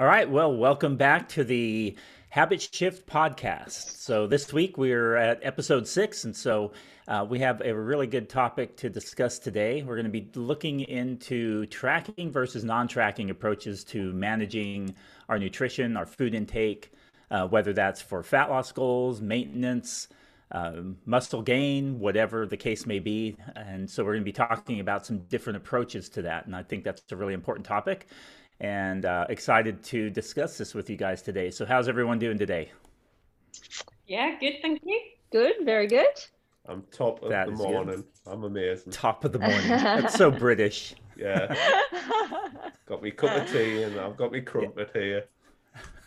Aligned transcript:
All 0.00 0.06
right. 0.06 0.30
Well, 0.30 0.56
welcome 0.56 0.96
back 0.96 1.28
to 1.28 1.44
the 1.44 1.94
Habit 2.30 2.66
Shift 2.72 3.06
podcast. 3.06 3.98
So 3.98 4.26
this 4.26 4.50
week 4.50 4.78
we're 4.78 5.14
at 5.16 5.40
episode 5.42 5.86
six, 5.86 6.24
and 6.24 6.34
so 6.34 6.72
uh, 7.06 7.26
we 7.28 7.38
have 7.40 7.60
a 7.60 7.74
really 7.74 8.06
good 8.06 8.30
topic 8.30 8.78
to 8.78 8.88
discuss 8.88 9.38
today. 9.38 9.82
We're 9.82 9.96
going 9.96 10.10
to 10.10 10.10
be 10.10 10.30
looking 10.34 10.80
into 10.80 11.66
tracking 11.66 12.32
versus 12.32 12.64
non-tracking 12.64 13.28
approaches 13.28 13.84
to 13.84 14.10
managing 14.14 14.94
our 15.28 15.38
nutrition, 15.38 15.98
our 15.98 16.06
food 16.06 16.34
intake, 16.34 16.94
uh, 17.30 17.46
whether 17.48 17.74
that's 17.74 18.00
for 18.00 18.22
fat 18.22 18.48
loss 18.48 18.72
goals, 18.72 19.20
maintenance, 19.20 20.08
uh, 20.50 20.76
muscle 21.04 21.42
gain, 21.42 21.98
whatever 21.98 22.46
the 22.46 22.56
case 22.56 22.86
may 22.86 23.00
be. 23.00 23.36
And 23.54 23.88
so 23.88 24.02
we're 24.02 24.12
going 24.12 24.22
to 24.22 24.24
be 24.24 24.32
talking 24.32 24.80
about 24.80 25.04
some 25.04 25.18
different 25.24 25.58
approaches 25.58 26.08
to 26.08 26.22
that. 26.22 26.46
And 26.46 26.56
I 26.56 26.62
think 26.62 26.84
that's 26.84 27.02
a 27.12 27.16
really 27.16 27.34
important 27.34 27.66
topic 27.66 28.08
and 28.60 29.04
uh, 29.04 29.26
excited 29.28 29.82
to 29.84 30.10
discuss 30.10 30.58
this 30.58 30.74
with 30.74 30.88
you 30.90 30.96
guys 30.96 31.22
today. 31.22 31.50
So, 31.50 31.64
how's 31.64 31.88
everyone 31.88 32.18
doing 32.18 32.38
today? 32.38 32.70
Yeah, 34.06 34.36
good. 34.38 34.54
Thank 34.62 34.82
you. 34.84 35.00
Good. 35.30 35.54
Very 35.64 35.86
good. 35.86 36.06
I'm 36.66 36.82
top 36.92 37.22
of 37.22 37.30
that 37.30 37.46
the 37.46 37.52
morning. 37.52 37.96
Good. 37.96 38.04
I'm 38.26 38.44
amazing. 38.44 38.92
Top 38.92 39.24
of 39.24 39.32
the 39.32 39.38
morning. 39.38 39.68
That's 39.68 40.14
so 40.14 40.30
British. 40.30 40.94
Yeah. 41.16 41.54
got 42.86 43.02
me 43.02 43.10
cup 43.10 43.36
of 43.36 43.50
tea 43.50 43.82
and 43.82 43.98
I've 43.98 44.16
got 44.16 44.32
me 44.32 44.40
crumpet 44.40 44.90
yeah. 44.94 45.20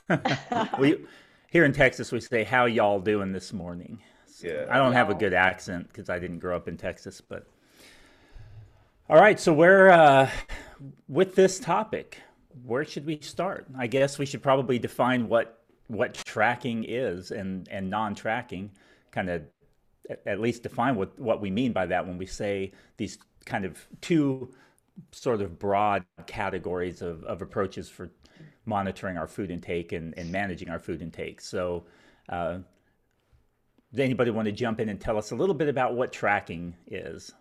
here. 0.10 0.70
we 0.80 1.06
here 1.50 1.64
in 1.66 1.72
Texas 1.72 2.12
we 2.12 2.20
say 2.20 2.44
how 2.44 2.66
y'all 2.66 3.00
doing 3.00 3.32
this 3.32 3.54
morning. 3.54 4.00
So 4.26 4.48
yeah. 4.48 4.66
I 4.70 4.78
don't 4.78 4.94
have 4.94 5.10
a 5.10 5.16
good 5.16 5.34
accent 5.34 5.88
because 5.88 6.10
I 6.10 6.20
didn't 6.20 6.40
grow 6.40 6.56
up 6.56 6.68
in 6.68 6.78
Texas, 6.78 7.22
but 7.22 7.48
all 9.10 9.18
right. 9.18 9.40
So 9.40 9.54
we're 9.54 9.90
uh, 9.90 10.30
with 11.08 11.36
this 11.36 11.60
topic. 11.60 12.20
Where 12.64 12.86
should 12.86 13.06
we 13.06 13.20
start? 13.22 13.68
I 13.78 13.88
guess 13.88 14.20
we 14.20 14.26
should 14.26 14.44
probably 14.44 14.80
define 14.80 15.28
what 15.28 15.60
what 15.88 16.14
tracking 16.14 16.86
is 16.88 17.32
and 17.32 17.68
and 17.70 17.90
non-tracking. 17.90 18.72
Kind 19.12 19.30
of 19.30 19.44
at 20.26 20.40
least 20.40 20.64
define 20.64 20.96
what 20.96 21.18
what 21.20 21.42
we 21.42 21.50
mean 21.50 21.74
by 21.74 21.86
that 21.88 22.06
when 22.06 22.18
we 22.18 22.26
say 22.26 22.72
these 22.98 23.18
kind 23.46 23.66
of 23.66 23.86
two 24.02 24.54
sort 25.12 25.42
of 25.42 25.58
broad 25.60 26.06
categories 26.28 27.02
of, 27.02 27.24
of 27.24 27.42
approaches 27.42 27.90
for 27.90 28.12
monitoring 28.66 29.18
our 29.18 29.28
food 29.28 29.52
intake 29.52 29.92
and, 29.92 30.14
and 30.18 30.32
managing 30.32 30.70
our 30.70 30.80
food 30.80 31.02
intake. 31.02 31.42
So, 31.42 31.84
uh, 32.30 32.60
does 33.92 34.00
anybody 34.00 34.32
want 34.32 34.46
to 34.48 34.52
jump 34.52 34.80
in 34.80 34.90
and 34.90 35.00
tell 35.00 35.18
us 35.18 35.32
a 35.32 35.36
little 35.36 35.56
bit 35.56 35.68
about 35.68 35.96
what 35.96 36.12
tracking 36.12 36.76
is? 36.88 37.32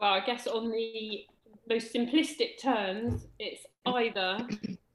Well, 0.00 0.12
I 0.12 0.20
guess 0.20 0.46
on 0.46 0.70
the 0.70 1.24
most 1.68 1.92
simplistic 1.92 2.60
terms, 2.60 3.26
it's 3.38 3.64
either 3.86 4.46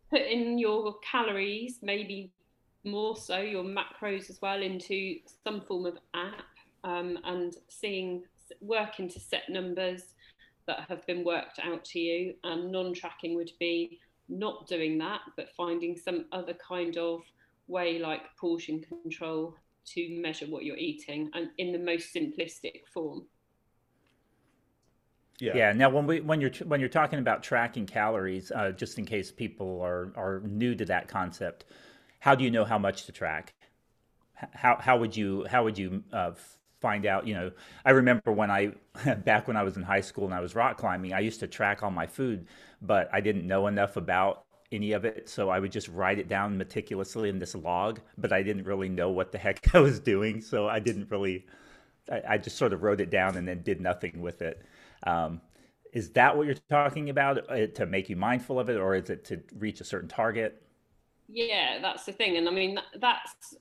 put 0.09 0.21
in 0.21 0.57
your 0.57 0.95
calories, 0.99 1.79
maybe 1.81 2.31
more 2.83 3.15
so 3.15 3.39
your 3.39 3.63
macros 3.63 4.29
as 4.29 4.39
well, 4.41 4.61
into 4.61 5.17
some 5.43 5.61
form 5.61 5.85
of 5.85 5.97
app 6.13 6.45
um, 6.83 7.17
and 7.25 7.55
seeing, 7.67 8.23
working 8.61 9.09
to 9.09 9.19
set 9.19 9.49
numbers 9.49 10.13
that 10.67 10.85
have 10.87 11.05
been 11.07 11.23
worked 11.23 11.59
out 11.63 11.83
to 11.83 11.99
you. 11.99 12.33
And 12.43 12.71
non 12.71 12.93
tracking 12.93 13.35
would 13.35 13.51
be 13.59 13.99
not 14.27 14.67
doing 14.67 14.97
that, 14.99 15.21
but 15.35 15.49
finding 15.57 15.97
some 15.97 16.25
other 16.31 16.53
kind 16.53 16.97
of 16.97 17.21
way 17.67 17.99
like 17.99 18.21
portion 18.37 18.81
control 18.81 19.55
to 19.85 20.21
measure 20.21 20.45
what 20.45 20.63
you're 20.63 20.77
eating 20.77 21.29
and 21.33 21.49
in 21.57 21.71
the 21.71 21.79
most 21.79 22.13
simplistic 22.13 22.81
form. 22.93 23.25
Yeah. 25.39 25.55
yeah. 25.55 25.71
Now, 25.71 25.89
when 25.89 26.05
we 26.05 26.19
when 26.19 26.41
you're 26.41 26.51
when 26.65 26.79
you're 26.79 26.89
talking 26.89 27.19
about 27.19 27.43
tracking 27.43 27.85
calories, 27.85 28.51
uh, 28.51 28.71
just 28.71 28.97
in 28.97 29.05
case 29.05 29.31
people 29.31 29.81
are 29.81 30.11
are 30.15 30.41
new 30.45 30.75
to 30.75 30.85
that 30.85 31.07
concept, 31.07 31.65
how 32.19 32.35
do 32.35 32.43
you 32.43 32.51
know 32.51 32.65
how 32.65 32.77
much 32.77 33.05
to 33.05 33.11
track? 33.11 33.53
How 34.53 34.77
how 34.77 34.97
would 34.97 35.15
you 35.15 35.45
how 35.49 35.63
would 35.63 35.77
you 35.77 36.03
uh, 36.11 36.31
find 36.81 37.05
out? 37.05 37.27
You 37.27 37.33
know, 37.35 37.51
I 37.85 37.91
remember 37.91 38.31
when 38.31 38.51
I 38.51 38.73
back 39.25 39.47
when 39.47 39.57
I 39.57 39.63
was 39.63 39.77
in 39.77 39.83
high 39.83 40.01
school 40.01 40.25
and 40.25 40.33
I 40.33 40.41
was 40.41 40.55
rock 40.55 40.77
climbing, 40.77 41.13
I 41.13 41.19
used 41.19 41.39
to 41.41 41.47
track 41.47 41.83
all 41.83 41.91
my 41.91 42.07
food, 42.07 42.47
but 42.81 43.09
I 43.13 43.21
didn't 43.21 43.47
know 43.47 43.67
enough 43.67 43.95
about 43.97 44.45
any 44.71 44.91
of 44.91 45.05
it, 45.05 45.29
so 45.29 45.49
I 45.49 45.59
would 45.59 45.71
just 45.71 45.87
write 45.87 46.19
it 46.19 46.27
down 46.27 46.57
meticulously 46.57 47.29
in 47.29 47.39
this 47.39 47.55
log. 47.55 47.99
But 48.17 48.33
I 48.33 48.43
didn't 48.43 48.65
really 48.65 48.89
know 48.89 49.09
what 49.09 49.31
the 49.31 49.37
heck 49.37 49.73
I 49.75 49.79
was 49.79 49.99
doing, 49.99 50.41
so 50.41 50.67
I 50.67 50.79
didn't 50.79 51.09
really. 51.11 51.45
I, 52.11 52.21
I 52.29 52.37
just 52.37 52.57
sort 52.57 52.73
of 52.73 52.83
wrote 52.83 53.01
it 53.01 53.09
down 53.09 53.37
and 53.37 53.47
then 53.47 53.61
did 53.63 53.81
nothing 53.81 54.21
with 54.21 54.41
it. 54.41 54.61
Um, 55.03 55.41
is 55.93 56.11
that 56.11 56.37
what 56.37 56.45
you're 56.45 56.55
talking 56.69 57.09
about 57.09 57.49
uh, 57.49 57.67
to 57.67 57.85
make 57.85 58.09
you 58.09 58.15
mindful 58.15 58.59
of 58.59 58.69
it, 58.69 58.77
or 58.77 58.95
is 58.95 59.09
it 59.09 59.25
to 59.25 59.41
reach 59.57 59.81
a 59.81 59.83
certain 59.83 60.09
target? 60.09 60.61
Yeah, 61.31 61.77
that's 61.79 62.05
the 62.05 62.11
thing. 62.11 62.37
And 62.37 62.47
I 62.47 62.51
mean, 62.51 62.79
that's 62.99 63.55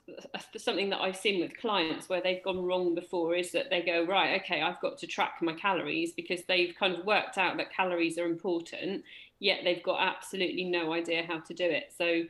something 0.56 0.88
that 0.88 1.00
I've 1.00 1.16
seen 1.16 1.40
with 1.40 1.58
clients 1.58 2.08
where 2.08 2.22
they've 2.22 2.42
gone 2.42 2.64
wrong 2.64 2.94
before 2.94 3.34
is 3.34 3.52
that 3.52 3.68
they 3.68 3.82
go, 3.82 4.06
right, 4.06 4.40
okay, 4.40 4.62
I've 4.62 4.80
got 4.80 4.96
to 4.98 5.06
track 5.06 5.34
my 5.42 5.52
calories 5.52 6.12
because 6.12 6.44
they've 6.44 6.74
kind 6.78 6.94
of 6.94 7.04
worked 7.04 7.36
out 7.36 7.58
that 7.58 7.70
calories 7.70 8.16
are 8.16 8.24
important, 8.24 9.04
yet 9.38 9.60
they've 9.64 9.82
got 9.82 10.00
absolutely 10.00 10.64
no 10.64 10.94
idea 10.94 11.24
how 11.28 11.40
to 11.40 11.52
do 11.52 11.64
it. 11.64 11.92
So 11.96 12.22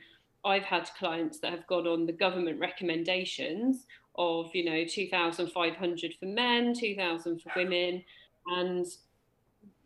I've 0.43 0.63
had 0.63 0.89
clients 0.97 1.39
that 1.39 1.51
have 1.51 1.67
gone 1.67 1.87
on 1.87 2.05
the 2.05 2.11
government 2.11 2.59
recommendations 2.59 3.85
of, 4.15 4.53
you 4.53 4.65
know, 4.65 4.83
2,500 4.85 6.13
for 6.19 6.25
men, 6.25 6.73
2,000 6.73 7.41
for 7.41 7.51
women, 7.55 8.03
and 8.47 8.85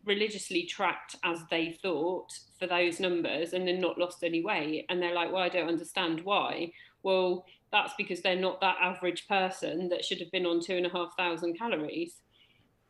religiously 0.04 0.64
tracked 0.64 1.16
as 1.24 1.40
they 1.50 1.78
thought 1.82 2.30
for 2.58 2.66
those 2.66 3.00
numbers 3.00 3.52
and 3.52 3.66
then 3.66 3.80
not 3.80 3.98
lost 3.98 4.22
any 4.22 4.42
weight 4.42 4.84
and 4.88 5.00
they're 5.00 5.14
like 5.14 5.32
well 5.32 5.42
i 5.42 5.48
don't 5.48 5.68
understand 5.68 6.20
why. 6.24 6.70
Well 7.02 7.44
that's 7.70 7.92
because 7.98 8.22
they're 8.22 8.36
not 8.36 8.60
that 8.60 8.76
average 8.80 9.26
person 9.28 9.88
that 9.88 10.04
should 10.04 10.20
have 10.20 10.30
been 10.30 10.46
on 10.46 10.60
two 10.60 10.76
and 10.76 10.86
a 10.86 10.88
half 10.88 11.16
thousand 11.16 11.58
calories. 11.58 12.20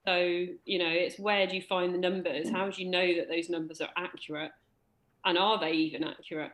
So 0.07 0.17
you 0.65 0.79
know 0.79 0.91
it's 0.91 1.19
where 1.19 1.47
do 1.47 1.57
you 1.57 1.63
find 1.63 1.95
the 1.95 1.99
numbers? 1.99 2.47
Mm. 2.47 2.53
How 2.53 2.71
do 2.71 2.83
you 2.83 2.91
know 2.91 3.15
that 3.17 3.29
those 3.29 3.49
numbers 3.49 3.81
are 3.81 3.89
accurate? 3.97 4.53
And 5.25 5.39
are 5.39 5.59
they 5.59 5.73
even 5.73 6.05
accurate? 6.05 6.53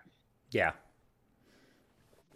Yeah. 0.53 0.73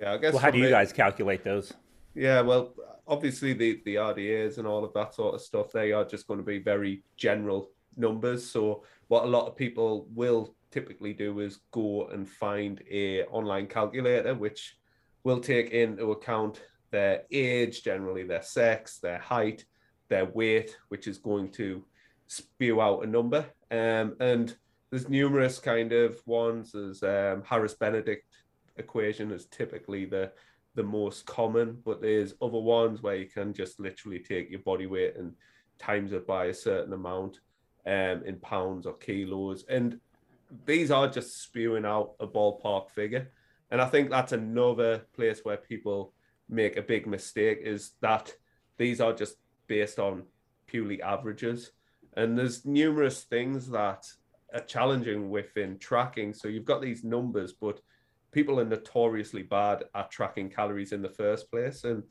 Yeah 0.00 0.14
i 0.14 0.18
guess 0.18 0.32
well 0.32 0.42
how 0.42 0.50
do 0.50 0.58
you 0.58 0.68
guys 0.68 0.92
calculate 0.92 1.44
those 1.44 1.72
yeah 2.14 2.40
well 2.40 2.74
obviously 3.06 3.52
the 3.52 3.82
the 3.84 3.96
rdas 3.96 4.58
and 4.58 4.66
all 4.66 4.84
of 4.84 4.92
that 4.94 5.14
sort 5.14 5.34
of 5.34 5.40
stuff 5.40 5.72
they 5.72 5.92
are 5.92 6.04
just 6.04 6.26
going 6.26 6.38
to 6.38 6.44
be 6.44 6.58
very 6.58 7.02
general 7.16 7.70
numbers. 7.96 8.48
So 8.48 8.84
what 9.08 9.24
a 9.24 9.28
lot 9.28 9.46
of 9.46 9.56
people 9.56 10.06
will 10.14 10.54
typically 10.70 11.12
do 11.12 11.40
is 11.40 11.60
go 11.70 12.08
and 12.08 12.28
find 12.28 12.82
a 12.90 13.24
online 13.24 13.66
calculator 13.66 14.34
which 14.34 14.76
will 15.22 15.40
take 15.40 15.70
into 15.70 16.12
account 16.12 16.62
their 16.90 17.22
age, 17.30 17.82
generally 17.82 18.24
their 18.24 18.42
sex, 18.42 18.98
their 18.98 19.18
height, 19.18 19.64
their 20.08 20.26
weight, 20.26 20.76
which 20.88 21.06
is 21.06 21.18
going 21.18 21.50
to 21.50 21.84
spew 22.26 22.80
out 22.80 23.04
a 23.04 23.06
number. 23.06 23.46
Um, 23.70 24.16
and 24.20 24.54
there's 24.90 25.08
numerous 25.08 25.58
kind 25.58 25.92
of 25.92 26.20
ones. 26.26 26.72
There's 26.72 27.02
um, 27.02 27.42
Harris 27.44 27.74
Benedict 27.74 28.26
equation 28.76 29.30
is 29.30 29.46
typically 29.46 30.04
the 30.04 30.32
the 30.74 30.82
most 30.82 31.26
common, 31.26 31.78
but 31.84 32.00
there's 32.00 32.34
other 32.42 32.58
ones 32.58 33.02
where 33.02 33.16
you 33.16 33.26
can 33.26 33.52
just 33.52 33.78
literally 33.78 34.18
take 34.18 34.50
your 34.50 34.60
body 34.60 34.86
weight 34.86 35.16
and 35.16 35.32
times 35.78 36.12
it 36.12 36.26
by 36.26 36.46
a 36.46 36.54
certain 36.54 36.92
amount 36.92 37.40
um, 37.86 38.22
in 38.24 38.38
pounds 38.40 38.86
or 38.86 38.94
kilos. 38.94 39.64
And 39.68 40.00
these 40.66 40.90
are 40.90 41.08
just 41.08 41.42
spewing 41.42 41.84
out 41.84 42.14
a 42.20 42.26
ballpark 42.26 42.90
figure. 42.90 43.30
And 43.70 43.80
I 43.80 43.86
think 43.86 44.10
that's 44.10 44.32
another 44.32 45.06
place 45.14 45.40
where 45.42 45.56
people 45.56 46.12
make 46.48 46.76
a 46.76 46.82
big 46.82 47.06
mistake 47.06 47.60
is 47.62 47.92
that 48.00 48.32
these 48.76 49.00
are 49.00 49.12
just 49.12 49.36
based 49.66 49.98
on 49.98 50.24
purely 50.66 51.00
averages. 51.02 51.70
And 52.16 52.38
there's 52.38 52.64
numerous 52.64 53.24
things 53.24 53.68
that 53.70 54.06
are 54.52 54.60
challenging 54.60 55.30
within 55.30 55.78
tracking. 55.78 56.32
So 56.32 56.48
you've 56.48 56.64
got 56.64 56.82
these 56.82 57.04
numbers, 57.04 57.52
but 57.52 57.80
people 58.34 58.60
are 58.60 58.64
notoriously 58.64 59.42
bad 59.42 59.84
at 59.94 60.10
tracking 60.10 60.50
calories 60.50 60.92
in 60.92 61.00
the 61.00 61.08
first 61.08 61.50
place. 61.50 61.84
And 61.84 62.02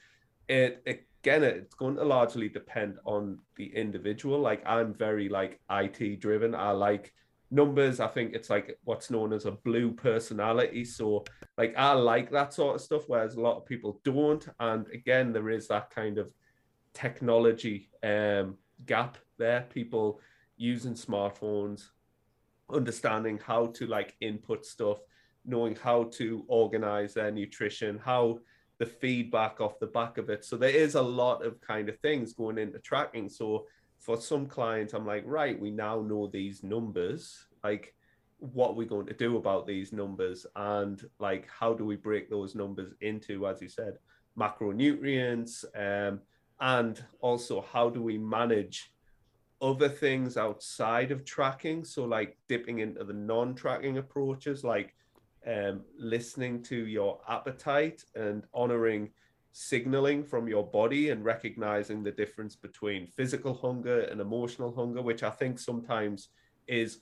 it, 0.48 0.82
again, 0.86 1.44
it's 1.44 1.76
going 1.76 1.96
to 1.98 2.04
largely 2.04 2.50
depend 2.50 2.98
on 3.06 3.40
the 3.58 3.76
individual. 3.76 4.40
Like 4.40 4.64
I'm 4.66 4.94
very 4.94 5.30
like 5.30 5.60
IT 5.70 6.20
driven. 6.22 6.56
I 6.56 6.72
like 6.72 7.14
numbers. 7.52 8.00
I 8.00 8.08
think 8.08 8.34
it's 8.34 8.50
like 8.50 8.78
what's 8.84 9.12
known 9.12 9.32
as 9.34 9.46
a 9.46 9.52
blue 9.52 9.92
personality. 9.92 10.86
So 10.86 11.26
like 11.58 11.76
I 11.78 11.94
like 11.94 12.32
that 12.32 12.54
sort 12.54 12.76
of 12.76 12.82
stuff, 12.82 13.04
whereas 13.08 13.36
a 13.36 13.42
lot 13.42 13.58
of 13.58 13.66
people 13.66 14.02
don't. 14.04 14.46
And 14.60 14.88
again, 14.94 15.34
there 15.34 15.50
is 15.50 15.68
that 15.68 15.92
kind 15.92 16.18
of 16.18 16.34
technology 16.94 17.90
um, 18.02 18.58
gap 18.86 19.18
there. 19.38 19.68
People 19.70 20.20
using 20.58 20.94
smartphones, 20.94 21.90
understanding 22.70 23.40
how 23.46 23.68
to 23.68 23.88
like 23.88 24.16
input 24.22 24.66
stuff, 24.66 25.00
knowing 25.46 25.76
how 25.76 26.06
to 26.06 26.44
organize 26.48 27.14
their 27.14 27.32
nutrition, 27.32 28.00
how 28.04 28.40
the 28.80 28.86
feedback 28.86 29.62
off 29.62 29.80
the 29.80 29.88
back 29.88 30.18
of 30.18 30.30
it. 30.30 30.44
So 30.44 30.58
there 30.58 30.70
is 30.70 30.96
a 30.96 31.02
lot 31.02 31.46
of 31.46 31.62
kind 31.62 31.90
of 31.90 32.00
things 32.00 32.34
going 32.34 32.58
into 32.58 32.80
tracking. 32.80 33.30
So 33.30 33.66
for 34.00 34.18
some 34.18 34.46
clients, 34.46 34.94
I'm 34.94 35.06
like, 35.06 35.24
right, 35.26 35.60
we 35.60 35.72
now 35.72 36.02
know 36.02 36.28
these 36.28 36.64
numbers. 36.64 37.48
Like, 37.64 37.94
what 38.52 38.72
are 38.72 38.76
we 38.76 38.86
going 38.86 39.06
to 39.06 39.14
do 39.14 39.38
about 39.38 39.66
these 39.66 39.94
numbers 39.94 40.46
and 40.58 41.10
like 41.18 41.48
how 41.48 41.74
do 41.74 41.86
we 41.86 41.96
break 41.96 42.30
those 42.30 42.56
numbers 42.56 42.94
into 43.00 43.48
as 43.48 43.62
you 43.62 43.70
said 43.70 43.98
macronutrients 44.38 45.64
um, 45.78 46.20
and 46.60 47.06
also 47.22 47.64
how 47.72 47.90
do 47.90 48.04
we 48.04 48.18
manage 48.18 48.92
other 49.62 49.88
things 49.88 50.36
outside 50.36 51.10
of 51.10 51.24
tracking 51.24 51.86
so 51.86 52.04
like 52.04 52.38
dipping 52.50 52.80
into 52.80 53.02
the 53.06 53.14
non-tracking 53.14 53.98
approaches 53.98 54.62
like 54.62 54.94
um, 55.48 55.82
listening 55.98 56.64
to 56.64 56.76
your 56.76 57.20
appetite 57.28 58.04
and 58.16 58.44
honoring 58.54 59.10
signaling 59.52 60.24
from 60.24 60.48
your 60.48 60.66
body 60.66 61.10
and 61.10 61.24
recognizing 61.24 62.02
the 62.04 62.12
difference 62.12 62.56
between 62.56 63.06
physical 63.06 63.54
hunger 63.54 64.02
and 64.02 64.20
emotional 64.20 64.74
hunger 64.76 65.02
which 65.02 65.22
i 65.22 65.30
think 65.30 65.60
sometimes 65.60 66.30
is 66.68 67.02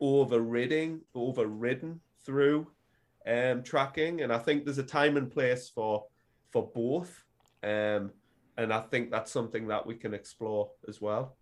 overridden 0.00 1.00
overridden 1.14 2.00
through 2.24 2.66
um, 3.26 3.62
tracking. 3.62 4.22
And 4.22 4.32
i 4.32 4.38
think 4.38 4.64
there's 4.64 4.78
a 4.78 4.82
time 4.82 5.16
and 5.16 5.30
place 5.30 5.68
for 5.68 6.04
for 6.50 6.70
both. 6.74 7.24
Um, 7.62 8.12
and 8.56 8.72
i 8.72 8.80
think 8.80 9.10
that's 9.10 9.32
something 9.32 9.66
that 9.68 9.86
we 9.86 9.94
can 9.94 10.14
explore 10.14 10.70
as 10.88 11.00
well 11.00 11.36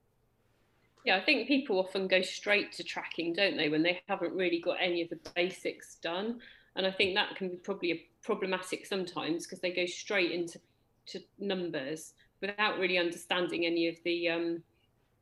yeah 1.07 1.17
i 1.17 1.21
think 1.21 1.49
people 1.49 1.79
often 1.79 2.07
go 2.07 2.21
straight 2.21 2.71
to 2.73 2.85
tracking 2.85 3.33
don't 3.33 3.57
they 3.57 3.71
when 3.71 3.83
they 3.83 4.01
haven't 4.09 4.35
really 4.35 4.61
got 4.61 4.77
any 4.81 5.01
of 5.01 5.09
the 5.09 5.19
basics 5.35 5.95
done 6.03 6.39
and 6.77 6.87
i 6.87 6.91
think 6.91 7.15
that 7.15 7.35
can 7.37 7.49
be 7.49 7.57
probably 7.57 8.09
problematic 8.23 8.85
sometimes 8.85 9.47
because 9.47 9.61
they 9.61 9.73
go 9.73 9.87
straight 9.87 10.33
into 10.33 10.59
to 11.07 11.21
numbers 11.39 12.13
without 12.41 12.79
really 12.79 12.99
understanding 12.99 13.65
any 13.65 13.89
of 13.89 13.97
the 14.05 14.29
um, 14.29 14.63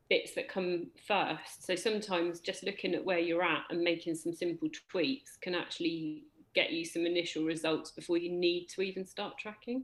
bits 0.09 0.33
that 0.35 0.49
come 0.49 0.87
first. 1.07 1.65
So 1.65 1.75
sometimes 1.75 2.39
just 2.39 2.63
looking 2.63 2.93
at 2.93 3.03
where 3.03 3.19
you're 3.19 3.43
at 3.43 3.63
and 3.69 3.81
making 3.81 4.15
some 4.15 4.33
simple 4.33 4.69
tweaks 4.89 5.37
can 5.37 5.55
actually 5.55 6.23
get 6.53 6.71
you 6.71 6.85
some 6.85 7.05
initial 7.05 7.43
results 7.43 7.91
before 7.91 8.17
you 8.17 8.31
need 8.31 8.67
to 8.75 8.81
even 8.81 9.05
start 9.05 9.37
tracking. 9.37 9.83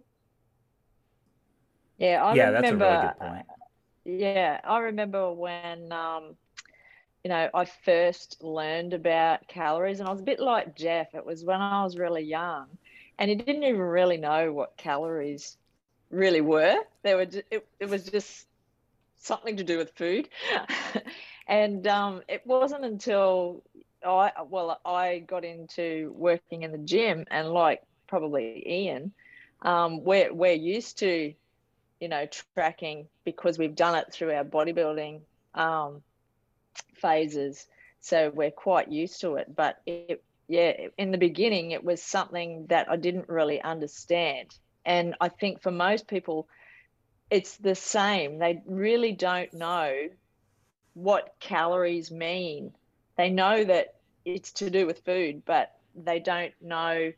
Yeah, 1.97 2.23
I 2.23 2.33
yeah, 2.33 2.49
remember. 2.49 2.61
That's 2.61 2.73
a 2.73 2.85
really 2.85 3.07
good 3.07 3.19
point. 3.19 3.45
Yeah, 4.05 4.59
I 4.63 4.79
remember 4.79 5.31
when 5.33 5.91
um, 5.91 6.35
you 7.23 7.29
know 7.29 7.49
I 7.53 7.65
first 7.65 8.43
learned 8.43 8.93
about 8.93 9.47
calories, 9.47 9.99
and 9.99 10.07
I 10.07 10.11
was 10.11 10.21
a 10.21 10.25
bit 10.25 10.39
like 10.39 10.75
Jeff. 10.75 11.13
It 11.15 11.25
was 11.25 11.45
when 11.45 11.61
I 11.61 11.83
was 11.83 11.97
really 11.97 12.23
young, 12.23 12.67
and 13.17 13.29
he 13.29 13.35
didn't 13.35 13.63
even 13.63 13.79
really 13.81 14.17
know 14.17 14.51
what 14.53 14.77
calories 14.77 15.57
really 16.09 16.41
were. 16.41 16.77
They 17.03 17.15
were. 17.15 17.21
it, 17.51 17.67
it 17.79 17.89
was 17.89 18.05
just 18.05 18.47
something 19.17 19.57
to 19.57 19.63
do 19.63 19.77
with 19.77 19.91
food. 19.95 20.29
and 21.47 21.87
um, 21.87 22.21
it 22.27 22.41
wasn't 22.45 22.85
until 22.85 23.63
I, 24.05 24.31
well, 24.47 24.79
I 24.85 25.19
got 25.27 25.45
into 25.45 26.13
working 26.15 26.63
in 26.63 26.71
the 26.71 26.77
gym 26.77 27.25
and 27.31 27.49
like 27.49 27.81
probably 28.07 28.63
Ian, 28.67 29.13
um, 29.61 30.03
we're, 30.03 30.33
we're 30.33 30.53
used 30.53 30.99
to, 30.99 31.33
you 32.01 32.09
know, 32.09 32.27
tracking 32.55 33.07
because 33.23 33.57
we've 33.57 33.75
done 33.75 33.95
it 33.95 34.11
through 34.11 34.33
our 34.33 34.43
bodybuilding 34.43 35.21
um, 35.53 36.01
phases. 36.95 37.65
So 38.01 38.31
we're 38.33 38.51
quite 38.51 38.91
used 38.91 39.21
to 39.21 39.35
it. 39.35 39.55
But 39.55 39.79
it, 39.85 40.23
yeah, 40.47 40.73
in 40.97 41.11
the 41.11 41.17
beginning, 41.17 41.71
it 41.71 41.83
was 41.83 42.01
something 42.01 42.65
that 42.69 42.89
I 42.89 42.97
didn't 42.97 43.29
really 43.29 43.61
understand. 43.61 44.49
And 44.83 45.15
I 45.21 45.29
think 45.29 45.61
for 45.61 45.71
most 45.71 46.07
people, 46.07 46.47
it's 47.29 47.55
the 47.57 47.75
same. 47.75 48.39
They 48.39 48.61
really 48.65 49.11
don't 49.11 49.53
know 49.53 50.09
what 50.93 51.35
calories 51.39 52.11
mean. 52.11 52.73
They 53.15 53.29
know 53.29 53.63
that 53.63 53.95
it's 54.25 54.53
to 54.53 54.69
do 54.69 54.87
with 54.87 55.05
food, 55.05 55.43
but 55.45 55.71
they 55.95 56.19
don't 56.19 56.53
know, 56.61 57.13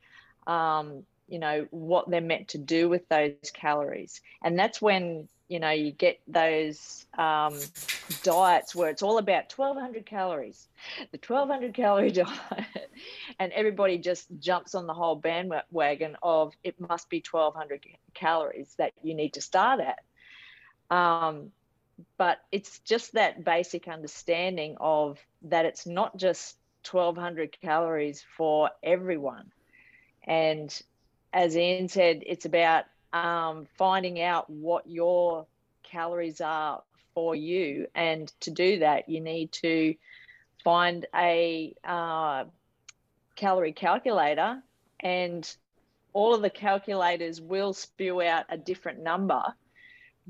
um, 0.45 1.03
you 1.33 1.39
know, 1.39 1.65
what 1.71 2.07
they're 2.11 2.21
meant 2.21 2.49
to 2.49 2.59
do 2.59 2.87
with 2.87 3.09
those 3.09 3.33
calories. 3.53 4.21
And 4.43 4.57
that's 4.57 4.79
when 4.79 5.27
you 5.47 5.59
know 5.59 5.71
you 5.71 5.91
get 5.91 6.19
those 6.27 7.07
um, 7.17 7.59
diets 8.21 8.75
where 8.75 8.89
it's 8.91 9.01
all 9.01 9.17
about 9.17 9.51
1200 9.51 10.05
calories 10.05 10.67
the 11.11 11.17
1200 11.17 11.73
calorie 11.73 12.11
diet 12.23 12.91
and 13.39 13.51
everybody 13.51 13.97
just 13.97 14.27
jumps 14.39 14.73
on 14.73 14.87
the 14.87 14.93
whole 14.93 15.15
bandwagon 15.15 16.15
of 16.23 16.53
it 16.63 16.79
must 16.79 17.09
be 17.09 17.21
1200 17.29 17.85
calories 18.13 18.73
that 18.77 18.93
you 19.03 19.13
need 19.13 19.33
to 19.33 19.41
start 19.41 19.81
at 19.81 19.99
um, 20.95 21.51
but 22.17 22.39
it's 22.51 22.79
just 22.79 23.13
that 23.13 23.43
basic 23.43 23.87
understanding 23.87 24.77
of 24.79 25.19
that 25.43 25.65
it's 25.65 25.85
not 25.85 26.15
just 26.15 26.55
1200 26.89 27.57
calories 27.61 28.23
for 28.37 28.69
everyone 28.81 29.51
and 30.25 30.81
as 31.33 31.57
ian 31.57 31.87
said 31.89 32.23
it's 32.25 32.45
about 32.45 32.85
um, 33.13 33.67
finding 33.77 34.21
out 34.21 34.49
what 34.49 34.87
your 34.87 35.45
calories 35.83 36.41
are 36.41 36.81
for 37.13 37.35
you. 37.35 37.87
And 37.93 38.27
to 38.41 38.51
do 38.51 38.79
that, 38.79 39.07
you 39.07 39.21
need 39.21 39.51
to 39.53 39.95
find 40.63 41.05
a 41.15 41.75
uh, 41.83 42.45
calorie 43.35 43.73
calculator, 43.73 44.61
and 44.99 45.55
all 46.13 46.33
of 46.33 46.41
the 46.41 46.49
calculators 46.49 47.39
will 47.41 47.73
spew 47.73 48.21
out 48.21 48.45
a 48.49 48.57
different 48.57 49.01
number. 49.01 49.43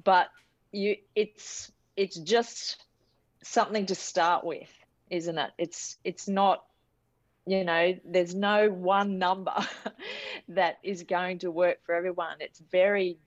But 0.03 0.29
you, 0.71 0.97
it's 1.15 1.71
it's 1.95 2.17
just 2.17 2.83
something 3.43 3.85
to 3.85 3.95
start 3.95 4.43
with, 4.43 4.69
isn't 5.09 5.37
it? 5.37 5.51
It's 5.57 5.97
it's 6.03 6.27
not 6.27 6.63
you 7.45 7.63
know 7.63 7.95
there's 8.05 8.33
no 8.33 8.69
one 8.69 9.19
number 9.19 9.55
that 10.49 10.77
is 10.83 11.03
going 11.03 11.39
to 11.39 11.51
work 11.51 11.77
for 11.85 11.95
everyone. 11.95 12.37
It's 12.39 12.61
very 12.71 13.17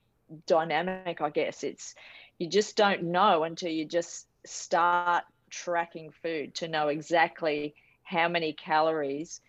dynamic 0.47 1.21
i 1.21 1.31
guess. 1.31 1.63
It's 1.63 1.95
you 2.39 2.49
just 2.49 2.77
don't 2.77 3.05
know 3.05 3.45
until 3.45 3.71
you 3.71 3.85
just 3.85 4.27
start 4.45 5.25
tracking 5.51 6.11
food 6.23 6.55
to 6.57 6.69
know 6.69 6.89
exactly 6.89 7.75
how 8.03 8.29
many 8.29 8.53
calories 8.53 9.41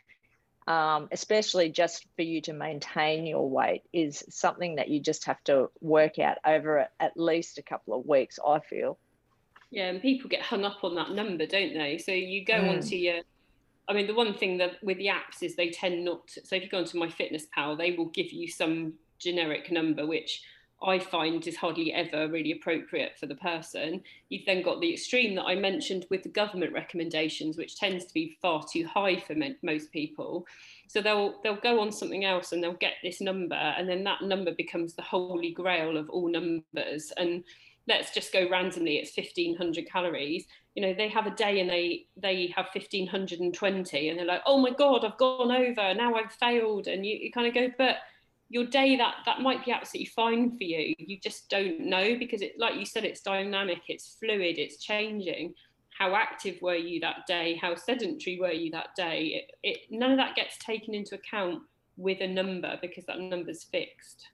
um, 0.68 1.08
especially 1.12 1.70
just 1.70 2.06
for 2.18 2.24
you 2.24 2.42
to 2.42 2.54
maintain 2.54 3.26
your 3.26 3.50
weight 3.50 3.84
is 3.94 4.24
something 4.30 4.76
that 4.76 4.90
you 4.90 5.00
just 5.00 5.26
have 5.26 5.42
to 5.46 5.70
work 5.80 6.20
out 6.20 6.38
over 6.46 6.88
at 7.00 7.16
least 7.16 7.58
a 7.58 7.62
couple 7.64 7.98
of 7.98 8.06
weeks 8.06 8.38
i 8.46 8.60
feel. 8.60 8.98
Yeah 9.72 9.88
and 9.88 10.02
people 10.02 10.30
get 10.30 10.42
hung 10.42 10.66
up 10.66 10.84
on 10.84 10.96
that 10.96 11.12
number 11.12 11.46
don't 11.46 11.74
they? 11.74 11.98
So 11.98 12.12
you 12.12 12.44
go 12.44 12.56
mm. 12.56 12.76
onto 12.76 12.96
your 12.96 13.22
I 13.90 13.94
mean, 13.94 14.08
the 14.08 14.14
one 14.14 14.34
thing 14.34 14.58
that 14.58 14.84
with 14.84 14.98
the 14.98 15.08
apps 15.08 15.42
is 15.42 15.56
they 15.56 15.70
tend 15.70 16.04
not 16.04 16.28
to, 16.30 16.46
so 16.46 16.56
if 16.56 16.64
you 16.64 16.70
go 16.70 16.80
onto 16.80 17.00
MyFitnessPal, 17.00 17.78
they 17.78 17.92
will 17.92 18.10
give 18.10 18.32
you 18.32 18.48
some 18.48 18.94
generic 19.18 19.72
number, 19.72 20.06
which 20.06 20.42
I 20.84 21.00
find 21.00 21.46
is 21.48 21.56
hardly 21.56 21.92
ever 21.92 22.28
really 22.28 22.52
appropriate 22.52 23.18
for 23.18 23.26
the 23.26 23.36
person. 23.36 24.04
You've 24.30 24.46
then 24.46 24.62
got 24.62 24.80
the 24.80 24.94
extreme 24.94 25.34
that 25.36 25.46
I 25.46 25.56
mentioned 25.56 26.06
with 26.12 26.22
the 26.22 26.30
government 26.30 26.74
recommendations, 26.74 27.58
which 27.58 27.78
tends 27.78 28.06
to 28.06 28.14
be 28.14 28.38
far 28.42 28.64
too 28.72 28.86
high 28.86 29.20
for 29.20 29.36
most 29.64 29.92
people. 29.92 30.46
So 30.88 31.02
they'll 31.02 31.42
they'll 31.42 31.56
go 31.56 31.80
on 31.80 31.92
something 31.92 32.26
else 32.26 32.52
and 32.52 32.62
they'll 32.62 32.74
get 32.74 32.94
this 33.02 33.22
number, 33.22 33.56
and 33.56 33.90
then 33.90 34.04
that 34.04 34.22
number 34.22 34.52
becomes 34.52 34.94
the 34.94 35.02
holy 35.02 35.52
grail 35.52 35.98
of 35.98 36.10
all 36.12 36.30
numbers. 36.30 37.12
And 37.18 37.44
let's 37.88 38.14
just 38.14 38.34
go 38.34 38.50
randomly, 38.50 38.98
it's 38.98 39.16
1500 39.16 39.90
calories. 39.90 40.46
You 40.76 40.82
know 40.84 40.94
they 40.94 41.10
have 41.10 41.26
a 41.26 41.32
day 41.32 41.60
and 41.60 41.70
they 41.70 42.06
they 42.16 42.54
have 42.56 42.68
1520 42.74 44.10
and 44.10 44.20
they're 44.20 44.26
like 44.28 44.44
oh 44.46 44.60
my 44.60 44.70
god 44.70 45.04
i've 45.04 45.18
gone 45.18 45.52
over 45.52 45.96
now 45.96 46.14
i've 46.14 46.32
failed 46.34 46.86
and 46.86 47.04
you, 47.04 47.18
you 47.20 47.32
kind 47.32 47.48
of 47.48 47.56
go 47.56 47.74
but 47.80 47.96
your 48.50 48.66
day 48.66 48.96
that 48.96 49.16
that 49.26 49.42
might 49.42 49.66
be 49.66 49.72
absolutely 49.72 50.12
fine 50.16 50.58
for 50.58 50.64
you. 50.64 50.96
You 50.98 51.20
just 51.20 51.50
don't 51.50 51.82
know 51.82 52.18
because 52.18 52.42
it 52.42 52.54
like 52.58 52.76
you 52.76 52.86
said 52.86 53.04
it's 53.04 53.22
dynamic 53.22 53.82
it's 53.88 54.16
fluid 54.20 54.58
it's 54.58 54.78
changing. 54.78 55.54
How 55.98 56.16
active 56.16 56.62
were 56.62 56.76
you 56.76 57.00
that 57.02 57.26
day? 57.28 57.56
How 57.60 57.76
sedentary 57.76 58.40
were 58.40 58.52
you 58.52 58.70
that 58.72 58.96
day? 58.96 59.48
It, 59.48 59.52
it 59.64 59.78
none 59.90 60.12
of 60.12 60.18
that 60.18 60.36
gets 60.36 60.58
taken 60.60 60.94
into 60.94 61.16
account 61.16 61.64
with 61.98 62.22
a 62.22 62.28
number 62.28 62.78
because 62.82 63.06
that 63.06 63.20
number's 63.20 63.64
fixed 63.64 64.28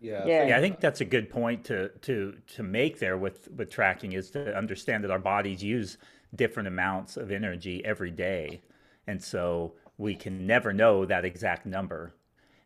yeah. 0.00 0.24
yeah. 0.26 0.46
yeah, 0.48 0.58
I 0.58 0.60
think 0.60 0.80
that's 0.80 1.00
a 1.00 1.04
good 1.04 1.30
point 1.30 1.64
to 1.64 1.88
to 1.88 2.34
to 2.54 2.62
make 2.62 2.98
there 2.98 3.16
with 3.16 3.48
with 3.56 3.70
tracking 3.70 4.12
is 4.12 4.30
to 4.30 4.56
understand 4.56 5.04
that 5.04 5.10
our 5.10 5.18
bodies 5.18 5.62
use 5.62 5.98
different 6.34 6.68
amounts 6.68 7.16
of 7.16 7.30
energy 7.30 7.84
every 7.84 8.10
day, 8.10 8.60
and 9.06 9.22
so 9.22 9.74
we 9.96 10.14
can 10.14 10.46
never 10.46 10.72
know 10.72 11.04
that 11.04 11.24
exact 11.24 11.66
number, 11.66 12.14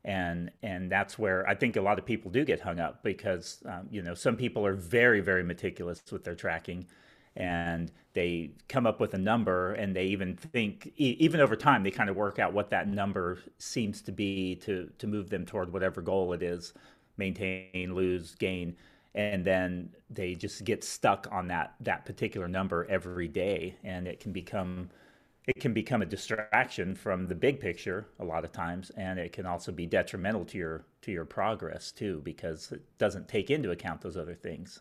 and 0.04 0.50
and 0.62 0.90
that's 0.90 1.18
where 1.18 1.48
I 1.48 1.54
think 1.54 1.76
a 1.76 1.80
lot 1.80 1.98
of 1.98 2.04
people 2.04 2.30
do 2.30 2.44
get 2.44 2.60
hung 2.60 2.80
up 2.80 3.02
because 3.02 3.62
um, 3.66 3.88
you 3.90 4.02
know 4.02 4.14
some 4.14 4.36
people 4.36 4.66
are 4.66 4.74
very 4.74 5.20
very 5.20 5.42
meticulous 5.42 6.02
with 6.10 6.24
their 6.24 6.34
tracking, 6.34 6.86
and 7.34 7.90
they 8.14 8.50
come 8.68 8.86
up 8.86 9.00
with 9.00 9.14
a 9.14 9.18
number 9.18 9.72
and 9.72 9.96
they 9.96 10.04
even 10.04 10.36
think 10.36 10.92
even 10.96 11.40
over 11.40 11.56
time 11.56 11.82
they 11.82 11.90
kind 11.90 12.10
of 12.10 12.16
work 12.16 12.38
out 12.38 12.52
what 12.52 12.70
that 12.70 12.88
number 12.88 13.38
seems 13.58 14.02
to 14.02 14.12
be 14.12 14.54
to 14.56 14.90
to 14.98 15.06
move 15.06 15.30
them 15.30 15.46
toward 15.46 15.72
whatever 15.72 16.02
goal 16.02 16.32
it 16.34 16.42
is 16.42 16.74
maintain, 17.16 17.94
lose, 17.94 18.34
gain, 18.34 18.76
and 19.14 19.44
then 19.44 19.90
they 20.10 20.34
just 20.34 20.64
get 20.64 20.82
stuck 20.82 21.28
on 21.30 21.48
that 21.48 21.74
that 21.80 22.04
particular 22.04 22.48
number 22.48 22.86
every 22.88 23.28
day, 23.28 23.76
and 23.84 24.06
it 24.06 24.20
can 24.20 24.32
become 24.32 24.90
it 25.46 25.60
can 25.60 25.72
become 25.72 26.02
a 26.02 26.06
distraction 26.06 26.94
from 26.94 27.26
the 27.26 27.34
big 27.34 27.58
picture 27.58 28.06
a 28.20 28.24
lot 28.24 28.44
of 28.44 28.52
times 28.52 28.90
and 28.96 29.18
it 29.18 29.32
can 29.32 29.44
also 29.44 29.72
be 29.72 29.86
detrimental 29.86 30.44
to 30.44 30.56
your 30.56 30.84
to 31.00 31.10
your 31.10 31.24
progress 31.24 31.90
too 31.90 32.20
because 32.24 32.70
it 32.70 32.80
doesn't 32.98 33.26
take 33.26 33.50
into 33.50 33.72
account 33.72 34.00
those 34.00 34.16
other 34.16 34.34
things 34.34 34.80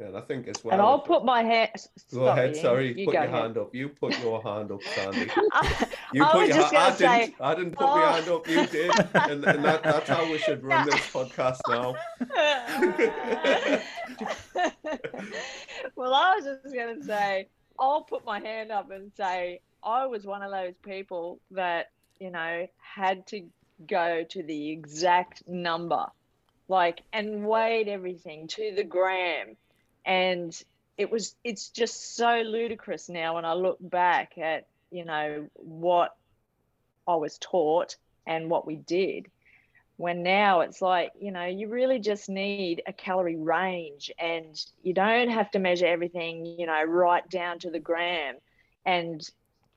yeah, 0.00 0.18
I 0.18 0.20
think 0.22 0.48
as 0.48 0.64
well. 0.64 0.72
And 0.72 0.82
I'll 0.82 0.98
put 0.98 1.24
my 1.24 1.42
hand. 1.42 1.70
Go 2.12 2.26
ahead. 2.26 2.56
Sorry, 2.56 2.98
you 2.98 3.06
put 3.06 3.14
your 3.14 3.22
ahead. 3.22 3.34
hand 3.34 3.58
up. 3.58 3.74
You 3.74 3.88
put 3.88 4.18
your 4.20 4.42
hand 4.42 4.72
up, 4.72 4.82
Sandy. 4.82 5.30
You 6.12 6.24
put 6.24 6.48
your 6.48 6.62
hand. 6.62 6.76
I 6.76 6.90
say, 6.92 7.26
didn't. 7.26 7.40
I 7.40 7.54
didn't 7.54 7.72
put 7.72 7.86
oh. 7.86 7.96
my 7.96 8.12
hand 8.12 8.28
up. 8.28 8.48
You 8.48 8.66
did, 8.66 8.90
and, 9.14 9.44
and 9.44 9.64
that, 9.64 9.82
that's 9.82 10.08
how 10.08 10.30
we 10.30 10.38
should 10.38 10.62
run 10.62 10.86
this 10.86 11.00
podcast 11.10 11.60
now. 11.68 11.94
well, 15.96 16.14
I 16.14 16.36
was 16.36 16.44
just 16.44 16.74
going 16.74 17.00
to 17.00 17.04
say, 17.04 17.48
I'll 17.78 18.02
put 18.02 18.24
my 18.24 18.40
hand 18.40 18.70
up 18.70 18.90
and 18.90 19.10
say 19.16 19.60
I 19.82 20.06
was 20.06 20.24
one 20.24 20.42
of 20.42 20.50
those 20.50 20.74
people 20.82 21.40
that 21.52 21.90
you 22.20 22.30
know 22.30 22.66
had 22.78 23.26
to 23.28 23.46
go 23.86 24.24
to 24.28 24.42
the 24.42 24.70
exact 24.70 25.42
number 25.48 26.06
like 26.68 27.02
and 27.12 27.44
weighed 27.44 27.88
everything 27.88 28.46
to 28.46 28.72
the 28.76 28.84
gram 28.84 29.56
and 30.04 30.62
it 30.96 31.10
was 31.10 31.34
it's 31.42 31.68
just 31.68 32.16
so 32.16 32.42
ludicrous 32.46 33.08
now 33.08 33.34
when 33.34 33.44
i 33.44 33.54
look 33.54 33.78
back 33.80 34.38
at 34.38 34.66
you 34.92 35.04
know 35.04 35.48
what 35.54 36.14
i 37.08 37.14
was 37.14 37.38
taught 37.38 37.96
and 38.26 38.50
what 38.50 38.66
we 38.66 38.76
did. 38.76 39.26
When 39.96 40.22
now 40.22 40.60
it's 40.60 40.82
like 40.82 41.12
you 41.20 41.30
know 41.30 41.44
you 41.44 41.68
really 41.68 41.98
just 41.98 42.28
need 42.28 42.82
a 42.86 42.92
calorie 42.92 43.36
range 43.36 44.10
and 44.18 44.60
you 44.82 44.94
don't 44.94 45.30
have 45.30 45.50
to 45.52 45.58
measure 45.58 45.86
everything 45.86 46.46
you 46.46 46.66
know 46.66 46.82
right 46.84 47.28
down 47.28 47.58
to 47.60 47.70
the 47.70 47.78
gram 47.78 48.36
and 48.84 49.22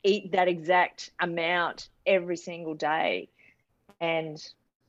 eat 0.04 0.32
that 0.32 0.48
exact 0.48 1.12
amount 1.20 1.90
every 2.06 2.38
single 2.38 2.76
day. 2.76 3.30
And 4.00 4.38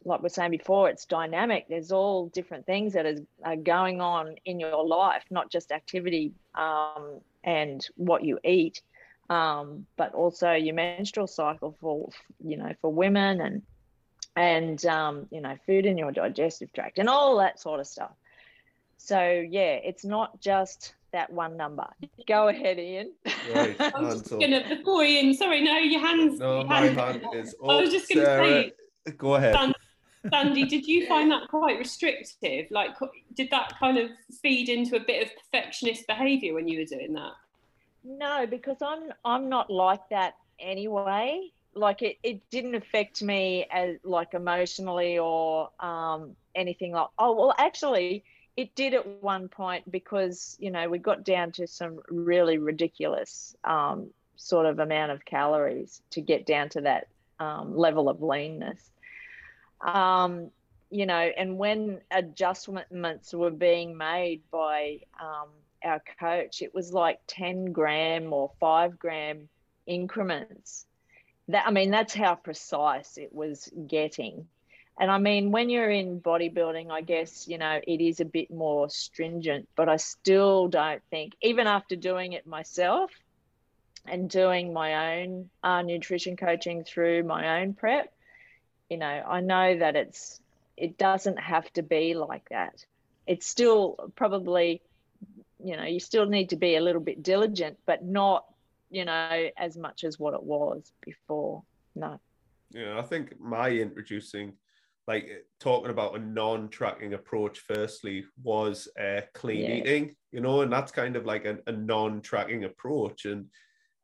like 0.05 0.23
we 0.23 0.27
are 0.27 0.31
saying 0.31 0.53
before, 0.53 0.89
it's 0.89 1.07
dynamic. 1.07 1.67
There's 1.69 1.91
all 1.91 2.29
different 2.29 2.67
things 2.67 2.93
that 2.93 3.07
is, 3.07 3.21
are 3.45 3.57
going 3.57 4.01
on 4.01 4.37
in 4.45 4.61
your 4.61 4.87
life, 4.87 5.25
not 5.31 5.51
just 5.51 5.73
activity 5.73 6.33
um, 6.55 7.21
and 7.43 7.87
what 7.97 8.25
you 8.25 8.39
eat, 8.45 8.83
um, 9.31 9.87
but 9.97 10.15
also 10.15 10.53
your 10.53 10.75
menstrual 10.75 11.27
cycle 11.27 11.77
for 11.81 12.09
you 12.45 12.57
know 12.57 12.73
for 12.81 12.93
women 12.93 13.41
and 13.41 13.63
and 14.37 14.85
um, 14.87 15.27
you 15.31 15.41
know 15.41 15.57
food 15.67 15.87
in 15.87 15.99
your 15.99 16.13
digestive 16.13 16.73
tract 16.73 16.99
and 16.99 17.09
all 17.09 17.39
that 17.39 17.61
sort 17.61 17.81
of 17.81 17.87
stuff. 17.87 18.13
So 18.99 19.21
yeah, 19.21 19.75
it's 19.75 20.05
not 20.05 20.41
just 20.41 20.95
that 21.13 21.33
one 21.33 21.57
number. 21.57 21.87
Go 22.27 22.49
ahead, 22.49 22.79
Ian. 22.79 23.13
Right, 23.55 23.77
I 23.81 24.01
was 24.01 24.21
just 24.21 24.31
gonna 24.31 24.63
before 24.69 25.05
Ian. 25.05 25.35
Sorry, 25.35 25.63
no, 25.63 25.79
your 25.79 26.01
hands. 26.01 26.39
No, 26.39 26.59
your 26.59 26.65
my 26.67 26.81
hands, 26.81 26.97
hand 26.97 27.23
is 27.35 27.55
up. 27.63 27.71
I 27.71 27.81
was 27.81 27.91
just 27.91 28.09
gonna 28.09 28.25
Sarah. 28.25 28.47
say. 28.47 28.73
Go 29.17 29.35
ahead. 29.37 29.75
Sandy, 30.31 30.65
did 30.65 30.87
you 30.87 31.07
find 31.09 31.31
that 31.31 31.49
quite 31.49 31.79
restrictive? 31.79 32.67
Like, 32.71 32.91
did 33.35 33.51
that 33.51 33.73
kind 33.79 33.99
of 33.99 34.11
feed 34.43 34.69
into 34.69 34.97
a 34.97 35.01
bit 35.01 35.27
of 35.27 35.31
perfectionist 35.37 36.07
behaviour 36.07 36.55
when 36.55 36.69
you 36.69 36.79
were 36.81 36.85
doing 36.85 37.13
that? 37.15 37.33
No, 38.07 38.47
because 38.47 38.83
I'm 38.83 39.13
I'm 39.25 39.51
not 39.51 39.71
like 39.71 40.09
that 40.11 40.35
anyway. 40.61 41.51
Like 41.75 42.03
it, 42.03 42.19
it 42.23 42.49
didn't 42.51 42.77
affect 42.77 43.23
me 43.23 43.67
as 43.71 43.97
like 44.05 44.35
emotionally 44.35 45.19
or 45.19 45.71
um, 45.81 46.37
anything 46.55 46.93
like. 46.93 47.09
Oh 47.19 47.35
well, 47.35 47.55
actually, 47.59 48.25
it 48.57 48.75
did 48.77 48.95
at 48.95 49.07
one 49.23 49.49
point 49.49 49.91
because 49.91 50.57
you 50.61 50.71
know 50.71 50.89
we 50.89 50.99
got 50.99 51.25
down 51.25 51.53
to 51.53 51.67
some 51.67 52.01
really 52.09 52.59
ridiculous 52.59 53.57
um, 53.65 54.11
sort 54.37 54.67
of 54.67 54.79
amount 54.79 55.13
of 55.13 55.25
calories 55.25 56.01
to 56.13 56.21
get 56.23 56.47
down 56.47 56.71
to 56.71 56.83
that 56.83 57.09
um, 57.41 57.77
level 57.77 58.09
of 58.09 58.23
leanness 58.23 58.91
um, 59.83 60.51
you 60.91 61.07
know, 61.07 61.19
and 61.37 61.59
when 61.59 62.01
adjustments 62.11 63.35
were 63.35 63.51
being 63.51 63.97
made 63.97 64.43
by 64.51 65.01
um, 65.21 65.49
our 65.87 66.03
coach, 66.21 66.63
it 66.63 66.75
was 66.75 66.93
like 66.93 67.21
10 67.29 67.73
gram 67.73 68.33
or 68.33 68.51
five 68.61 68.99
gram 68.99 69.49
increments. 69.87 70.87
That 71.49 71.67
I 71.67 71.71
mean, 71.71 71.91
that's 71.91 72.15
how 72.15 72.35
precise 72.35 73.17
it 73.19 73.33
was 73.33 73.71
getting. 73.87 74.49
And 74.99 75.11
I 75.11 75.19
mean, 75.19 75.51
when 75.51 75.69
you're 75.71 75.91
in 75.91 76.21
bodybuilding, 76.21 76.91
I 76.91 77.03
guess, 77.03 77.47
you 77.47 77.59
know, 77.59 77.81
it 77.87 78.01
is 78.01 78.21
a 78.21 78.25
bit 78.25 78.51
more 78.51 78.89
stringent, 78.89 79.69
but 79.77 79.89
I 79.89 79.97
still 79.97 80.69
don't 80.69 81.03
think, 81.11 81.35
even 81.43 81.67
after 81.67 81.97
doing 81.97 82.33
it 82.33 82.47
myself 82.47 83.11
and 84.07 84.31
doing 84.31 84.73
my 84.73 85.21
own 85.21 85.51
uh, 85.63 85.83
nutrition 85.83 86.37
coaching 86.37 86.83
through 86.83 87.25
my 87.25 87.61
own 87.61 87.75
prep, 87.75 88.13
you 88.89 88.97
know 88.97 89.07
i 89.07 89.41
know 89.41 89.79
that 89.79 89.97
it's 89.97 90.41
it 90.77 90.99
doesn't 90.99 91.39
have 91.39 91.71
to 91.73 91.83
be 91.83 92.15
like 92.15 92.49
that 92.51 92.85
it's 93.27 93.47
still 93.47 94.13
probably 94.15 94.81
you 95.67 95.77
know 95.77 95.85
you 95.85 95.99
still 95.99 96.27
need 96.27 96.51
to 96.51 96.57
be 96.57 96.77
a 96.77 96.81
little 96.81 97.01
bit 97.01 97.23
diligent 97.23 97.77
but 97.87 98.05
not 98.05 98.45
you 98.89 99.05
know 99.05 99.49
as 99.59 99.77
much 99.77 100.05
as 100.05 100.19
what 100.19 100.35
it 100.35 100.43
was 100.43 100.93
before. 101.03 101.63
No. 101.95 102.21
Yeah 102.73 102.99
i 102.99 103.03
think 103.03 103.39
my 103.41 103.71
introducing 103.71 104.53
like 105.09 105.47
talking 105.61 105.91
about 105.91 106.17
a 106.17 106.19
non-tracking 106.19 107.15
approach 107.15 107.61
firstly 107.61 108.25
was 108.43 108.89
uh, 109.01 109.21
clean 109.35 109.61
yeah. 109.61 109.77
eating 109.77 110.17
you 110.33 110.41
know 110.41 110.63
and 110.63 110.73
that's 110.73 110.93
kind 110.93 111.17
of 111.17 111.25
like 111.25 111.45
a, 111.45 111.59
a 111.67 111.73
non-tracking 111.73 112.65
approach. 112.65 113.25
And 113.25 113.47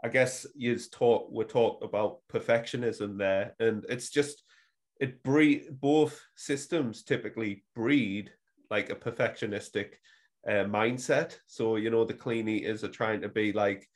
i 0.03 0.09
guess 0.09 0.47
you 0.57 0.77
talk 0.79 1.29
we 1.31 1.45
talked 1.45 1.85
about 1.85 2.21
perfectionism 2.33 3.19
there 3.19 3.55
and 3.61 3.85
it's 3.89 4.11
just 4.11 4.43
it 5.01 5.23
breed 5.23 5.67
both 5.71 6.21
systems 6.37 7.03
typically 7.03 7.65
breed 7.75 8.31
like 8.71 8.91
a 8.91 8.95
perfectionistic 8.95 9.95
uh, 10.49 10.65
mindset. 10.65 11.37
So 11.47 11.77
you 11.77 11.91
know 11.91 12.05
the 12.05 12.15
clean 12.15 12.49
eaters 12.49 12.85
are 12.85 12.89
trying 12.89 13.21
to 13.23 13.29
be 13.29 13.53
like 13.53 13.89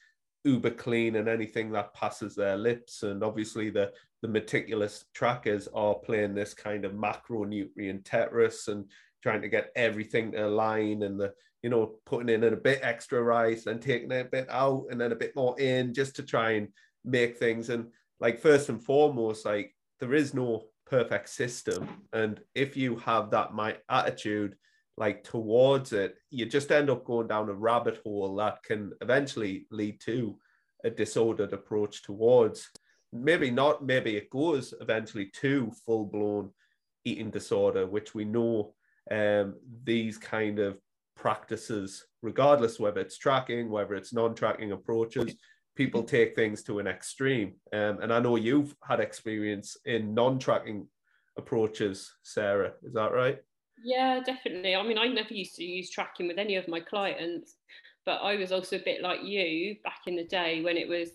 uber 0.44 0.70
clean 0.70 1.16
and 1.16 1.28
anything 1.28 1.72
that 1.72 1.94
passes 1.94 2.34
their 2.34 2.56
lips, 2.56 3.02
and 3.02 3.22
obviously 3.22 3.70
the 3.70 3.92
the 4.22 4.28
meticulous 4.28 5.04
trackers 5.14 5.68
are 5.74 5.94
playing 5.94 6.34
this 6.34 6.54
kind 6.54 6.84
of 6.84 6.92
macronutrient 6.92 8.02
Tetris 8.02 8.68
and 8.68 8.84
trying 9.22 9.42
to 9.42 9.48
get 9.48 9.70
everything 9.76 10.32
to 10.32 10.46
align 10.46 11.02
and 11.02 11.18
the 11.18 11.32
you 11.62 11.70
know 11.70 11.96
putting 12.06 12.28
in 12.28 12.44
a 12.44 12.56
bit 12.56 12.80
extra 12.82 13.22
rice 13.22 13.66
and 13.66 13.82
taking 13.82 14.12
a 14.12 14.24
bit 14.24 14.46
out 14.50 14.86
and 14.90 15.00
then 15.00 15.12
a 15.12 15.16
bit 15.16 15.34
more 15.34 15.58
in 15.60 15.92
just 15.92 16.16
to 16.16 16.22
try 16.22 16.52
and 16.52 16.68
make 17.04 17.36
things. 17.36 17.70
And 17.70 17.88
like 18.20 18.40
first 18.40 18.68
and 18.68 18.82
foremost 18.82 19.44
like 19.44 19.74
there 20.00 20.14
is 20.14 20.34
no 20.34 20.64
perfect 20.86 21.28
system. 21.28 21.88
And 22.12 22.40
if 22.54 22.76
you 22.76 22.96
have 22.96 23.30
that 23.30 23.54
my 23.54 23.76
attitude 23.88 24.56
like 24.96 25.22
towards 25.22 25.92
it 25.92 26.16
you 26.30 26.46
just 26.46 26.72
end 26.72 26.88
up 26.88 27.04
going 27.04 27.26
down 27.26 27.48
a 27.48 27.54
rabbit 27.54 28.00
hole 28.02 28.34
that 28.36 28.62
can 28.62 28.92
eventually 29.00 29.66
lead 29.70 30.00
to 30.00 30.38
a 30.84 30.90
disordered 30.90 31.52
approach 31.52 32.02
towards 32.02 32.70
maybe 33.12 33.50
not 33.50 33.84
maybe 33.84 34.16
it 34.16 34.30
goes 34.30 34.74
eventually 34.80 35.26
to 35.26 35.70
full 35.84 36.04
blown 36.04 36.50
eating 37.04 37.30
disorder 37.30 37.86
which 37.86 38.14
we 38.14 38.24
know 38.24 38.74
um, 39.10 39.54
these 39.84 40.18
kind 40.18 40.58
of 40.58 40.78
practices 41.14 42.04
regardless 42.22 42.80
whether 42.80 43.00
it's 43.00 43.18
tracking 43.18 43.70
whether 43.70 43.94
it's 43.94 44.12
non-tracking 44.12 44.72
approaches 44.72 45.36
people 45.76 46.02
take 46.02 46.34
things 46.34 46.62
to 46.64 46.78
an 46.78 46.86
extreme. 46.86 47.54
Um, 47.72 48.00
and 48.00 48.12
I 48.12 48.18
know 48.18 48.36
you've 48.36 48.74
had 48.82 48.98
experience 48.98 49.76
in 49.84 50.14
non-tracking 50.14 50.88
approaches, 51.36 52.12
Sarah. 52.22 52.72
Is 52.82 52.94
that 52.94 53.12
right? 53.12 53.38
Yeah, 53.82 54.20
definitely. 54.24 54.74
I 54.74 54.82
mean, 54.82 54.98
I 54.98 55.06
never 55.06 55.34
used 55.34 55.56
to 55.56 55.64
use 55.64 55.90
tracking 55.90 56.28
with 56.28 56.38
any 56.38 56.56
of 56.56 56.66
my 56.68 56.80
clients, 56.80 57.56
but 58.04 58.20
I 58.22 58.36
was 58.36 58.52
also 58.52 58.76
a 58.76 58.82
bit 58.82 59.02
like 59.02 59.22
you 59.22 59.76
back 59.84 60.00
in 60.06 60.16
the 60.16 60.24
day 60.24 60.62
when 60.62 60.76
it 60.76 60.88
was, 60.88 61.10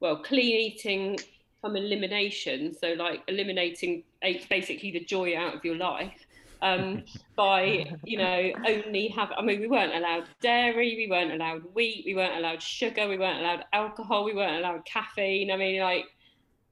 well, 0.00 0.22
clean 0.22 0.56
eating 0.56 1.18
from 1.60 1.76
elimination. 1.76 2.74
So, 2.74 2.94
like 2.94 3.22
eliminating 3.28 4.04
basically 4.48 4.90
the 4.90 5.04
joy 5.04 5.36
out 5.36 5.54
of 5.54 5.64
your 5.64 5.76
life 5.76 6.26
um, 6.62 7.04
by 7.36 7.86
you 8.04 8.18
know 8.18 8.52
only 8.66 9.08
have 9.08 9.30
i 9.36 9.42
mean 9.42 9.60
we 9.60 9.66
weren't 9.66 9.94
allowed 9.94 10.24
dairy 10.40 10.94
we 10.96 11.08
weren't 11.10 11.32
allowed 11.32 11.62
wheat 11.74 12.02
we 12.06 12.14
weren't 12.14 12.36
allowed 12.36 12.62
sugar 12.62 13.08
we 13.08 13.18
weren't 13.18 13.40
allowed 13.40 13.64
alcohol 13.72 14.24
we 14.24 14.34
weren't 14.34 14.58
allowed 14.58 14.84
caffeine 14.84 15.50
i 15.50 15.56
mean 15.56 15.80
like 15.80 16.04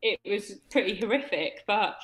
it 0.03 0.19
was 0.25 0.57
pretty 0.71 0.97
horrific 0.97 1.65
but 1.67 1.97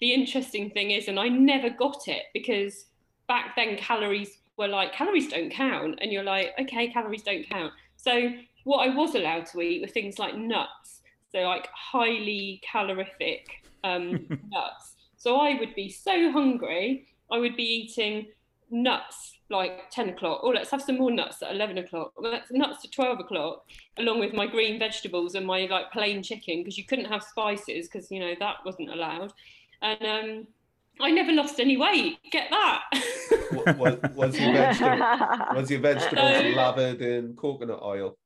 the 0.00 0.12
interesting 0.12 0.70
thing 0.70 0.90
is 0.90 1.08
and 1.08 1.18
i 1.18 1.28
never 1.28 1.70
got 1.70 2.08
it 2.08 2.24
because 2.34 2.86
back 3.28 3.54
then 3.56 3.76
calories 3.76 4.38
were 4.56 4.68
like 4.68 4.92
calories 4.92 5.28
don't 5.28 5.50
count 5.50 5.98
and 6.00 6.12
you're 6.12 6.22
like 6.22 6.52
okay 6.60 6.88
calories 6.88 7.22
don't 7.22 7.48
count 7.48 7.72
so 7.96 8.30
what 8.64 8.78
i 8.78 8.94
was 8.94 9.14
allowed 9.14 9.46
to 9.46 9.60
eat 9.60 9.80
were 9.80 9.88
things 9.88 10.18
like 10.18 10.36
nuts 10.36 11.02
so 11.30 11.40
like 11.40 11.68
highly 11.74 12.60
calorific 12.70 13.46
um, 13.84 14.26
nuts 14.50 14.94
so 15.16 15.36
i 15.36 15.58
would 15.58 15.74
be 15.74 15.88
so 15.88 16.30
hungry 16.30 17.06
I 17.30 17.38
would 17.38 17.56
be 17.56 17.62
eating 17.64 18.28
nuts 18.70 19.38
like 19.48 19.90
10 19.90 20.10
o'clock. 20.10 20.40
Oh, 20.42 20.48
let's 20.48 20.70
have 20.70 20.82
some 20.82 20.98
more 20.98 21.10
nuts 21.10 21.42
at 21.42 21.52
11 21.52 21.78
o'clock. 21.78 22.12
Let's 22.18 22.50
nuts 22.50 22.84
at 22.84 22.92
12 22.92 23.20
o'clock, 23.20 23.64
along 23.98 24.20
with 24.20 24.32
my 24.32 24.46
green 24.46 24.78
vegetables 24.78 25.34
and 25.34 25.46
my 25.46 25.66
like 25.66 25.92
plain 25.92 26.22
chicken 26.22 26.60
because 26.60 26.76
you 26.76 26.84
couldn't 26.84 27.06
have 27.06 27.22
spices 27.22 27.88
because 27.88 28.10
you 28.10 28.20
know 28.20 28.34
that 28.38 28.56
wasn't 28.64 28.90
allowed. 28.90 29.32
And 29.82 30.02
um, 30.02 30.46
I 31.00 31.10
never 31.10 31.32
lost 31.32 31.60
any 31.60 31.76
weight. 31.76 32.18
Get 32.30 32.48
that. 32.50 32.82
was, 33.76 33.98
was, 34.14 34.38
your 34.38 34.52
vegetable, 34.52 35.54
was 35.54 35.70
your 35.70 35.80
vegetables 35.80 36.36
so, 36.36 36.48
lathered 36.56 37.02
in 37.02 37.34
coconut 37.36 37.80
oil? 37.82 38.16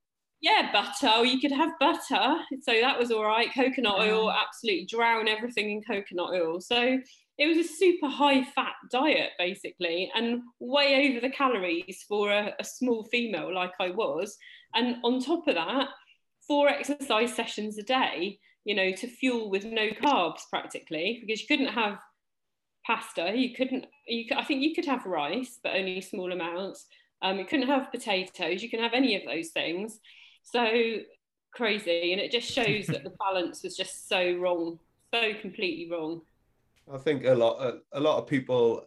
Yeah, 0.41 0.71
butter. 0.73 1.19
Or 1.19 1.27
you 1.27 1.41
could 1.41 1.53
have 1.53 1.79
butter, 1.79 2.37
so 2.63 2.73
that 2.81 2.99
was 2.99 3.11
all 3.11 3.25
right. 3.25 3.53
Coconut 3.53 3.99
oil, 3.99 4.29
mm. 4.29 4.37
absolutely 4.41 4.87
drown 4.87 5.29
everything 5.29 5.71
in 5.71 5.83
coconut 5.83 6.31
oil. 6.31 6.61
So 6.61 6.99
it 7.41 7.47
was 7.47 7.59
a 7.59 7.69
super 7.69 8.07
high 8.07 8.45
fat 8.45 8.75
diet 8.91 9.31
basically 9.39 10.13
and 10.15 10.43
way 10.61 11.09
over 11.09 11.21
the 11.21 11.31
calories 11.31 12.05
for 12.07 12.31
a, 12.31 12.55
a, 12.61 12.65
small 12.65 13.05
female 13.05 13.53
like 13.53 13.73
I 13.81 13.91
was. 13.91 14.37
And 14.75 14.97
on 15.05 15.21
top 15.21 15.49
of 15.49 15.55
that, 15.55 15.89
four 16.51 16.69
exercise 16.69 17.33
sessions 17.33 17.79
a 17.79 17.83
day, 17.85 18.37
you 18.65 18.75
know, 18.75 18.91
to 18.91 19.07
fuel 19.07 19.51
with 19.51 19.65
no 19.65 19.87
carbs 20.03 20.41
practically, 20.51 21.23
because 21.25 21.41
you 21.41 21.47
couldn't 21.47 21.73
have 21.73 21.97
pasta, 22.85 23.33
you 23.37 23.55
couldn't, 23.55 23.87
you, 24.09 24.25
I 24.37 24.43
think 24.43 24.61
you 24.61 24.75
could 24.75 24.87
have 24.87 25.07
rice, 25.07 25.61
but 25.63 25.77
only 25.77 26.01
small 26.01 26.33
amounts. 26.33 26.87
Um, 27.23 27.39
you 27.39 27.45
couldn't 27.45 27.69
have 27.69 27.93
potatoes, 27.93 28.65
you 28.65 28.69
can 28.69 28.81
have 28.81 28.95
any 28.95 29.15
of 29.15 29.23
those 29.25 29.51
things. 29.51 30.01
So 30.43 30.97
crazy. 31.55 32.13
And 32.13 32.21
it 32.21 32.33
just 32.33 32.51
shows 32.51 32.89
that 32.89 33.05
the 33.05 33.15
balance 33.21 33.63
was 33.63 33.77
just 33.77 34.09
so 34.09 34.35
wrong, 34.35 34.81
so 35.15 35.33
completely 35.41 35.89
wrong. 35.89 36.23
I 36.93 36.99
think 36.99 37.27
a 37.27 37.33
lot 37.33 37.63
a, 37.63 37.79
a 37.93 38.01
lot 38.01 38.19
of 38.19 38.27
people 38.27 38.87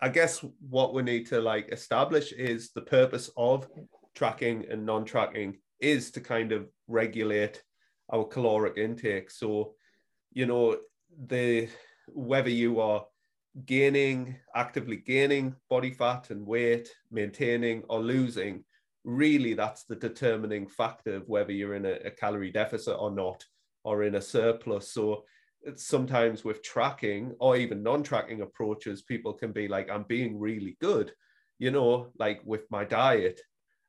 I 0.00 0.08
guess 0.08 0.44
what 0.68 0.92
we 0.92 1.04
need 1.04 1.26
to 1.26 1.40
like 1.40 1.68
establish 1.70 2.32
is 2.32 2.70
the 2.72 2.82
purpose 2.82 3.30
of 3.36 3.68
tracking 4.16 4.66
and 4.68 4.84
non-tracking 4.84 5.58
is 5.80 6.10
to 6.12 6.20
kind 6.20 6.52
of 6.52 6.68
regulate 6.88 7.62
our 8.12 8.24
caloric 8.24 8.78
intake. 8.78 9.30
So, 9.30 9.74
you 10.32 10.46
know, 10.46 10.78
the 11.26 11.68
whether 12.08 12.50
you 12.50 12.80
are 12.80 13.04
gaining, 13.64 14.36
actively 14.54 14.96
gaining 14.96 15.56
body 15.68 15.90
fat 15.90 16.30
and 16.30 16.46
weight, 16.46 16.88
maintaining 17.10 17.82
or 17.88 18.00
losing, 18.00 18.64
really 19.04 19.54
that's 19.54 19.84
the 19.84 19.96
determining 19.96 20.68
factor 20.68 21.16
of 21.16 21.28
whether 21.28 21.52
you're 21.52 21.74
in 21.74 21.86
a, 21.86 21.94
a 22.04 22.10
calorie 22.10 22.50
deficit 22.50 22.96
or 22.98 23.10
not, 23.10 23.44
or 23.84 24.02
in 24.02 24.16
a 24.16 24.20
surplus. 24.20 24.92
So 24.92 25.24
sometimes 25.74 26.44
with 26.44 26.62
tracking 26.62 27.34
or 27.40 27.56
even 27.56 27.82
non-tracking 27.82 28.40
approaches 28.40 29.02
people 29.02 29.32
can 29.32 29.52
be 29.52 29.66
like 29.66 29.90
i'm 29.90 30.04
being 30.04 30.38
really 30.38 30.76
good 30.80 31.12
you 31.58 31.70
know 31.70 32.12
like 32.18 32.40
with 32.44 32.62
my 32.70 32.84
diet 32.84 33.40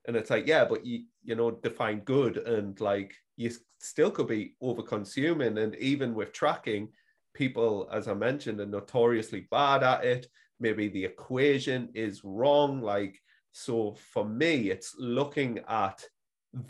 and 0.08 0.16
it's 0.16 0.30
like 0.30 0.46
yeah 0.46 0.64
but 0.64 0.84
you 0.84 1.04
you 1.22 1.36
know 1.36 1.52
define 1.52 2.00
good 2.00 2.38
and 2.38 2.80
like 2.80 3.14
you 3.36 3.52
still 3.78 4.10
could 4.10 4.26
be 4.26 4.54
over 4.60 4.82
consuming 4.82 5.58
and 5.58 5.76
even 5.76 6.14
with 6.14 6.32
tracking 6.32 6.88
people 7.34 7.88
as 7.92 8.08
i 8.08 8.14
mentioned 8.14 8.58
are 8.60 8.66
notoriously 8.66 9.46
bad 9.50 9.82
at 9.84 10.04
it. 10.04 10.26
Maybe 10.60 10.88
the 10.88 11.04
equation 11.04 11.88
is 11.94 12.24
wrong. 12.24 12.82
Like 12.82 13.20
so 13.52 13.96
for 14.12 14.24
me 14.24 14.70
it's 14.70 14.94
looking 14.98 15.60
at 15.68 16.04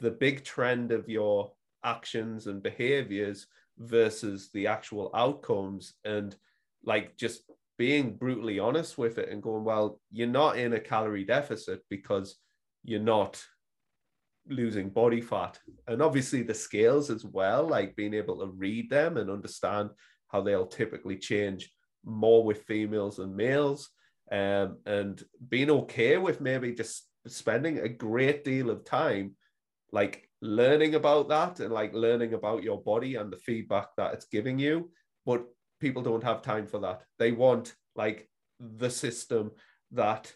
the 0.00 0.10
big 0.10 0.44
trend 0.44 0.92
of 0.92 1.08
your 1.08 1.52
actions 1.84 2.46
and 2.48 2.62
behaviors 2.62 3.46
versus 3.78 4.50
the 4.52 4.66
actual 4.66 5.10
outcomes 5.14 5.94
and 6.04 6.36
like 6.84 7.16
just 7.16 7.42
being 7.78 8.16
brutally 8.16 8.58
honest 8.58 8.98
with 8.98 9.18
it 9.18 9.28
and 9.30 9.42
going 9.42 9.64
well 9.64 10.00
you're 10.10 10.26
not 10.26 10.58
in 10.58 10.72
a 10.72 10.80
calorie 10.80 11.24
deficit 11.24 11.80
because 11.88 12.36
you're 12.84 13.00
not 13.00 13.42
losing 14.48 14.88
body 14.88 15.20
fat. 15.20 15.58
And 15.86 16.02
obviously 16.02 16.42
the 16.42 16.54
scales 16.54 17.10
as 17.10 17.24
well 17.24 17.66
like 17.66 17.96
being 17.96 18.14
able 18.14 18.38
to 18.38 18.46
read 18.46 18.90
them 18.90 19.16
and 19.16 19.30
understand 19.30 19.90
how 20.28 20.40
they'll 20.40 20.66
typically 20.66 21.16
change 21.16 21.70
more 22.04 22.42
with 22.44 22.62
females 22.62 23.16
than 23.16 23.36
males. 23.36 23.90
Um, 24.30 24.78
and 24.84 25.22
being 25.48 25.70
okay 25.70 26.18
with 26.18 26.40
maybe 26.40 26.74
just 26.74 27.08
spending 27.26 27.78
a 27.78 27.88
great 27.88 28.44
deal 28.44 28.70
of 28.70 28.84
time 28.84 29.36
like 29.90 30.28
learning 30.40 30.94
about 30.94 31.28
that 31.28 31.60
and 31.60 31.72
like 31.72 31.94
learning 31.94 32.34
about 32.34 32.62
your 32.62 32.82
body 32.82 33.16
and 33.16 33.32
the 33.32 33.38
feedback 33.38 33.88
that 33.96 34.14
it's 34.14 34.26
giving 34.26 34.58
you. 34.58 34.90
But 35.24 35.46
people 35.80 36.02
don't 36.02 36.24
have 36.24 36.42
time 36.42 36.66
for 36.66 36.78
that. 36.80 37.02
They 37.18 37.32
want 37.32 37.74
like 37.96 38.28
the 38.60 38.90
system 38.90 39.52
that 39.92 40.32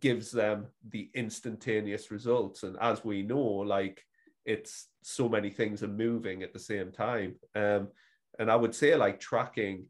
gives 0.00 0.30
them 0.30 0.66
the 0.90 1.10
instantaneous 1.14 2.10
results 2.10 2.62
and 2.62 2.76
as 2.80 3.04
we 3.04 3.22
know 3.22 3.40
like 3.40 4.04
it's 4.44 4.88
so 5.02 5.28
many 5.28 5.50
things 5.50 5.82
are 5.82 5.88
moving 5.88 6.42
at 6.42 6.52
the 6.52 6.58
same 6.58 6.92
time 6.92 7.34
um 7.54 7.88
and 8.38 8.50
i 8.50 8.56
would 8.56 8.74
say 8.74 8.94
like 8.94 9.18
tracking 9.18 9.86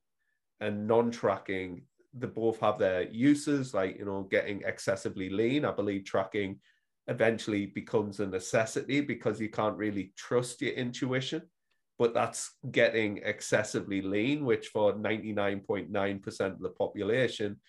and 0.60 0.86
non-tracking 0.86 1.82
they 2.14 2.26
both 2.26 2.60
have 2.60 2.78
their 2.78 3.02
uses 3.10 3.74
like 3.74 3.98
you 3.98 4.04
know 4.04 4.22
getting 4.30 4.62
excessively 4.64 5.28
lean 5.28 5.64
i 5.64 5.72
believe 5.72 6.04
tracking 6.04 6.60
eventually 7.10 7.66
becomes 7.66 8.20
a 8.20 8.26
necessity 8.26 9.00
because 9.00 9.40
you 9.40 9.50
can't 9.50 9.76
really 9.76 10.12
trust 10.16 10.62
your 10.62 10.72
intuition. 10.72 11.42
But 11.98 12.14
that's 12.14 12.52
getting 12.70 13.18
excessively 13.18 14.00
lean, 14.00 14.44
which 14.46 14.68
for 14.68 14.94
99.9% 14.94 16.40
of 16.40 16.60
the 16.60 16.70
population, 16.70 17.60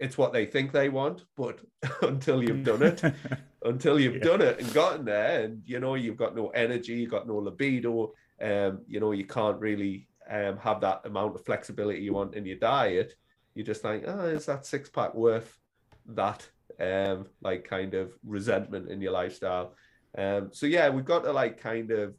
it's 0.00 0.18
what 0.18 0.32
they 0.32 0.46
think 0.46 0.72
they 0.72 0.88
want. 0.88 1.24
But 1.36 1.60
until 2.02 2.42
you've 2.42 2.64
done 2.64 2.82
it, 2.82 3.02
until 3.64 4.00
you've 4.00 4.16
yeah. 4.16 4.24
done 4.24 4.40
it 4.40 4.60
and 4.60 4.72
gotten 4.72 5.04
there, 5.04 5.44
and 5.44 5.62
you 5.64 5.78
know, 5.78 5.94
you've 5.94 6.16
got 6.16 6.34
no 6.34 6.48
energy, 6.48 6.94
you've 6.94 7.10
got 7.10 7.28
no 7.28 7.36
libido, 7.36 8.12
um, 8.40 8.80
you 8.88 8.98
know, 8.98 9.12
you 9.12 9.24
can't 9.24 9.60
really 9.60 10.08
um, 10.28 10.56
have 10.58 10.80
that 10.80 11.02
amount 11.04 11.34
of 11.34 11.44
flexibility 11.44 12.00
you 12.00 12.14
want 12.14 12.34
in 12.34 12.46
your 12.46 12.56
diet. 12.56 13.14
You're 13.54 13.66
just 13.66 13.84
like, 13.84 14.04
oh, 14.06 14.26
is 14.26 14.46
that 14.46 14.66
six 14.66 14.88
pack 14.88 15.14
worth 15.14 15.58
that 16.06 16.48
um, 16.80 17.26
like 17.42 17.64
kind 17.64 17.94
of 17.94 18.12
resentment 18.24 18.90
in 18.90 19.00
your 19.00 19.12
lifestyle. 19.12 19.74
Um, 20.16 20.50
so 20.52 20.66
yeah, 20.66 20.88
we've 20.88 21.04
got 21.04 21.24
to 21.24 21.32
like 21.32 21.60
kind 21.60 21.90
of, 21.90 22.14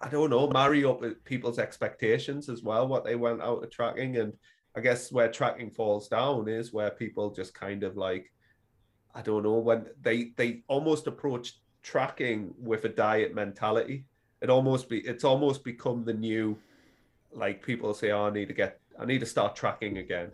I 0.00 0.08
don't 0.08 0.30
know, 0.30 0.48
marry 0.48 0.84
up 0.84 1.00
with 1.00 1.24
people's 1.24 1.58
expectations 1.58 2.48
as 2.48 2.62
well, 2.62 2.88
what 2.88 3.04
they 3.04 3.14
went 3.14 3.42
out 3.42 3.62
of 3.62 3.70
tracking. 3.70 4.16
And 4.16 4.32
I 4.76 4.80
guess 4.80 5.10
where 5.10 5.30
tracking 5.30 5.70
falls 5.70 6.08
down 6.08 6.48
is 6.48 6.72
where 6.72 6.90
people 6.90 7.30
just 7.30 7.54
kind 7.54 7.82
of 7.82 7.96
like, 7.96 8.30
I 9.14 9.22
don't 9.22 9.42
know, 9.42 9.58
when 9.58 9.86
they 10.00 10.32
they 10.36 10.62
almost 10.68 11.06
approach 11.06 11.54
tracking 11.82 12.54
with 12.58 12.84
a 12.84 12.88
diet 12.88 13.34
mentality. 13.34 14.04
It 14.40 14.50
almost 14.50 14.88
be 14.88 14.98
it's 15.00 15.24
almost 15.24 15.64
become 15.64 16.04
the 16.04 16.14
new 16.14 16.56
like 17.32 17.64
people 17.64 17.94
say, 17.94 18.10
oh, 18.10 18.26
I 18.26 18.30
need 18.30 18.48
to 18.48 18.54
get 18.54 18.80
I 18.98 19.04
need 19.04 19.20
to 19.20 19.26
start 19.26 19.56
tracking 19.56 19.98
again. 19.98 20.30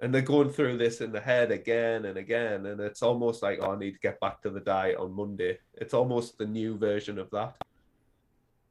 And 0.00 0.14
they're 0.14 0.22
going 0.22 0.50
through 0.50 0.78
this 0.78 1.00
in 1.02 1.12
the 1.12 1.20
head 1.20 1.50
again 1.50 2.06
and 2.06 2.16
again 2.16 2.64
and 2.64 2.80
it's 2.80 3.02
almost 3.02 3.42
like 3.42 3.58
oh, 3.60 3.72
i 3.72 3.78
need 3.78 3.92
to 3.92 3.98
get 3.98 4.18
back 4.18 4.40
to 4.42 4.50
the 4.50 4.60
diet 4.60 4.96
on 4.96 5.12
monday. 5.12 5.58
It's 5.74 5.92
almost 5.92 6.38
the 6.38 6.46
new 6.46 6.78
version 6.78 7.18
of 7.18 7.30
that. 7.32 7.56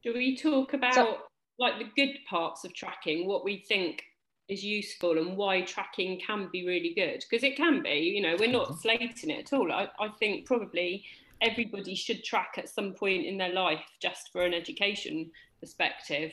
Do 0.02 0.12
we 0.14 0.36
talk 0.36 0.72
about 0.72 0.94
so, 0.94 1.18
like 1.58 1.78
the 1.78 1.90
good 1.94 2.16
parts 2.28 2.64
of 2.64 2.74
tracking 2.74 3.28
what 3.28 3.44
we 3.44 3.58
think 3.68 4.02
is 4.50 4.64
useful 4.64 5.18
and 5.18 5.36
why 5.36 5.60
tracking 5.62 6.20
can 6.24 6.48
be 6.52 6.66
really 6.66 6.92
good 6.94 7.24
because 7.28 7.44
it 7.44 7.56
can 7.56 7.82
be 7.82 8.12
you 8.14 8.22
know 8.22 8.36
we're 8.38 8.50
not 8.50 8.78
slating 8.80 9.30
it 9.30 9.46
at 9.46 9.52
all 9.52 9.70
I, 9.70 9.88
I 9.98 10.08
think 10.18 10.46
probably 10.46 11.04
everybody 11.40 11.94
should 11.94 12.24
track 12.24 12.54
at 12.58 12.68
some 12.68 12.92
point 12.92 13.24
in 13.24 13.38
their 13.38 13.52
life 13.52 13.84
just 14.00 14.32
for 14.32 14.42
an 14.42 14.52
education 14.52 15.30
perspective 15.60 16.32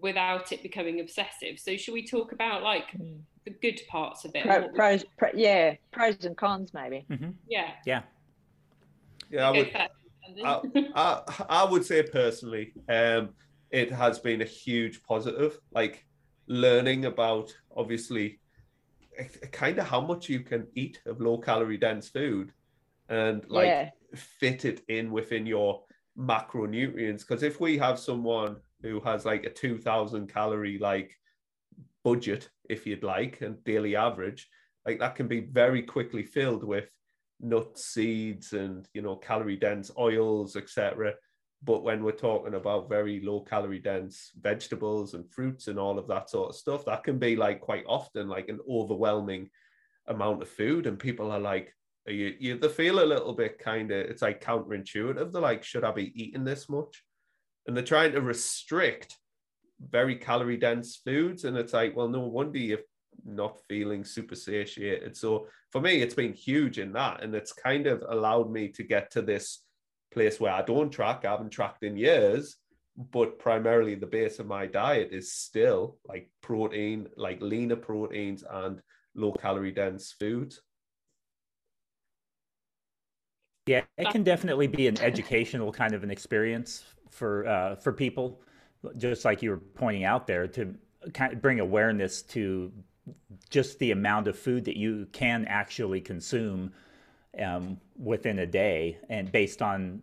without 0.00 0.52
it 0.52 0.62
becoming 0.62 1.00
obsessive 1.00 1.58
so 1.58 1.76
should 1.76 1.94
we 1.94 2.06
talk 2.06 2.32
about 2.32 2.62
like 2.62 2.90
mm 2.98 3.18
the 3.46 3.52
good 3.62 3.80
parts 3.88 4.24
of 4.26 4.32
it. 4.34 4.44
Pro, 4.44 4.68
pros, 4.68 5.04
pro, 5.16 5.30
yeah, 5.32 5.74
pros 5.92 6.24
and 6.24 6.36
cons 6.36 6.74
maybe. 6.74 7.06
Mm-hmm. 7.10 7.30
Yeah. 7.48 7.70
Yeah. 7.86 8.02
Yeah, 9.30 9.48
I 9.48 9.50
would, 9.50 9.74
I, 9.74 10.60
I, 10.94 11.44
I, 11.48 11.64
would 11.64 11.84
say 11.84 12.02
personally, 12.02 12.72
um, 12.88 13.30
it 13.70 13.90
has 13.90 14.20
been 14.20 14.42
a 14.42 14.44
huge 14.44 15.02
positive. 15.02 15.58
Like 15.72 16.05
learning 16.48 17.06
about 17.06 17.54
obviously 17.76 18.38
kind 19.52 19.78
of 19.78 19.86
how 19.86 20.00
much 20.00 20.28
you 20.28 20.40
can 20.40 20.66
eat 20.74 21.00
of 21.06 21.20
low 21.20 21.38
calorie 21.38 21.78
dense 21.78 22.08
food 22.08 22.52
and 23.08 23.44
like 23.48 23.66
yeah. 23.66 23.90
fit 24.14 24.64
it 24.64 24.82
in 24.88 25.10
within 25.10 25.46
your 25.46 25.82
macronutrients. 26.18 27.26
Because 27.26 27.42
if 27.42 27.60
we 27.60 27.78
have 27.78 27.98
someone 27.98 28.56
who 28.82 29.00
has 29.00 29.24
like 29.24 29.44
a 29.44 29.50
2000 29.50 30.32
calorie 30.32 30.78
like 30.78 31.16
budget, 32.04 32.48
if 32.68 32.86
you'd 32.86 33.04
like, 33.04 33.40
and 33.40 33.62
daily 33.64 33.96
average, 33.96 34.48
like 34.84 34.98
that 34.98 35.14
can 35.14 35.28
be 35.28 35.40
very 35.40 35.82
quickly 35.82 36.22
filled 36.22 36.64
with 36.64 36.88
nuts, 37.40 37.86
seeds, 37.86 38.52
and 38.52 38.88
you 38.94 39.02
know, 39.02 39.16
calorie 39.16 39.56
dense 39.56 39.90
oils, 39.98 40.56
etc. 40.56 41.14
But 41.62 41.82
when 41.82 42.04
we're 42.04 42.12
talking 42.12 42.54
about 42.54 42.88
very 42.88 43.20
low 43.20 43.40
calorie 43.40 43.78
dense 43.78 44.30
vegetables 44.40 45.14
and 45.14 45.28
fruits 45.30 45.68
and 45.68 45.78
all 45.78 45.98
of 45.98 46.06
that 46.08 46.30
sort 46.30 46.50
of 46.50 46.56
stuff, 46.56 46.84
that 46.84 47.02
can 47.02 47.18
be 47.18 47.34
like 47.34 47.60
quite 47.60 47.84
often 47.88 48.28
like 48.28 48.48
an 48.48 48.60
overwhelming 48.70 49.48
amount 50.06 50.42
of 50.42 50.48
food, 50.48 50.86
and 50.86 50.98
people 50.98 51.30
are 51.30 51.40
like, 51.40 51.74
you, 52.06 52.34
you 52.38 52.58
they 52.58 52.68
feel 52.68 53.02
a 53.02 53.04
little 53.04 53.32
bit 53.32 53.58
kind 53.58 53.90
of 53.90 53.98
it's 53.98 54.22
like 54.22 54.40
counterintuitive. 54.40 55.32
They're 55.32 55.42
like, 55.42 55.64
should 55.64 55.82
I 55.82 55.90
be 55.90 56.12
eating 56.14 56.44
this 56.44 56.68
much? 56.68 57.02
And 57.66 57.76
they're 57.76 57.82
trying 57.82 58.12
to 58.12 58.20
restrict 58.20 59.16
very 59.90 60.14
calorie 60.16 60.56
dense 60.56 60.96
foods, 61.04 61.44
and 61.44 61.56
it's 61.56 61.72
like, 61.72 61.96
well, 61.96 62.08
no 62.08 62.20
wonder 62.20 62.58
you're 62.58 62.78
not 63.24 63.58
feeling 63.68 64.04
super 64.04 64.36
satiated. 64.36 65.16
So 65.16 65.48
for 65.72 65.80
me, 65.80 66.02
it's 66.02 66.14
been 66.14 66.32
huge 66.32 66.78
in 66.78 66.92
that, 66.92 67.24
and 67.24 67.34
it's 67.34 67.52
kind 67.52 67.86
of 67.86 68.04
allowed 68.08 68.50
me 68.50 68.68
to 68.68 68.84
get 68.84 69.10
to 69.12 69.22
this 69.22 69.62
place 70.16 70.40
where 70.40 70.52
I 70.52 70.62
don't 70.62 70.90
track. 70.90 71.26
I 71.26 71.32
haven't 71.32 71.50
tracked 71.50 71.82
in 71.82 71.94
years, 71.94 72.56
but 72.96 73.38
primarily 73.38 73.94
the 73.94 74.06
base 74.06 74.38
of 74.38 74.46
my 74.46 74.64
diet 74.66 75.10
is 75.12 75.30
still 75.30 75.98
like 76.08 76.30
protein, 76.40 77.08
like 77.16 77.42
leaner 77.42 77.76
proteins 77.76 78.42
and 78.48 78.80
low 79.14 79.32
calorie 79.32 79.72
dense 79.72 80.12
food. 80.18 80.54
Yeah, 83.66 83.82
it 83.98 84.08
can 84.10 84.22
definitely 84.22 84.68
be 84.68 84.86
an 84.86 84.98
educational 85.00 85.70
kind 85.70 85.92
of 85.92 86.02
an 86.02 86.10
experience 86.10 86.84
for 87.10 87.46
uh, 87.46 87.76
for 87.76 87.92
people, 87.92 88.40
just 88.96 89.24
like 89.24 89.42
you 89.42 89.50
were 89.50 89.58
pointing 89.58 90.04
out 90.04 90.26
there, 90.26 90.46
to 90.48 90.74
kind 91.12 91.32
of 91.34 91.42
bring 91.42 91.60
awareness 91.60 92.22
to 92.22 92.72
just 93.50 93.78
the 93.80 93.90
amount 93.90 94.28
of 94.28 94.38
food 94.38 94.64
that 94.64 94.76
you 94.76 95.06
can 95.12 95.44
actually 95.46 96.00
consume 96.00 96.72
um, 97.44 97.78
within 97.98 98.38
a 98.38 98.46
day, 98.46 98.98
and 99.10 99.30
based 99.30 99.60
on 99.60 100.00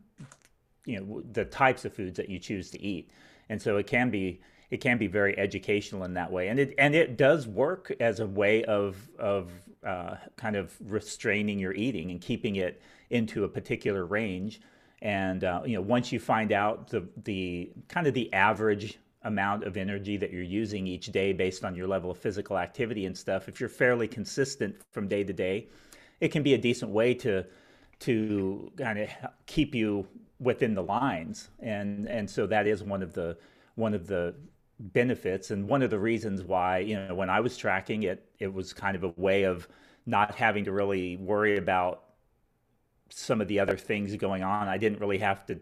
you 0.86 1.00
know 1.00 1.22
the 1.32 1.46
types 1.46 1.86
of 1.86 1.94
foods 1.94 2.18
that 2.18 2.30
you 2.30 2.40
choose 2.40 2.70
to 2.72 2.82
eat. 2.82 3.10
And 3.50 3.62
so 3.62 3.78
it 3.78 3.88
can 3.88 4.10
be 4.10 4.42
it 4.72 4.82
can 4.82 4.98
be 4.98 5.08
very 5.08 5.38
educational 5.38 6.04
in 6.04 6.14
that 6.16 6.32
way. 6.32 6.48
And 6.48 6.60
it 6.60 6.74
and 6.78 6.96
it 6.96 7.18
does 7.18 7.48
work 7.48 7.94
as 8.00 8.20
a 8.20 8.28
way 8.28 8.64
of 8.64 8.98
of 9.20 9.52
uh, 9.86 10.16
kind 10.38 10.56
of 10.56 10.74
restraining 10.82 11.60
your 11.60 11.74
eating 11.74 12.12
and 12.12 12.22
keeping 12.22 12.56
it 12.56 12.82
into 13.10 13.44
a 13.44 13.50
particular 13.50 14.06
range. 14.06 14.62
And 15.02 15.44
uh, 15.44 15.62
you 15.66 15.76
know 15.76 15.82
once 15.82 16.12
you 16.12 16.20
find 16.20 16.52
out 16.52 16.90
the 16.90 17.08
the 17.24 17.72
kind 17.88 18.08
of 18.08 18.14
the 18.14 18.32
average 18.34 19.00
amount 19.24 19.64
of 19.64 19.78
energy 19.78 20.18
that 20.18 20.32
you're 20.32 20.42
using 20.42 20.86
each 20.86 21.08
day 21.08 21.32
based 21.32 21.64
on 21.64 21.76
your 21.76 21.88
level 21.88 22.12
of 22.12 22.18
physical 22.18 22.58
activity 22.58 23.06
and 23.06 23.18
stuff 23.18 23.48
if 23.48 23.58
you're 23.58 23.70
fairly 23.70 24.06
consistent 24.06 24.76
from 24.92 25.08
day 25.08 25.24
to 25.24 25.32
day 25.32 25.66
it 26.20 26.28
can 26.28 26.44
be 26.44 26.56
a 26.56 26.58
decent 26.58 26.92
way 26.92 27.14
to 27.14 27.46
to 28.00 28.70
kind 28.78 29.00
of 29.00 29.10
keep 29.46 29.74
you 29.74 30.06
within 30.40 30.74
the 30.74 30.84
lines, 30.84 31.50
and 31.60 32.08
and 32.08 32.30
so 32.30 32.48
that 32.48 32.68
is 32.68 32.84
one 32.84 33.02
of 33.04 33.14
the 33.14 33.38
one 33.76 33.94
of 33.94 34.08
the 34.08 34.36
benefits 34.80 35.52
and 35.52 35.68
one 35.68 35.82
of 35.82 35.90
the 35.90 36.00
reasons 36.00 36.44
why 36.44 36.80
you 36.80 36.96
know 36.96 37.16
when 37.16 37.30
I 37.30 37.40
was 37.40 37.58
tracking 37.58 38.04
it, 38.04 38.30
it 38.40 38.54
was 38.54 38.74
kind 38.74 38.96
of 38.96 39.04
a 39.04 39.14
way 39.18 39.44
of 39.44 39.68
not 40.06 40.36
having 40.36 40.66
to 40.66 40.72
really 40.72 41.16
worry 41.18 41.58
about 41.58 42.04
some 43.10 43.40
of 43.42 43.48
the 43.48 43.60
other 43.60 43.78
things 43.78 44.16
going 44.16 44.44
on. 44.44 44.68
I 44.68 44.78
didn't 44.78 45.00
really 45.00 45.20
have 45.20 45.46
to 45.46 45.60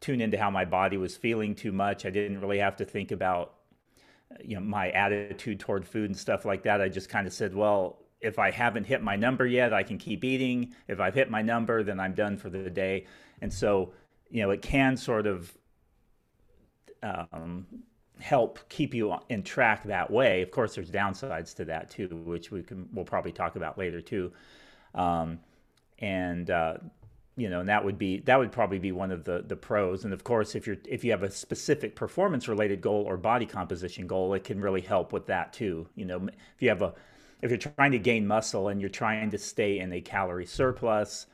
tune 0.00 0.20
into 0.20 0.38
how 0.38 0.50
my 0.50 0.64
body 0.64 0.96
was 0.96 1.16
feeling 1.16 1.54
too 1.54 1.72
much. 1.72 2.06
I 2.06 2.10
didn't 2.10 2.40
really 2.40 2.58
have 2.58 2.76
to 2.76 2.84
think 2.84 3.10
about 3.10 3.54
you 4.42 4.54
know 4.54 4.60
my 4.60 4.90
attitude 4.90 5.60
toward 5.60 5.86
food 5.86 6.10
and 6.10 6.18
stuff 6.18 6.44
like 6.44 6.62
that. 6.62 6.80
I 6.80 6.88
just 6.88 7.08
kind 7.08 7.26
of 7.26 7.32
said, 7.32 7.54
well, 7.54 7.98
if 8.20 8.38
I 8.38 8.50
haven't 8.50 8.84
hit 8.84 9.02
my 9.02 9.16
number 9.16 9.46
yet, 9.46 9.72
I 9.74 9.82
can 9.82 9.98
keep 9.98 10.24
eating. 10.24 10.74
If 10.88 11.00
I've 11.00 11.14
hit 11.14 11.30
my 11.30 11.42
number, 11.42 11.82
then 11.82 12.00
I'm 12.00 12.14
done 12.14 12.36
for 12.36 12.48
the 12.48 12.70
day. 12.70 13.06
And 13.42 13.52
so 13.52 13.92
you 14.34 14.42
know, 14.42 14.50
it 14.50 14.62
can 14.62 14.96
sort 14.96 15.28
of 15.28 15.56
um, 17.04 17.66
help 18.18 18.58
keep 18.68 18.92
you 18.92 19.14
in 19.28 19.44
track 19.44 19.84
that 19.84 20.10
way. 20.10 20.42
Of 20.42 20.50
course, 20.50 20.74
there's 20.74 20.90
downsides 20.90 21.54
to 21.54 21.64
that 21.66 21.88
too, 21.88 22.08
which 22.08 22.50
we 22.50 22.64
can 22.64 22.88
we'll 22.92 23.04
probably 23.04 23.30
talk 23.30 23.54
about 23.54 23.78
later 23.78 24.00
too. 24.00 24.32
Um, 24.92 25.38
and 26.00 26.50
uh, 26.50 26.78
you 27.36 27.48
know, 27.48 27.60
and 27.60 27.68
that 27.68 27.84
would 27.84 27.96
be 27.96 28.18
that 28.22 28.36
would 28.36 28.50
probably 28.50 28.80
be 28.80 28.90
one 28.90 29.12
of 29.12 29.22
the 29.22 29.44
the 29.46 29.54
pros. 29.54 30.04
And 30.04 30.12
of 30.12 30.24
course, 30.24 30.56
if 30.56 30.66
you're 30.66 30.78
if 30.84 31.04
you 31.04 31.12
have 31.12 31.22
a 31.22 31.30
specific 31.30 31.94
performance 31.94 32.48
related 32.48 32.80
goal 32.80 33.04
or 33.06 33.16
body 33.16 33.46
composition 33.46 34.08
goal, 34.08 34.34
it 34.34 34.42
can 34.42 34.60
really 34.60 34.80
help 34.80 35.12
with 35.12 35.26
that 35.26 35.52
too. 35.52 35.86
You 35.94 36.06
know, 36.06 36.28
if 36.56 36.60
you 36.60 36.70
have 36.70 36.82
a 36.82 36.92
if 37.40 37.52
you're 37.52 37.72
trying 37.76 37.92
to 37.92 38.00
gain 38.00 38.26
muscle 38.26 38.66
and 38.66 38.80
you're 38.80 38.90
trying 38.90 39.30
to 39.30 39.38
stay 39.38 39.78
in 39.78 39.92
a 39.92 40.00
calorie 40.00 40.44
surplus, 40.44 41.26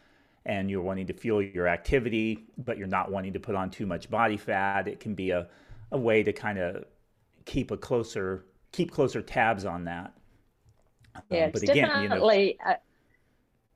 and 0.46 0.70
you're 0.70 0.82
wanting 0.82 1.06
to 1.06 1.12
fuel 1.12 1.42
your 1.42 1.68
activity, 1.68 2.46
but 2.58 2.78
you're 2.78 2.86
not 2.86 3.10
wanting 3.10 3.32
to 3.34 3.40
put 3.40 3.54
on 3.54 3.70
too 3.70 3.86
much 3.86 4.10
body 4.10 4.36
fat, 4.36 4.88
it 4.88 5.00
can 5.00 5.14
be 5.14 5.30
a, 5.30 5.48
a 5.92 5.98
way 5.98 6.22
to 6.22 6.32
kind 6.32 6.58
of 6.58 6.84
keep 7.44 7.70
a 7.70 7.76
closer 7.76 8.44
keep 8.72 8.90
closer 8.90 9.20
tabs 9.20 9.64
on 9.64 9.84
that. 9.84 10.12
Yeah, 11.30 11.46
um, 11.46 11.50
but 11.52 11.62
again, 11.62 11.88
definitely 11.88 12.46
you 12.46 12.54
know, 12.64 12.72
a, 12.72 12.76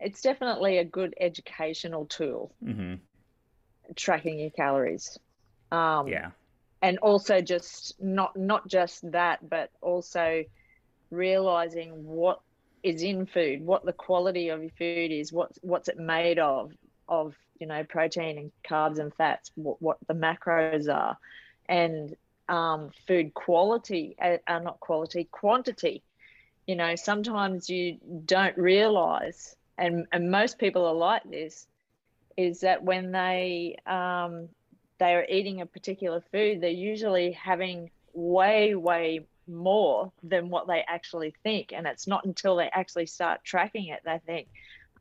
it's 0.01 0.23
definitely 0.23 0.79
a 0.79 0.85
good 0.85 1.15
educational 1.21 2.07
tool. 2.07 2.55
Mm-hmm. 2.65 2.95
Tracking 3.97 4.39
your 4.39 4.51
calories. 4.51 5.19
Um, 5.71 6.09
yeah, 6.09 6.31
and 6.81 6.99
also 6.99 7.41
just 7.41 8.01
not 8.01 8.37
not 8.37 8.69
just 8.69 9.11
that, 9.13 9.49
but 9.49 9.71
also 9.81 10.45
realizing 11.11 12.05
what 12.05 12.41
is 12.85 13.03
in 13.03 13.27
food, 13.27 13.65
what 13.67 13.85
the 13.85 13.93
quality 13.93 14.51
of 14.51 14.63
your 14.63 14.71
food 14.79 15.11
is, 15.11 15.33
what's 15.33 15.59
what's 15.63 15.89
it 15.89 15.99
made 15.99 16.39
of, 16.39 16.73
of 17.09 17.35
you 17.59 17.67
know 17.67 17.83
protein 17.85 18.39
and 18.39 18.53
carbs 18.69 18.99
and 18.99 19.13
fats, 19.15 19.51
what, 19.57 19.81
what 19.83 19.99
the 20.07 20.15
macros 20.15 20.95
are, 20.95 21.17
and 21.69 22.15
um, 22.49 22.91
food 23.09 23.35
quality, 23.35 24.15
are 24.21 24.41
uh, 24.47 24.59
not 24.59 24.79
quality, 24.81 25.25
quantity. 25.33 26.03
You 26.67 26.77
know, 26.77 26.95
sometimes 26.95 27.69
you 27.71 27.99
don't 28.27 28.57
realize, 28.59 29.57
and 29.79 30.07
and 30.13 30.31
most 30.31 30.59
people 30.59 30.85
are 30.87 30.95
like 30.95 31.23
this, 31.25 31.67
is 32.37 32.61
that 32.61 32.85
when 32.85 33.13
they 33.13 33.77
um, 33.87 34.49
they 34.99 35.15
are 35.15 35.27
eating 35.29 35.63
a 35.63 35.67
particular 35.67 36.23
food, 36.33 36.61
they're 36.61 36.71
usually 36.71 37.33
having 37.33 37.91
way 38.13 38.75
way 38.75 39.27
more 39.49 40.13
than 40.23 40.49
what 40.49 40.67
they 40.67 40.85
actually 40.87 41.35
think. 41.43 41.73
And 41.73 41.87
it's 41.87 42.07
not 42.07 42.25
until 42.25 42.57
they 42.57 42.69
actually 42.73 43.07
start 43.07 43.45
tracking 43.45 43.89
it 43.89 44.01
they 44.05 44.21
think, 44.27 44.49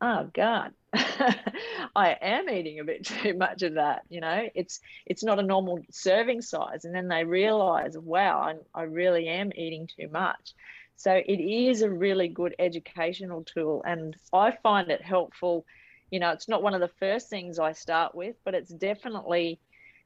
oh 0.01 0.29
God, 0.34 0.73
I 0.93 2.17
am 2.21 2.49
eating 2.49 2.79
a 2.79 2.84
bit 2.84 3.06
too 3.23 3.34
much 3.36 3.63
of 3.63 3.75
that. 3.75 4.03
You 4.10 4.21
know, 4.21 4.47
it's 4.53 4.79
it's 5.06 5.23
not 5.23 5.39
a 5.39 5.43
normal 5.43 5.79
serving 5.91 6.41
size. 6.41 6.86
And 6.86 6.93
then 6.93 7.08
they 7.08 7.23
realize, 7.23 7.97
wow, 7.97 8.39
I, 8.39 8.79
I 8.79 8.84
really 8.84 9.27
am 9.27 9.51
eating 9.56 9.88
too 9.88 10.10
much. 10.10 10.53
So 10.95 11.13
it 11.13 11.39
is 11.39 11.82
a 11.82 11.89
really 11.89 12.27
good 12.27 12.56
educational 12.60 13.43
tool. 13.43 13.84
And 13.86 14.15
I 14.32 14.51
find 14.63 14.91
it 14.91 15.01
helpful. 15.01 15.65
You 16.12 16.19
know, 16.19 16.32
it's 16.32 16.47
not 16.47 16.62
one 16.62 16.75
of 16.75 16.82
the 16.82 16.91
first 16.99 17.29
things 17.29 17.58
I 17.58 17.71
start 17.71 18.13
with, 18.13 18.36
but 18.45 18.53
it's 18.53 18.69
definitely 18.69 19.60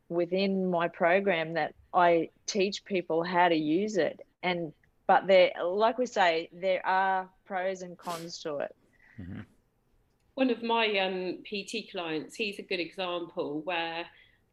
within 0.10 0.70
my 0.70 0.88
program 0.88 1.54
that 1.54 1.74
I 1.94 2.30
teach 2.46 2.86
people 2.86 3.24
how 3.24 3.50
to 3.50 3.56
use 3.56 3.98
it 3.98 4.22
and 4.44 4.74
but 5.08 5.28
there 5.28 5.52
like 5.64 5.98
we 5.98 6.06
say 6.06 6.50
there 6.52 6.86
are 6.86 7.30
pros 7.46 7.82
and 7.82 7.98
cons 7.98 8.40
to 8.40 8.58
it 8.58 8.76
mm-hmm. 9.20 9.40
one 10.36 10.50
of 10.50 10.62
my 10.64 10.98
um, 11.00 11.38
pt 11.44 11.92
clients 11.92 12.36
he's 12.36 12.60
a 12.60 12.64
good 12.64 12.80
example 12.80 13.62
where 13.64 14.06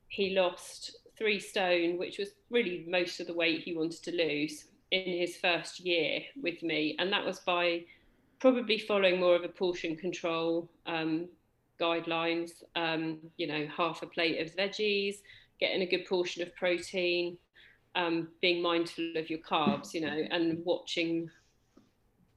he 0.09 0.35
lost 0.35 0.97
three 1.19 1.41
stone 1.41 1.99
which 1.99 2.19
was 2.19 2.31
really 2.51 2.85
most 2.89 3.21
of 3.21 3.27
the 3.27 3.35
weight 3.35 3.61
he 3.63 3.75
wanted 3.75 4.03
to 4.03 4.13
lose 4.13 4.67
in 4.91 5.19
his 5.19 5.37
first 5.37 5.81
year 5.81 6.21
with 6.43 6.63
me 6.63 6.97
and 6.99 7.13
that 7.13 7.25
was 7.25 7.41
by 7.41 7.83
probably 8.39 8.79
following 8.79 9.19
more 9.19 9.35
of 9.37 9.45
a 9.45 9.49
portion 9.49 9.97
control 9.97 10.69
um, 10.87 11.29
guidelines 11.81 12.63
um, 12.77 13.19
you 13.37 13.47
know 13.47 13.67
half 13.77 14.03
a 14.03 14.07
plate 14.07 14.41
of 14.41 14.55
veggies 14.55 15.17
getting 15.61 15.83
a 15.83 15.87
good 15.87 16.05
portion 16.07 16.43
of 16.43 16.55
protein 16.55 17.37
um, 17.95 18.29
being 18.41 18.63
mindful 18.63 19.17
of 19.17 19.31
your 19.31 19.39
carbs, 19.41 19.95
you 19.95 20.01
know, 20.01 20.25
and 20.31 20.65
watching 20.65 21.31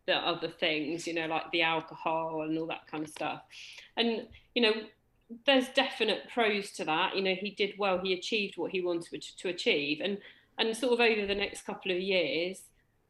the 0.06 0.16
other 0.16 0.48
things, 0.48 1.06
you 1.06 1.14
know, 1.14 1.28
like 1.28 1.52
the 1.52 1.62
alcohol 1.62 2.44
and 2.44 2.58
all 2.58 2.68
that 2.68 2.88
kind 2.90 3.04
of 3.04 3.10
stuff. 3.10 3.42
And, 3.98 4.28
you 4.56 4.62
know, 4.62 4.74
there's 5.46 5.68
definite 5.70 6.30
pros 6.34 6.72
to 6.72 6.86
that. 6.86 7.16
You 7.16 7.22
know, 7.22 7.36
he 7.36 7.52
did 7.52 7.74
well, 7.78 8.00
he 8.00 8.14
achieved 8.14 8.58
what 8.58 8.72
he 8.72 8.82
wanted 8.82 9.22
to 9.22 9.50
achieve. 9.50 10.00
And, 10.02 10.18
and 10.58 10.76
sort 10.76 10.94
of 10.94 11.02
over 11.02 11.26
the 11.26 11.36
next 11.36 11.66
couple 11.66 11.92
of 11.92 12.00
years, 12.00 12.62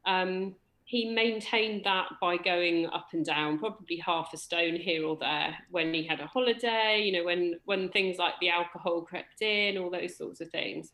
um, 0.06 0.56
he 0.86 1.14
maintained 1.14 1.84
that 1.84 2.08
by 2.22 2.38
going 2.38 2.88
up 2.88 3.10
and 3.12 3.26
down, 3.26 3.60
probably 3.60 3.98
half 3.98 4.32
a 4.34 4.38
stone 4.38 4.76
here 4.76 5.06
or 5.06 5.18
there 5.18 5.56
when 5.70 5.94
he 5.94 6.04
had 6.04 6.22
a 6.22 6.28
holiday, 6.28 7.02
you 7.04 7.12
know, 7.12 7.26
when, 7.26 7.60
when 7.66 7.90
things 7.90 8.18
like 8.18 8.34
the 8.40 8.50
alcohol 8.50 9.02
crept 9.02 9.42
in, 9.42 9.78
all 9.78 9.92
those 9.92 10.18
sorts 10.18 10.40
of 10.40 10.50
things. 10.50 10.92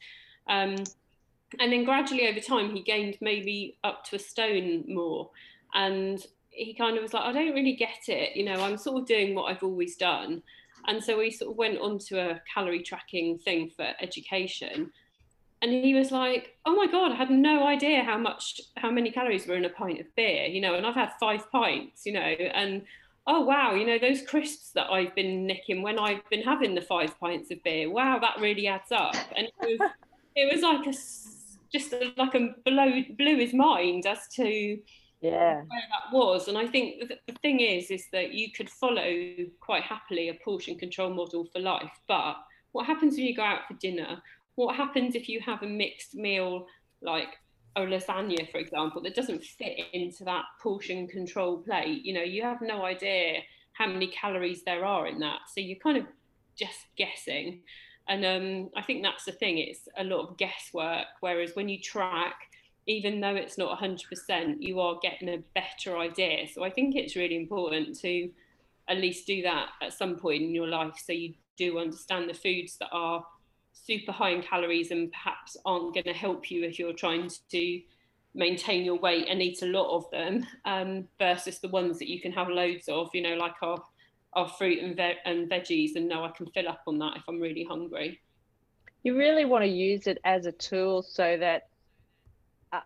Um, 0.47 0.75
and 1.59 1.71
then 1.71 1.83
gradually 1.83 2.27
over 2.27 2.39
time 2.39 2.75
he 2.75 2.81
gained 2.81 3.17
maybe 3.21 3.77
up 3.83 4.03
to 4.03 4.15
a 4.15 4.19
stone 4.19 4.83
more 4.87 5.29
and 5.73 6.25
he 6.49 6.73
kind 6.73 6.97
of 6.97 7.03
was 7.03 7.13
like 7.13 7.23
i 7.23 7.31
don't 7.31 7.53
really 7.53 7.75
get 7.75 8.07
it 8.07 8.35
you 8.35 8.45
know 8.45 8.63
i'm 8.63 8.77
sort 8.77 9.01
of 9.01 9.07
doing 9.07 9.33
what 9.33 9.45
i've 9.45 9.63
always 9.63 9.95
done 9.95 10.41
and 10.87 11.03
so 11.03 11.17
we 11.17 11.31
sort 11.31 11.51
of 11.51 11.57
went 11.57 11.79
on 11.79 11.97
to 11.97 12.19
a 12.19 12.41
calorie 12.53 12.83
tracking 12.83 13.37
thing 13.39 13.69
for 13.75 13.87
education 14.01 14.91
and 15.63 15.71
he 15.71 15.95
was 15.95 16.11
like, 16.11 16.57
"Oh 16.65 16.75
my 16.75 16.87
god, 16.87 17.13
I 17.13 17.15
had 17.15 17.29
no 17.29 17.65
idea 17.65 18.03
how 18.03 18.17
much, 18.17 18.59
how 18.75 18.91
many 18.91 19.09
calories 19.09 19.47
were 19.47 19.55
in 19.55 19.63
a 19.63 19.69
pint 19.69 20.01
of 20.01 20.13
beer, 20.13 20.43
you 20.45 20.59
know." 20.59 20.75
And 20.75 20.85
I've 20.85 20.93
had 20.93 21.13
five 21.21 21.49
pints, 21.51 22.05
you 22.05 22.11
know, 22.11 22.19
and 22.19 22.83
oh 23.27 23.41
wow, 23.41 23.73
you 23.73 23.87
know 23.87 23.97
those 23.97 24.21
crisps 24.23 24.71
that 24.71 24.91
I've 24.91 25.15
been 25.15 25.47
nicking 25.47 25.81
when 25.81 25.97
I've 25.97 26.29
been 26.29 26.41
having 26.41 26.75
the 26.75 26.81
five 26.81 27.17
pints 27.17 27.49
of 27.49 27.63
beer. 27.63 27.89
Wow, 27.89 28.19
that 28.19 28.41
really 28.41 28.67
adds 28.67 28.91
up. 28.91 29.15
And 29.37 29.47
it 29.47 29.79
was, 29.79 29.89
it 30.35 30.53
was 30.53 30.61
like 30.63 30.85
a 30.85 30.93
just 31.73 31.93
like 32.17 32.35
a 32.35 32.49
blow 32.65 33.03
blew 33.17 33.37
his 33.37 33.53
mind 33.53 34.05
as 34.05 34.27
to 34.35 34.77
yeah 35.21 35.55
where 35.55 35.87
that 35.91 36.13
was. 36.13 36.47
And 36.47 36.57
I 36.57 36.67
think 36.67 37.07
the, 37.07 37.17
the 37.27 37.39
thing 37.39 37.59
is, 37.59 37.89
is 37.91 38.07
that 38.11 38.33
you 38.33 38.51
could 38.51 38.69
follow 38.69 39.35
quite 39.59 39.83
happily 39.83 40.29
a 40.29 40.33
portion 40.43 40.77
control 40.77 41.09
model 41.09 41.45
for 41.51 41.59
life, 41.59 41.91
but 42.07 42.35
what 42.71 42.85
happens 42.85 43.15
when 43.15 43.25
you 43.25 43.35
go 43.35 43.43
out 43.43 43.67
for 43.67 43.75
dinner 43.75 44.21
what 44.55 44.75
happens 44.75 45.15
if 45.15 45.27
you 45.27 45.39
have 45.41 45.63
a 45.63 45.67
mixed 45.67 46.15
meal 46.15 46.67
like 47.01 47.37
a 47.75 47.81
lasagna, 47.81 48.49
for 48.51 48.59
example, 48.59 49.01
that 49.01 49.15
doesn't 49.15 49.43
fit 49.43 49.79
into 49.93 50.23
that 50.25 50.45
portion 50.61 51.07
control 51.07 51.57
plate? 51.57 52.05
You 52.05 52.13
know, 52.13 52.21
you 52.21 52.43
have 52.43 52.61
no 52.61 52.85
idea 52.85 53.39
how 53.73 53.87
many 53.87 54.07
calories 54.07 54.63
there 54.63 54.85
are 54.85 55.07
in 55.07 55.19
that. 55.19 55.39
So 55.53 55.61
you're 55.61 55.79
kind 55.79 55.97
of 55.97 56.05
just 56.55 56.79
guessing. 56.95 57.63
And 58.07 58.25
um, 58.25 58.69
I 58.75 58.81
think 58.81 59.03
that's 59.03 59.25
the 59.25 59.31
thing, 59.31 59.57
it's 59.57 59.87
a 59.97 60.03
lot 60.03 60.27
of 60.27 60.37
guesswork. 60.37 61.07
Whereas 61.21 61.51
when 61.55 61.69
you 61.69 61.79
track, 61.79 62.35
even 62.85 63.21
though 63.21 63.35
it's 63.35 63.57
not 63.57 63.79
100%, 63.79 64.57
you 64.59 64.79
are 64.81 64.99
getting 65.01 65.29
a 65.29 65.43
better 65.55 65.97
idea. 65.97 66.47
So 66.53 66.63
I 66.63 66.69
think 66.69 66.95
it's 66.95 67.15
really 67.15 67.37
important 67.37 67.97
to 68.01 68.29
at 68.89 68.97
least 68.97 69.25
do 69.25 69.41
that 69.43 69.69
at 69.81 69.93
some 69.93 70.17
point 70.17 70.43
in 70.43 70.53
your 70.53 70.67
life 70.67 70.95
so 71.03 71.13
you 71.13 71.33
do 71.57 71.79
understand 71.79 72.29
the 72.29 72.33
foods 72.33 72.77
that 72.77 72.89
are 72.91 73.25
super 73.71 74.11
high 74.11 74.31
in 74.31 74.41
calories 74.41 74.91
and 74.91 75.11
perhaps 75.11 75.57
aren't 75.65 75.93
going 75.93 76.03
to 76.03 76.13
help 76.13 76.51
you 76.51 76.63
if 76.63 76.77
you're 76.77 76.93
trying 76.93 77.29
to 77.49 77.81
maintain 78.35 78.83
your 78.83 78.97
weight 78.99 79.27
and 79.29 79.41
eat 79.41 79.61
a 79.61 79.67
lot 79.67 79.95
of 79.95 80.09
them 80.11 80.45
um, 80.65 81.07
versus 81.19 81.59
the 81.59 81.67
ones 81.67 81.99
that 81.99 82.09
you 82.09 82.19
can 82.19 82.31
have 82.31 82.49
loads 82.49 82.87
of, 82.89 83.09
you 83.13 83.21
know, 83.21 83.35
like 83.35 83.55
our, 83.61 83.81
our 84.35 84.47
fruit 84.47 84.79
and, 84.79 84.95
ve- 84.95 85.17
and 85.25 85.49
veggies 85.49 85.95
and 85.95 86.07
know 86.07 86.23
I 86.23 86.29
can 86.29 86.47
fill 86.47 86.67
up 86.67 86.81
on 86.87 86.99
that 86.99 87.17
if 87.17 87.23
I'm 87.27 87.39
really 87.39 87.63
hungry. 87.63 88.19
You 89.03 89.17
really 89.17 89.45
want 89.45 89.63
to 89.63 89.69
use 89.69 90.07
it 90.07 90.19
as 90.23 90.45
a 90.45 90.51
tool 90.51 91.01
so 91.01 91.37
that 91.37 91.67
uh, 92.71 92.79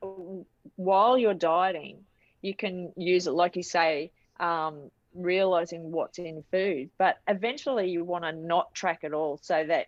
while 0.76 1.18
you're 1.18 1.34
dieting, 1.34 2.00
you 2.42 2.56
can 2.56 2.92
use 2.98 3.28
it, 3.28 3.32
like 3.32 3.56
you 3.56 3.64
say, 3.64 4.12
um, 4.40 4.92
realizing 5.14 5.92
what's 5.92 6.20
in 6.20 6.44
food. 6.52 6.90
But 6.98 7.18
eventually, 7.28 7.90
you 7.90 8.04
want 8.04 8.24
to 8.24 8.32
not 8.32 8.74
track 8.74 9.00
it 9.04 9.14
all 9.14 9.40
so 9.42 9.64
that 9.68 9.88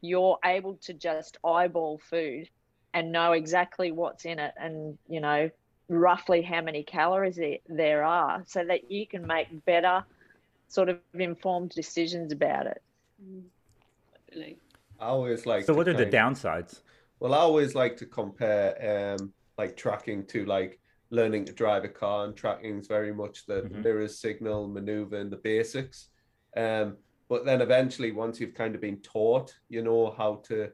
you're 0.00 0.38
able 0.44 0.76
to 0.76 0.94
just 0.94 1.38
eyeball 1.44 2.00
food 2.10 2.48
and 2.94 3.12
know 3.12 3.32
exactly 3.32 3.92
what's 3.92 4.24
in 4.24 4.38
it 4.38 4.54
and 4.56 4.96
you 5.08 5.20
know 5.20 5.50
roughly 5.88 6.42
how 6.42 6.60
many 6.60 6.82
calories 6.82 7.38
there 7.68 8.04
are 8.04 8.42
so 8.46 8.64
that 8.64 8.90
you 8.90 9.06
can 9.06 9.26
make 9.26 9.64
better 9.64 10.04
sort 10.68 10.88
of 10.88 10.98
informed 11.14 11.70
decisions 11.70 12.32
about 12.32 12.66
it. 12.66 12.82
I 15.00 15.06
always 15.06 15.46
like 15.46 15.64
so 15.64 15.74
what 15.74 15.88
are 15.88 15.94
the 15.94 16.06
downsides? 16.06 16.80
Well 17.20 17.34
i 17.34 17.38
always 17.38 17.74
like 17.74 17.96
to 17.96 18.06
compare 18.06 19.16
um 19.20 19.32
like 19.56 19.76
tracking 19.76 20.24
to 20.26 20.44
like 20.44 20.78
learning 21.10 21.44
to 21.46 21.52
drive 21.52 21.84
a 21.84 21.88
car 21.88 22.26
and 22.26 22.36
tracking 22.36 22.78
is 22.78 22.86
very 22.86 23.12
much 23.12 23.46
the 23.46 23.62
mm-hmm. 23.62 23.82
mirror 23.82 24.08
signal 24.08 24.68
maneuver 24.68 25.16
and 25.16 25.32
the 25.32 25.36
basics. 25.36 26.08
Um 26.56 26.96
but 27.28 27.44
then 27.44 27.60
eventually 27.60 28.12
once 28.12 28.40
you've 28.40 28.54
kind 28.54 28.74
of 28.74 28.80
been 28.80 29.00
taught 29.00 29.54
you 29.68 29.82
know 29.82 30.14
how 30.16 30.42
to 30.48 30.70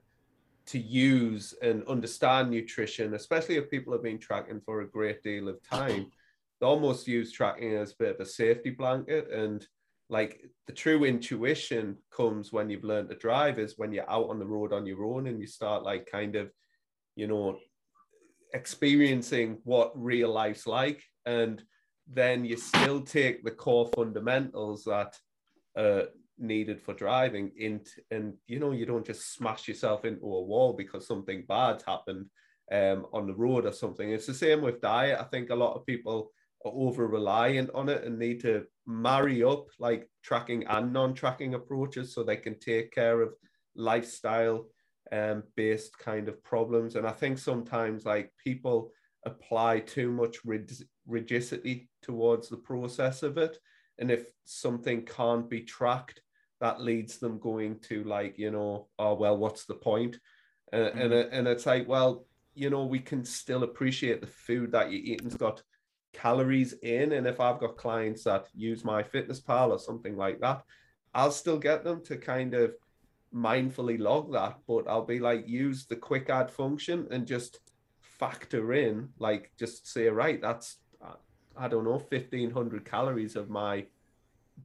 to 0.66 0.78
use 0.78 1.54
and 1.62 1.84
understand 1.84 2.50
nutrition 2.50 3.14
especially 3.14 3.56
if 3.56 3.70
people 3.70 3.92
have 3.92 4.02
been 4.02 4.18
tracking 4.18 4.60
for 4.64 4.80
a 4.80 4.88
great 4.88 5.22
deal 5.22 5.48
of 5.48 5.62
time 5.62 6.10
they 6.60 6.66
almost 6.66 7.06
use 7.06 7.32
tracking 7.32 7.74
as 7.74 7.92
a 7.92 7.96
bit 7.96 8.14
of 8.14 8.20
a 8.20 8.26
safety 8.26 8.70
blanket 8.70 9.30
and 9.30 9.66
like 10.08 10.40
the 10.66 10.72
true 10.72 11.04
intuition 11.04 11.96
comes 12.14 12.52
when 12.52 12.68
you've 12.68 12.84
learned 12.84 13.08
to 13.08 13.16
drive 13.16 13.58
is 13.58 13.74
when 13.76 13.92
you're 13.92 14.10
out 14.10 14.28
on 14.28 14.38
the 14.38 14.46
road 14.46 14.72
on 14.72 14.86
your 14.86 15.04
own 15.04 15.26
and 15.26 15.40
you 15.40 15.46
start 15.46 15.82
like 15.82 16.06
kind 16.10 16.36
of 16.36 16.50
you 17.16 17.26
know 17.26 17.58
experiencing 18.54 19.58
what 19.64 19.92
real 19.94 20.32
life's 20.32 20.66
like. 20.66 21.02
And 21.26 21.62
then 22.10 22.44
you 22.44 22.56
still 22.56 23.00
take 23.00 23.44
the 23.44 23.50
core 23.50 23.90
fundamentals 23.94 24.84
that 24.84 25.16
needed 26.38 26.82
for 26.82 26.94
driving 26.94 27.52
into 27.56 27.90
and 28.10 28.34
you 28.48 28.58
know 28.58 28.72
you 28.72 28.84
don't 28.84 29.06
just 29.06 29.34
smash 29.34 29.68
yourself 29.68 30.04
into 30.04 30.24
a 30.24 30.42
wall 30.42 30.72
because 30.72 31.06
something 31.06 31.44
bad 31.48 31.80
happened 31.86 32.26
um, 32.72 33.06
on 33.12 33.26
the 33.26 33.34
road 33.34 33.66
or 33.66 33.72
something. 33.72 34.10
It's 34.10 34.26
the 34.26 34.34
same 34.34 34.62
with 34.62 34.80
diet. 34.80 35.18
I 35.20 35.24
think 35.24 35.50
a 35.50 35.54
lot 35.54 35.74
of 35.74 35.86
people 35.86 36.30
over 36.64 37.06
reliant 37.06 37.70
on 37.74 37.88
it 37.88 38.04
and 38.04 38.18
need 38.18 38.40
to 38.40 38.64
marry 38.86 39.42
up 39.42 39.66
like 39.78 40.08
tracking 40.22 40.64
and 40.66 40.92
non-tracking 40.92 41.54
approaches 41.54 42.14
so 42.14 42.22
they 42.22 42.36
can 42.36 42.58
take 42.58 42.92
care 42.92 43.20
of 43.20 43.34
lifestyle 43.76 44.66
um, 45.12 45.42
based 45.56 45.98
kind 45.98 46.28
of 46.28 46.42
problems. 46.42 46.96
And 46.96 47.06
i 47.06 47.12
think 47.12 47.38
sometimes 47.38 48.04
like 48.04 48.32
people 48.42 48.90
apply 49.26 49.80
too 49.80 50.10
much 50.10 50.38
rig- 50.44 50.86
rigidity 51.06 51.88
towards 52.02 52.48
the 52.48 52.56
process 52.56 53.22
of 53.22 53.38
it. 53.38 53.58
And 53.98 54.10
if 54.10 54.26
something 54.44 55.04
can't 55.04 55.48
be 55.48 55.62
tracked 55.62 56.20
that 56.60 56.80
leads 56.80 57.18
them 57.18 57.38
going 57.38 57.78
to 57.78 58.04
like 58.04 58.38
you 58.38 58.50
know 58.50 58.88
oh 58.98 59.14
well 59.14 59.36
what's 59.36 59.66
the 59.66 59.74
point? 59.74 60.18
Uh, 60.72 60.76
mm-hmm. 60.76 60.98
and 60.98 61.12
and 61.12 61.48
it's 61.48 61.66
like 61.66 61.86
well 61.86 62.26
you 62.54 62.70
know 62.70 62.84
we 62.84 62.98
can 62.98 63.24
still 63.24 63.64
appreciate 63.64 64.20
the 64.20 64.26
food 64.26 64.72
that 64.72 64.90
you're 64.90 65.00
eating's 65.00 65.36
got 65.36 65.62
calories 66.14 66.72
in 66.82 67.12
and 67.12 67.26
if 67.26 67.40
i've 67.40 67.58
got 67.58 67.76
clients 67.76 68.24
that 68.24 68.46
use 68.54 68.82
MyFitnessPal 68.82 69.70
or 69.70 69.78
something 69.78 70.16
like 70.16 70.40
that 70.40 70.62
i'll 71.14 71.30
still 71.30 71.58
get 71.58 71.84
them 71.84 72.02
to 72.04 72.16
kind 72.16 72.54
of 72.54 72.72
mindfully 73.34 73.98
log 73.98 74.32
that 74.32 74.56
but 74.66 74.88
i'll 74.88 75.04
be 75.04 75.18
like 75.18 75.48
use 75.48 75.86
the 75.86 75.96
quick 75.96 76.30
add 76.30 76.50
function 76.50 77.06
and 77.10 77.26
just 77.26 77.58
factor 78.00 78.72
in 78.72 79.08
like 79.18 79.50
just 79.58 79.92
say 79.92 80.06
right 80.06 80.40
that's 80.40 80.76
uh, 81.04 81.16
i 81.56 81.66
don't 81.66 81.84
know 81.84 81.98
1500 81.98 82.84
calories 82.84 83.36
of 83.36 83.50
my 83.50 83.84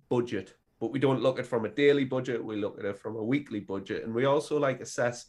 budget. 0.08 0.56
But 0.80 0.92
we 0.92 1.00
don't 1.00 1.22
look 1.22 1.40
at 1.40 1.46
it 1.46 1.50
from 1.50 1.66
a 1.66 1.70
daily 1.70 2.06
budget 2.06 2.44
we 2.44 2.56
look 2.56 2.80
at 2.80 2.86
it 2.86 3.00
from 3.00 3.16
a 3.16 3.24
weekly 3.24 3.60
budget. 3.60 4.04
And 4.06 4.14
we 4.14 4.26
also 4.26 4.60
like 4.60 4.82
assess 4.82 5.26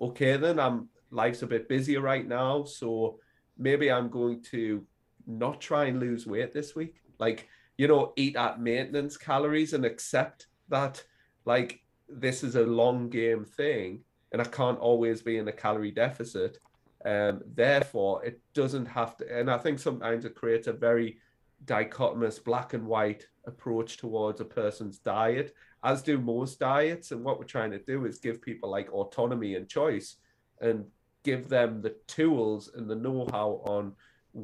okay 0.00 0.36
then 0.36 0.58
i'm 0.58 0.88
life's 1.10 1.42
a 1.42 1.46
bit 1.46 1.68
busier 1.68 2.00
right 2.00 2.26
now 2.26 2.64
so 2.64 3.18
maybe 3.56 3.90
i'm 3.90 4.08
going 4.08 4.42
to 4.42 4.84
not 5.28 5.60
try 5.60 5.84
and 5.84 6.00
lose 6.00 6.26
weight 6.26 6.52
this 6.52 6.74
week 6.74 6.96
like 7.18 7.48
you 7.76 7.86
know 7.86 8.12
eat 8.16 8.36
at 8.36 8.60
maintenance 8.60 9.16
calories 9.16 9.72
and 9.72 9.84
accept 9.84 10.46
that 10.68 11.02
like 11.44 11.80
this 12.08 12.42
is 12.42 12.56
a 12.56 12.62
long 12.62 13.08
game 13.08 13.44
thing 13.44 14.00
and 14.32 14.40
i 14.42 14.44
can't 14.44 14.78
always 14.78 15.22
be 15.22 15.36
in 15.36 15.48
a 15.48 15.52
calorie 15.52 15.90
deficit 15.90 16.58
um 17.04 17.40
therefore 17.54 18.24
it 18.24 18.40
doesn't 18.54 18.86
have 18.86 19.16
to 19.16 19.38
and 19.38 19.50
i 19.50 19.58
think 19.58 19.78
sometimes 19.78 20.24
it 20.24 20.34
creates 20.34 20.66
a 20.66 20.72
very 20.72 21.18
dichotomous 21.64 22.42
black 22.42 22.74
and 22.74 22.86
white 22.86 23.26
approach 23.46 23.96
towards 23.96 24.40
a 24.40 24.44
person's 24.44 24.98
diet, 24.98 25.54
as 25.84 26.02
do 26.02 26.18
most 26.18 26.58
diets. 26.58 27.10
And 27.10 27.24
what 27.24 27.38
we're 27.38 27.44
trying 27.44 27.72
to 27.72 27.78
do 27.78 28.06
is 28.06 28.18
give 28.18 28.40
people 28.40 28.70
like 28.70 28.92
autonomy 28.92 29.56
and 29.56 29.68
choice 29.68 30.16
and 30.60 30.84
give 31.24 31.48
them 31.48 31.82
the 31.82 31.96
tools 32.06 32.70
and 32.74 32.88
the 32.88 32.94
know 32.94 33.26
how 33.32 33.62
on 33.64 33.92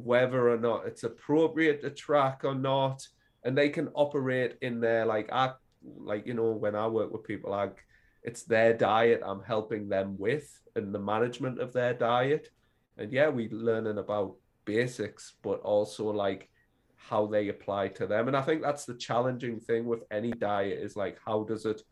whether 0.03 0.49
or 0.49 0.57
not 0.57 0.85
it's 0.85 1.03
appropriate 1.03 1.81
to 1.81 1.89
track 1.89 2.41
or 2.43 2.55
not. 2.55 3.07
And 3.43 3.57
they 3.57 3.69
can 3.69 3.89
operate 3.93 4.57
in 4.61 4.79
their 4.79 5.05
like, 5.05 5.29
i 5.31 5.53
like, 5.97 6.25
you 6.25 6.33
know, 6.33 6.51
when 6.51 6.75
I 6.75 6.87
work 6.87 7.11
with 7.11 7.23
people, 7.23 7.51
like, 7.51 7.77
it's 8.23 8.43
their 8.43 8.73
diet 8.73 9.21
I'm 9.23 9.43
helping 9.43 9.87
them 9.87 10.17
with 10.17 10.59
and 10.75 10.93
the 10.93 10.99
management 10.99 11.59
of 11.59 11.73
their 11.73 11.93
diet. 11.93 12.49
And 12.97 13.13
yeah, 13.13 13.29
we 13.29 13.49
learning 13.49 13.99
about 13.99 14.35
basics, 14.65 15.33
but 15.43 15.59
also 15.61 16.05
like 16.05 16.49
how 16.95 17.27
they 17.27 17.49
apply 17.49 17.89
to 17.89 18.07
them. 18.07 18.27
And 18.27 18.35
I 18.35 18.41
think 18.41 18.63
that's 18.63 18.85
the 18.85 18.95
challenging 18.95 19.59
thing 19.59 19.85
with 19.85 20.01
any 20.09 20.31
diet 20.31 20.79
is 20.79 20.95
like, 20.95 21.19
how 21.23 21.43
does 21.43 21.65
it, 21.65 21.83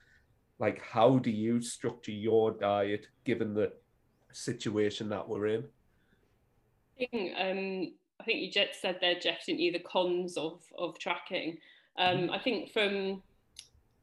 like, 0.58 0.82
how 0.82 1.20
do 1.20 1.30
you 1.30 1.62
structure 1.62 2.12
your 2.12 2.52
diet 2.52 3.06
given 3.26 3.54
the 3.54 3.74
situation 4.32 5.10
that 5.10 5.30
we're 5.30 5.48
in? 5.48 5.66
I 6.96 7.06
think, 7.06 7.34
um, 7.38 7.94
I 8.20 8.24
think 8.24 8.40
you 8.42 8.52
just 8.52 8.82
said 8.82 8.98
there, 9.02 9.20
Jeff, 9.20 9.46
didn't 9.46 9.60
you, 9.60 9.72
the 9.72 9.80
cons 9.80 10.38
of, 10.38 10.62
of 10.78 10.98
tracking. 11.00 11.58
Um. 11.98 12.30
I 12.32 12.40
think 12.40 12.72
from 12.72 13.22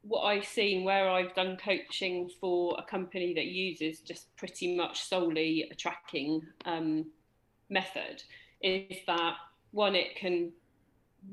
what 0.02 0.22
I've 0.22 0.44
seen 0.44 0.84
where 0.84 1.10
I've 1.10 1.34
done 1.34 1.58
coaching 1.62 2.30
for 2.40 2.76
a 2.78 2.82
company 2.82 3.34
that 3.34 3.46
uses 3.46 4.00
just 4.00 4.34
pretty 4.36 4.76
much 4.76 5.02
solely 5.02 5.68
a 5.70 5.74
tracking 5.74 6.42
um, 6.64 7.06
method 7.68 8.22
is 8.62 8.96
that 9.06 9.34
one, 9.72 9.94
it 9.94 10.16
can 10.16 10.52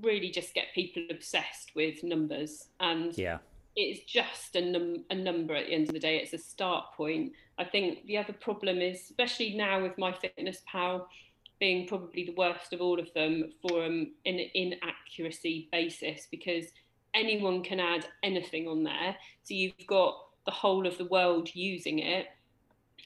really 0.01 0.29
just 0.29 0.53
get 0.53 0.65
people 0.75 1.03
obsessed 1.09 1.71
with 1.75 2.03
numbers 2.03 2.67
and 2.81 3.17
yeah 3.17 3.37
it's 3.77 4.11
just 4.11 4.55
a, 4.55 4.61
num- 4.61 5.05
a 5.11 5.15
number 5.15 5.55
at 5.55 5.67
the 5.67 5.73
end 5.73 5.87
of 5.87 5.93
the 5.93 5.99
day. 5.99 6.17
It's 6.17 6.33
a 6.33 6.37
start 6.39 6.93
point. 6.95 7.33
I 7.59 7.63
think 7.63 8.05
the 8.07 8.17
other 8.17 8.33
problem 8.33 8.79
is, 8.79 9.01
especially 9.01 9.55
now 9.55 9.83
with 9.83 9.95
MyFitnessPal 9.97 11.05
being 11.59 11.87
probably 11.87 12.25
the 12.25 12.35
worst 12.35 12.73
of 12.73 12.81
all 12.81 12.99
of 12.99 13.13
them 13.13 13.51
for 13.61 13.83
um, 13.83 14.11
an 14.25 14.39
inaccuracy 14.53 15.69
basis, 15.71 16.27
because 16.29 16.65
anyone 17.13 17.63
can 17.63 17.79
add 17.79 18.05
anything 18.23 18.67
on 18.67 18.83
there. 18.83 19.15
So 19.43 19.53
you've 19.53 19.87
got 19.87 20.17
the 20.45 20.51
whole 20.51 20.85
of 20.87 20.97
the 20.97 21.05
world 21.05 21.49
using 21.53 21.99
it, 21.99 22.27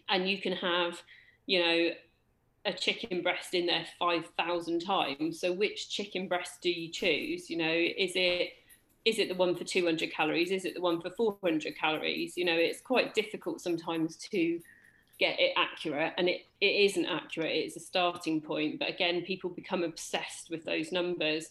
and 0.09 0.29
you 0.29 0.39
can 0.39 0.53
have, 0.53 1.01
you 1.45 1.59
know, 1.59 1.89
a 2.65 2.73
chicken 2.73 3.21
breast 3.21 3.53
in 3.53 3.65
there 3.65 3.85
5,000 3.97 4.79
times. 4.81 5.39
So 5.39 5.51
which 5.51 5.89
chicken 5.89 6.27
breast 6.27 6.61
do 6.61 6.69
you 6.69 6.91
choose? 6.91 7.49
You 7.49 7.57
know, 7.57 7.71
is 7.71 8.11
it 8.15 8.53
is 9.03 9.17
it 9.17 9.29
the 9.29 9.35
one 9.35 9.55
for 9.55 9.63
200 9.63 10.11
calories? 10.13 10.51
Is 10.51 10.63
it 10.63 10.75
the 10.75 10.81
one 10.81 11.01
for 11.01 11.09
400 11.09 11.75
calories? 11.75 12.37
You 12.37 12.45
know, 12.45 12.55
it's 12.55 12.81
quite 12.81 13.15
difficult 13.15 13.59
sometimes 13.59 14.15
to 14.31 14.59
get 15.21 15.39
it 15.39 15.53
accurate 15.55 16.13
and 16.17 16.27
it, 16.27 16.41
it 16.59 16.89
isn't 16.89 17.05
accurate. 17.05 17.51
It's 17.55 17.77
a 17.77 17.79
starting 17.79 18.41
point. 18.41 18.79
But 18.79 18.89
again, 18.89 19.21
people 19.21 19.51
become 19.51 19.83
obsessed 19.83 20.49
with 20.49 20.65
those 20.65 20.91
numbers. 20.91 21.49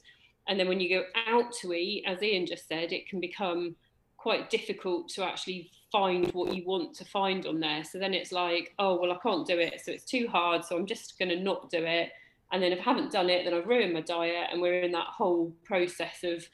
And 0.49 0.59
then 0.59 0.69
when 0.69 0.81
you 0.81 0.89
go 0.89 1.05
out 1.29 1.53
to 1.63 1.73
eat, 1.73 2.05
as 2.05 2.21
Ian 2.21 2.47
just 2.47 2.67
said, 2.67 2.93
it 2.93 3.09
can 3.09 3.21
become 3.21 3.77
quite 4.17 4.51
difficult 4.51 5.09
to 5.11 5.25
actually 5.25 5.71
find 5.93 6.31
what 6.33 6.53
you 6.55 6.65
want 6.67 6.95
to 6.97 7.05
find 7.05 7.47
on 7.47 7.61
there. 7.61 7.85
So 7.85 8.01
then 8.01 8.13
it's 8.13 8.33
like, 8.33 8.75
oh, 8.81 9.01
well, 9.01 9.13
I 9.13 9.19
can't 9.23 9.47
do 9.47 9.59
it. 9.61 9.81
So 9.85 9.93
it's 9.93 10.05
too 10.05 10.27
hard. 10.29 10.65
So 10.65 10.77
I'm 10.77 10.87
just 10.87 11.17
going 11.17 11.29
to 11.29 11.41
not 11.41 11.71
do 11.71 11.85
it. 11.85 12.11
And 12.51 12.61
then 12.61 12.73
if 12.73 12.81
I 12.81 12.83
haven't 12.83 13.13
done 13.13 13.31
it, 13.31 13.45
then 13.45 13.55
I've 13.55 13.69
ruined 13.69 13.95
my 13.95 14.01
diet. 14.01 14.49
And 14.51 14.61
we're 14.61 14.83
in 14.83 14.91
that 14.93 15.07
whole 15.07 15.53
process 15.65 16.25
of 16.25 16.45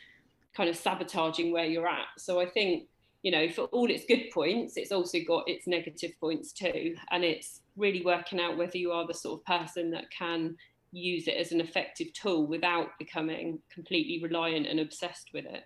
kind 0.54 0.68
of 0.68 0.76
sabotaging 0.76 1.50
where 1.50 1.64
you're 1.64 1.88
at. 1.88 2.08
So 2.18 2.40
I 2.40 2.46
think, 2.46 2.88
you 3.26 3.32
know, 3.32 3.48
for 3.48 3.62
all 3.72 3.90
its 3.90 4.04
good 4.06 4.30
points, 4.32 4.76
it's 4.76 4.92
also 4.92 5.18
got 5.26 5.48
its 5.48 5.66
negative 5.66 6.12
points 6.20 6.52
too. 6.52 6.94
And 7.10 7.24
it's 7.24 7.60
really 7.76 8.00
working 8.04 8.38
out 8.38 8.56
whether 8.56 8.78
you 8.78 8.92
are 8.92 9.04
the 9.04 9.14
sort 9.14 9.40
of 9.40 9.44
person 9.46 9.90
that 9.90 10.04
can 10.16 10.54
use 10.92 11.26
it 11.26 11.32
as 11.36 11.50
an 11.50 11.60
effective 11.60 12.12
tool 12.12 12.46
without 12.46 12.90
becoming 13.00 13.58
completely 13.68 14.20
reliant 14.22 14.68
and 14.68 14.78
obsessed 14.78 15.30
with 15.34 15.44
it. 15.44 15.64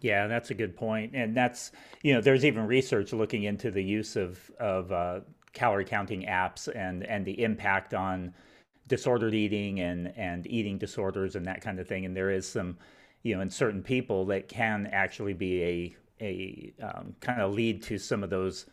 Yeah, 0.00 0.28
that's 0.28 0.48
a 0.48 0.54
good 0.54 0.74
point, 0.74 1.14
and 1.14 1.36
that's 1.36 1.72
you 2.02 2.14
know 2.14 2.22
there's 2.22 2.46
even 2.46 2.66
research 2.66 3.12
looking 3.12 3.42
into 3.42 3.70
the 3.70 3.84
use 3.84 4.16
of 4.16 4.50
of 4.58 4.90
uh, 4.92 5.20
calorie 5.52 5.84
counting 5.84 6.22
apps 6.22 6.74
and 6.74 7.04
and 7.04 7.26
the 7.26 7.42
impact 7.42 7.92
on 7.92 8.32
disordered 8.88 9.34
eating 9.34 9.80
and 9.80 10.10
and 10.16 10.46
eating 10.46 10.78
disorders 10.78 11.36
and 11.36 11.44
that 11.44 11.60
kind 11.60 11.78
of 11.78 11.86
thing. 11.86 12.06
And 12.06 12.16
there 12.16 12.30
is 12.30 12.48
some 12.48 12.78
you 13.26 13.34
know 13.34 13.40
in 13.40 13.50
certain 13.50 13.82
people 13.82 14.24
that 14.26 14.48
can 14.48 14.86
actually 14.92 15.34
be 15.34 15.62
a 15.62 15.96
a 16.20 16.72
um, 16.82 17.14
kind 17.20 17.42
of 17.42 17.52
lead 17.52 17.82
to 17.82 17.98
some 17.98 18.22
of 18.22 18.30
those 18.30 18.66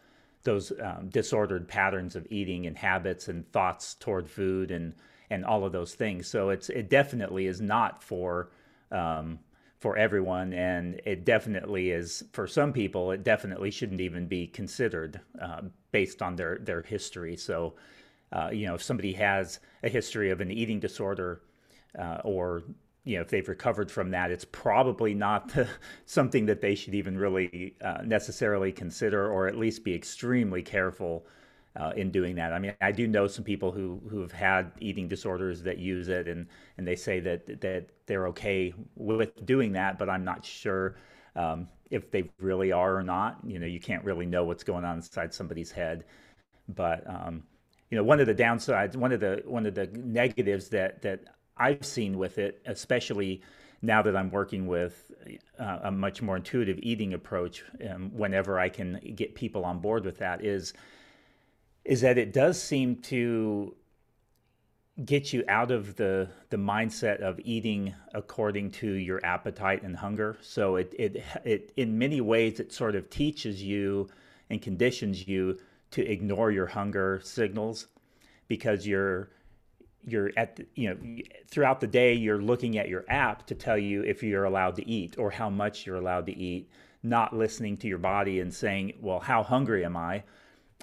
those 0.43 0.71
um, 0.81 1.09
disordered 1.09 1.67
patterns 1.67 2.15
of 2.15 2.27
eating 2.29 2.67
and 2.67 2.77
habits 2.77 3.29
and 3.29 3.51
thoughts 3.51 3.95
toward 3.95 4.29
food 4.29 4.69
and 4.69 4.93
and 5.31 5.43
all 5.43 5.65
of 5.65 5.71
those 5.71 5.95
things. 5.95 6.27
So 6.27 6.49
it's 6.49 6.69
it 6.69 6.89
definitely 6.89 7.47
is 7.47 7.61
not 7.61 8.03
for 8.03 8.51
um, 8.91 9.39
for 9.79 9.97
everyone, 9.97 10.53
and 10.53 11.01
it 11.03 11.25
definitely 11.25 11.89
is 11.89 12.23
for 12.31 12.45
some 12.45 12.73
people. 12.73 13.11
It 13.11 13.23
definitely 13.23 13.71
shouldn't 13.71 14.01
even 14.01 14.27
be 14.27 14.45
considered 14.45 15.19
uh, 15.41 15.61
based 15.91 16.21
on 16.21 16.35
their 16.35 16.59
their 16.59 16.83
history. 16.83 17.35
So, 17.37 17.73
uh, 18.31 18.51
you 18.53 18.67
know, 18.67 18.75
if 18.75 18.83
somebody 18.83 19.13
has 19.13 19.59
a 19.81 19.89
history 19.89 20.29
of 20.29 20.41
an 20.41 20.51
eating 20.51 20.79
disorder, 20.79 21.41
uh, 21.97 22.19
or 22.23 22.63
you 23.05 23.15
know, 23.15 23.21
if 23.21 23.29
they've 23.29 23.47
recovered 23.47 23.91
from 23.91 24.11
that, 24.11 24.31
it's 24.31 24.45
probably 24.45 25.13
not 25.13 25.53
something 26.05 26.45
that 26.45 26.61
they 26.61 26.75
should 26.75 26.95
even 26.95 27.17
really 27.17 27.75
uh, 27.81 28.01
necessarily 28.05 28.71
consider, 28.71 29.29
or 29.29 29.47
at 29.47 29.57
least 29.57 29.83
be 29.83 29.93
extremely 29.93 30.61
careful 30.61 31.25
uh, 31.75 31.91
in 31.95 32.11
doing 32.11 32.35
that. 32.35 32.53
I 32.53 32.59
mean, 32.59 32.73
I 32.81 32.91
do 32.91 33.07
know 33.07 33.27
some 33.27 33.43
people 33.43 33.71
who 33.71 34.01
who 34.09 34.21
have 34.21 34.31
had 34.31 34.71
eating 34.79 35.07
disorders 35.07 35.63
that 35.63 35.79
use 35.79 36.07
it, 36.07 36.27
and 36.27 36.47
and 36.77 36.87
they 36.87 36.95
say 36.95 37.19
that 37.21 37.61
that 37.61 37.87
they're 38.05 38.27
okay 38.27 38.73
with 38.95 39.45
doing 39.45 39.73
that, 39.73 39.97
but 39.97 40.09
I'm 40.09 40.23
not 40.23 40.45
sure 40.45 40.95
um, 41.35 41.67
if 41.89 42.11
they 42.11 42.29
really 42.39 42.71
are 42.71 42.95
or 42.95 43.03
not. 43.03 43.39
You 43.45 43.59
know, 43.59 43.67
you 43.67 43.79
can't 43.79 44.03
really 44.03 44.25
know 44.25 44.43
what's 44.45 44.63
going 44.63 44.85
on 44.85 44.97
inside 44.97 45.33
somebody's 45.33 45.71
head, 45.71 46.05
but 46.69 47.07
um, 47.09 47.43
you 47.89 47.97
know, 47.97 48.03
one 48.03 48.19
of 48.19 48.27
the 48.27 48.35
downsides, 48.35 48.95
one 48.95 49.11
of 49.11 49.19
the 49.19 49.41
one 49.45 49.65
of 49.65 49.75
the 49.75 49.87
negatives 49.87 50.69
that 50.69 51.01
that 51.01 51.21
I've 51.57 51.85
seen 51.85 52.17
with 52.17 52.37
it, 52.37 52.61
especially 52.65 53.41
now 53.81 54.01
that 54.01 54.15
I'm 54.15 54.31
working 54.31 54.65
with 54.65 55.11
uh, 55.59 55.79
a 55.83 55.91
much 55.91 56.21
more 56.21 56.37
intuitive 56.37 56.79
eating 56.81 57.13
approach, 57.13 57.63
um, 57.89 58.11
whenever 58.13 58.59
I 58.59 58.69
can 58.69 58.99
get 59.15 59.35
people 59.35 59.65
on 59.65 59.79
board 59.79 60.05
with 60.05 60.19
that, 60.19 60.43
is 60.43 60.73
is 61.85 62.01
that 62.01 62.17
it 62.17 62.31
does 62.31 62.61
seem 62.61 62.95
to 62.95 63.75
get 65.03 65.33
you 65.33 65.43
out 65.47 65.71
of 65.71 65.95
the 65.95 66.29
the 66.49 66.57
mindset 66.57 67.19
of 67.19 67.39
eating 67.43 67.93
according 68.13 68.71
to 68.71 68.91
your 68.91 69.23
appetite 69.25 69.83
and 69.83 69.97
hunger. 69.97 70.37
So 70.41 70.77
it 70.77 70.93
it 70.97 71.23
it 71.43 71.73
in 71.75 71.97
many 71.97 72.21
ways 72.21 72.59
it 72.59 72.71
sort 72.71 72.95
of 72.95 73.09
teaches 73.09 73.61
you 73.61 74.07
and 74.49 74.61
conditions 74.61 75.27
you 75.27 75.57
to 75.91 76.09
ignore 76.09 76.51
your 76.51 76.67
hunger 76.67 77.19
signals 77.23 77.87
because 78.47 78.85
you're 78.87 79.29
you're 80.05 80.31
at 80.37 80.55
the, 80.57 80.65
you 80.75 80.89
know 80.89 81.23
throughout 81.47 81.79
the 81.79 81.87
day 81.87 82.13
you're 82.13 82.41
looking 82.41 82.77
at 82.77 82.89
your 82.89 83.05
app 83.07 83.47
to 83.47 83.55
tell 83.55 83.77
you 83.77 84.01
if 84.03 84.21
you're 84.21 84.45
allowed 84.45 84.75
to 84.75 84.87
eat 84.89 85.15
or 85.17 85.31
how 85.31 85.49
much 85.49 85.85
you're 85.85 85.95
allowed 85.95 86.25
to 86.25 86.37
eat 86.37 86.69
not 87.03 87.35
listening 87.35 87.77
to 87.77 87.87
your 87.87 87.97
body 87.97 88.39
and 88.39 88.53
saying 88.53 88.93
well 89.01 89.19
how 89.19 89.41
hungry 89.43 89.85
am 89.85 89.95
i 89.95 90.23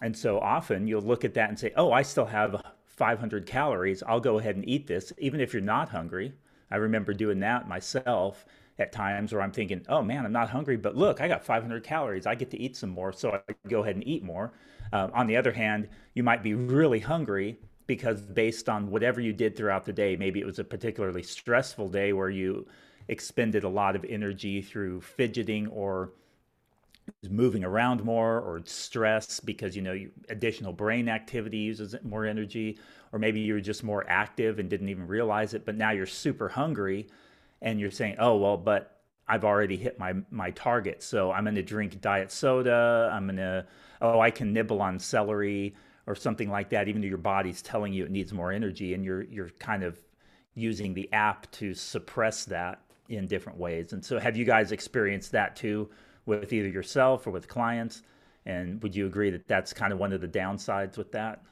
and 0.02 0.16
so 0.16 0.38
often 0.38 0.86
you'll 0.86 1.02
look 1.02 1.24
at 1.24 1.34
that 1.34 1.48
and 1.48 1.58
say, 1.58 1.72
oh, 1.76 1.92
I 1.92 2.02
still 2.02 2.26
have 2.26 2.62
500 2.86 3.46
calories. 3.46 4.02
I'll 4.02 4.20
go 4.20 4.38
ahead 4.38 4.56
and 4.56 4.68
eat 4.68 4.86
this, 4.86 5.12
even 5.18 5.40
if 5.40 5.52
you're 5.52 5.62
not 5.62 5.90
hungry. 5.90 6.32
I 6.70 6.76
remember 6.76 7.12
doing 7.12 7.40
that 7.40 7.68
myself 7.68 8.46
at 8.78 8.92
times 8.92 9.32
where 9.32 9.42
I'm 9.42 9.52
thinking, 9.52 9.84
oh 9.88 10.02
man, 10.02 10.24
I'm 10.24 10.32
not 10.32 10.48
hungry, 10.48 10.76
but 10.76 10.96
look, 10.96 11.20
I 11.20 11.28
got 11.28 11.44
500 11.44 11.84
calories. 11.84 12.26
I 12.26 12.34
get 12.34 12.50
to 12.52 12.60
eat 12.60 12.76
some 12.76 12.90
more, 12.90 13.12
so 13.12 13.32
I 13.32 13.54
go 13.68 13.82
ahead 13.82 13.96
and 13.96 14.06
eat 14.06 14.22
more. 14.22 14.52
Uh, 14.92 15.08
on 15.12 15.26
the 15.26 15.36
other 15.36 15.52
hand, 15.52 15.88
you 16.14 16.22
might 16.22 16.42
be 16.42 16.54
really 16.54 17.00
hungry 17.00 17.58
because 17.90 18.22
based 18.22 18.68
on 18.68 18.88
whatever 18.88 19.20
you 19.20 19.32
did 19.32 19.56
throughout 19.56 19.84
the 19.84 19.92
day, 19.92 20.14
maybe 20.14 20.38
it 20.38 20.46
was 20.46 20.60
a 20.60 20.64
particularly 20.64 21.24
stressful 21.24 21.88
day 21.88 22.12
where 22.12 22.30
you 22.30 22.64
expended 23.08 23.64
a 23.64 23.68
lot 23.68 23.96
of 23.96 24.04
energy 24.08 24.62
through 24.62 25.00
fidgeting 25.00 25.66
or 25.66 26.12
moving 27.28 27.64
around 27.64 28.04
more 28.04 28.38
or 28.38 28.62
stress 28.64 29.40
because 29.40 29.74
you 29.74 29.82
know 29.82 29.98
additional 30.28 30.72
brain 30.72 31.08
activity 31.08 31.58
uses 31.58 31.96
more 32.04 32.26
energy. 32.26 32.78
Or 33.10 33.18
maybe 33.18 33.40
you 33.40 33.54
were 33.54 33.60
just 33.60 33.82
more 33.82 34.08
active 34.08 34.60
and 34.60 34.70
didn't 34.70 34.88
even 34.88 35.08
realize 35.08 35.52
it 35.54 35.66
but 35.66 35.76
now 35.76 35.90
you're 35.90 36.06
super 36.06 36.48
hungry 36.48 37.08
and 37.60 37.80
you're 37.80 37.90
saying 37.90 38.14
oh 38.20 38.36
well 38.36 38.56
but 38.56 39.00
i've 39.26 39.44
already 39.44 39.76
hit 39.76 39.98
my 39.98 40.14
my 40.30 40.52
target. 40.52 41.02
So 41.02 41.32
i'm 41.32 41.42
going 41.42 41.56
to 41.56 41.62
drink 41.64 42.00
diet 42.00 42.30
soda. 42.30 43.10
I'm 43.12 43.26
going 43.26 43.38
to 43.38 43.66
oh 44.00 44.20
i 44.20 44.30
can 44.30 44.52
nibble 44.52 44.80
on 44.80 45.00
celery 45.00 45.74
or 46.10 46.14
something 46.14 46.50
like 46.50 46.70
that 46.70 46.88
even 46.88 47.00
though 47.00 47.08
your 47.08 47.16
body's 47.18 47.62
telling 47.62 47.92
you 47.92 48.04
it 48.04 48.10
needs 48.10 48.32
more 48.32 48.52
energy 48.52 48.94
and 48.94 49.04
you're 49.04 49.22
you're 49.22 49.50
kind 49.58 49.82
of 49.82 50.00
using 50.54 50.92
the 50.94 51.10
app 51.12 51.50
to 51.52 51.72
suppress 51.72 52.44
that 52.44 52.80
in 53.08 53.26
different 53.26 53.58
ways 53.58 53.92
and 53.92 54.04
so 54.04 54.18
have 54.18 54.36
you 54.36 54.44
guys 54.44 54.72
experienced 54.72 55.32
that 55.32 55.54
too 55.56 55.88
with 56.26 56.52
either 56.52 56.68
yourself 56.68 57.26
or 57.26 57.30
with 57.30 57.48
clients? 57.48 58.02
And 58.46 58.82
would 58.82 58.94
you 58.96 59.06
agree 59.06 59.30
that 59.30 59.46
that's 59.46 59.72
kind 59.72 59.92
of 59.92 59.98
one 59.98 60.12
of 60.12 60.20
the 60.20 60.28
downsides 60.28 60.96
with 60.96 61.12
that? 61.12 61.42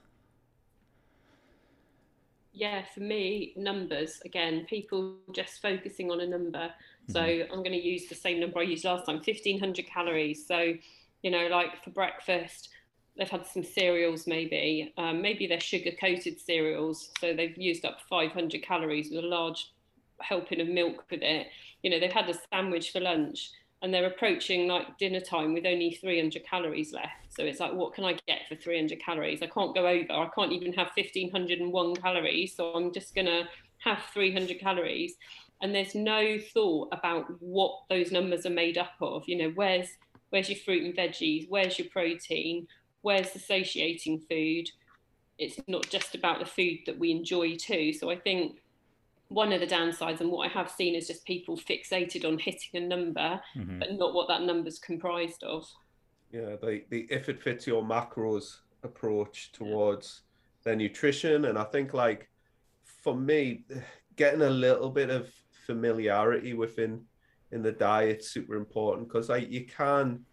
Yeah, 2.53 2.83
for 2.95 3.01
me, 3.01 3.53
numbers 3.57 4.21
again, 4.25 4.67
people 4.69 5.17
just 5.33 5.61
focusing 5.61 6.11
on 6.11 6.21
a 6.21 6.27
number. 6.27 6.59
Mm-hmm. 6.59 7.13
So 7.13 7.21
I'm 7.21 7.59
going 7.59 7.73
to 7.73 7.83
use 7.83 8.07
the 8.07 8.15
same 8.15 8.41
number 8.41 8.59
I 8.59 8.63
used 8.63 8.85
last 8.85 9.07
time 9.07 9.17
1500 9.17 9.87
calories. 9.87 10.47
So, 10.47 10.75
you 11.23 11.31
know, 11.31 11.47
like 11.49 11.83
for 11.85 11.91
breakfast, 11.91 12.71
they've 13.19 13.29
had 13.29 13.47
some 13.47 13.65
cereals 13.65 14.27
maybe, 14.27 14.93
um, 14.97 15.21
maybe 15.21 15.47
they're 15.47 15.61
sugar 15.61 15.91
coated 16.01 16.41
cereals. 16.41 17.11
So 17.21 17.35
they've 17.35 17.57
used 17.59 17.85
up 17.85 17.99
500 18.09 18.63
calories 18.63 19.11
with 19.11 19.25
a 19.25 19.27
large 19.27 19.73
helping 20.21 20.61
of 20.61 20.69
milk 20.69 21.05
with 21.11 21.23
it. 21.23 21.49
You 21.83 21.91
know, 21.91 22.01
they've 22.01 22.13
had 22.13 22.31
a 22.31 22.35
sandwich 22.53 22.93
for 22.93 23.01
lunch 23.01 23.51
and 23.83 23.93
they're 23.93 24.07
approaching 24.07 24.69
like 24.69 24.99
dinner 24.99 25.21
time 25.21 25.53
with 25.53 25.67
only 25.67 25.93
300 26.01 26.45
calories 26.45 26.93
left. 26.93 27.13
So 27.31 27.45
it's 27.45 27.61
like, 27.61 27.73
what 27.73 27.93
can 27.95 28.05
I 28.05 28.17
get 28.27 28.41
for 28.49 28.55
300 28.55 29.01
calories? 29.01 29.43
I 29.43 29.47
can't 29.47 29.75
go 29.75 29.87
over. 29.87 30.13
I 30.13 30.29
can't 30.35 30.53
even 30.53 30.73
have 30.75 30.89
1501 30.97 31.97
calories. 31.97 32.57
So 32.57 32.73
I'm 32.73 32.93
just 32.93 33.15
going 33.15 33.27
to 33.27 33.45
have 33.79 34.03
300 34.13 34.59
calories. 34.59 35.15
And 35.61 35.75
there's 35.75 35.95
no 35.95 36.39
thought 36.39 36.89
about 36.93 37.27
what 37.41 37.83
those 37.89 38.13
numbers 38.13 38.47
are 38.47 38.51
made 38.51 38.79
up 38.79 38.93
of. 39.01 39.25
You 39.27 39.39
know, 39.39 39.53
where's 39.55 39.89
where's 40.31 40.49
your 40.49 40.59
fruit 40.59 40.85
and 40.85 40.95
veggies? 40.97 41.49
Where's 41.49 41.79
your 41.79 41.89
protein? 41.89 42.67
Where's 43.03 43.33
the 43.33 43.39
satiating 43.39 44.21
food? 44.21 44.71
It's 45.39 45.59
not 45.69 45.89
just 45.89 46.15
about 46.15 46.41
the 46.41 46.47
food 46.47 46.79
that 46.87 46.99
we 46.99 47.11
enjoy 47.11 47.57
too. 47.57 47.93
So 47.93 48.11
I 48.11 48.17
think 48.17 48.59
one 49.29 49.53
of 49.53 49.61
the 49.61 49.67
downsides 49.67 50.21
and 50.21 50.31
what 50.31 50.49
I 50.49 50.53
have 50.53 50.71
seen 50.71 50.95
is 50.95 51.07
just 51.07 51.25
people 51.25 51.57
fixated 51.57 52.25
on 52.25 52.39
hitting 52.39 52.83
a 52.83 52.87
number, 52.87 53.41
mm-hmm. 53.57 53.79
but 53.79 53.93
not 53.95 54.15
what 54.15 54.29
that 54.29 54.43
number's 54.43 54.79
comprised 54.79 55.45
of. 55.45 55.67
Yeah, 56.33 56.57
the, 56.61 56.85
the 56.91 57.07
if 57.11 57.29
it 57.29 57.43
fits 57.43 57.67
your 57.67 57.83
macros 57.83 58.59
approach 58.83 59.53
towards 59.53 60.23
yeah. 60.23 60.71
their 60.71 60.77
nutrition. 60.77 61.47
And 61.47 61.59
I 61.59 61.65
think 61.65 61.95
like 61.95 62.29
for 63.03 63.15
me, 63.15 63.65
getting 64.17 64.43
a 64.43 64.51
little 64.51 64.91
bit 64.91 65.11
of 65.11 65.31
familiarity 65.67 66.55
within 66.55 67.05
in 67.53 67.63
the 67.63 67.73
diet 67.73 68.25
super 68.25 68.57
important 68.57 69.09
because 69.09 69.29
like 69.29 69.51
you 69.51 69.65
can 69.65 70.25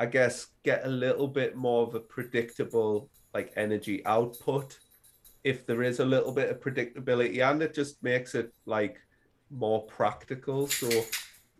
I 0.00 0.06
guess 0.06 0.46
get 0.64 0.86
a 0.86 0.88
little 0.88 1.28
bit 1.28 1.56
more 1.56 1.86
of 1.86 1.94
a 1.94 2.00
predictable 2.00 3.10
like 3.34 3.52
energy 3.54 4.04
output. 4.06 4.78
If 5.44 5.66
there 5.66 5.82
is 5.82 6.00
a 6.00 6.04
little 6.06 6.32
bit 6.32 6.48
of 6.48 6.58
predictability 6.58 7.46
and 7.46 7.62
it 7.62 7.74
just 7.74 8.02
makes 8.02 8.34
it 8.34 8.50
like 8.64 8.96
more 9.50 9.84
practical. 9.84 10.68
So 10.68 10.88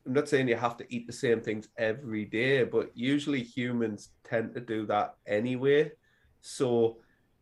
i'm 0.07 0.15
not 0.15 0.27
saying 0.27 0.49
you 0.49 0.57
have 0.57 0.79
to 0.79 0.87
eat 0.89 1.07
the 1.07 1.13
same 1.13 1.43
things 1.43 1.69
every 1.77 2.25
day 2.25 2.65
but 2.65 2.91
usually 2.95 3.43
humans 3.43 4.09
tend 4.25 4.55
to 4.55 4.61
do 4.61 4.87
that 4.87 5.17
anyway. 5.27 5.93
So 6.41 6.97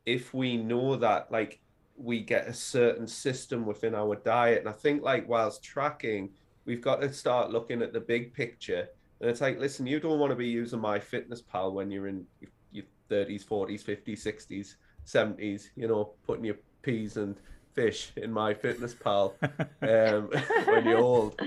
if 0.05 0.35
we 0.35 0.57
know 0.57 0.97
that 0.97 1.31
like 1.31 1.61
we 1.97 2.21
get 2.21 2.49
a 2.49 2.53
certain 2.53 3.07
system 3.07 3.67
within 3.67 3.95
our 3.95 4.15
diet 4.17 4.61
and 4.61 4.69
i 4.69 4.73
think 4.73 5.03
like 5.03 5.29
whilst 5.29 5.65
tracking 5.65 6.31
we've 6.65 6.81
got 6.81 7.01
to 7.01 7.13
start 7.13 7.51
looking 7.51 7.83
at 7.83 7.93
the 7.93 8.01
big 8.01 8.33
picture 8.33 8.89
and 9.21 9.31
it's 9.31 9.41
like 9.41 9.59
listen 9.59 9.87
you 9.87 10.01
don't 10.01 10.19
want 10.19 10.31
to 10.31 10.37
be 10.37 10.47
using 10.47 10.81
MyFitnessPal 10.81 11.73
when 11.73 11.91
you're 11.91 12.09
in 12.09 12.27
your 12.73 12.85
30s 13.11 13.45
40s 13.45 13.85
50s 13.85 14.27
60s 14.27 14.75
70s, 15.09 15.71
you 15.75 15.89
know, 15.89 16.13
putting 16.27 16.45
your 16.45 16.59
peas 16.83 17.17
and 17.17 17.37
fish 17.75 18.13
in 18.17 18.31
MyFitnessPal 18.31 19.33
um, 19.83 20.31
when 20.73 20.85
you're 20.85 20.99
old. 20.99 21.41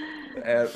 Uh, 0.43 0.67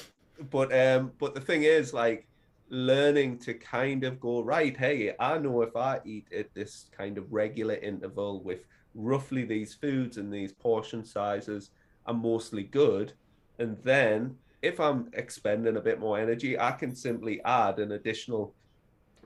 but 0.52 0.74
um, 0.74 1.12
but 1.20 1.34
the 1.34 1.42
thing 1.42 1.64
is, 1.64 1.94
like, 1.94 2.28
learning 2.70 3.38
to 3.40 3.54
kind 3.54 4.04
of 4.04 4.20
go 4.20 4.42
right. 4.44 4.76
Hey, 4.76 5.14
I 5.20 5.38
know 5.38 5.62
if 5.62 5.76
I 5.76 6.00
eat 6.06 6.28
at 6.38 6.54
this 6.54 6.90
kind 6.96 7.18
of 7.18 7.32
regular 7.32 7.76
interval 7.76 8.42
with 8.42 8.66
roughly 8.94 9.46
these 9.46 9.74
foods 9.74 10.18
and 10.18 10.32
these 10.32 10.54
portion 10.54 11.04
sizes, 11.04 11.72
I'm 12.06 12.22
mostly 12.22 12.64
good. 12.64 13.14
And 13.60 13.78
then 13.84 14.36
if 14.66 14.80
I'm 14.80 15.10
expending 15.14 15.78
a 15.78 15.82
bit 15.82 16.00
more 16.00 16.20
energy, 16.20 16.60
I 16.60 16.72
can 16.72 16.96
simply 16.96 17.40
add 17.46 17.78
an 17.78 17.92
additional 17.92 18.56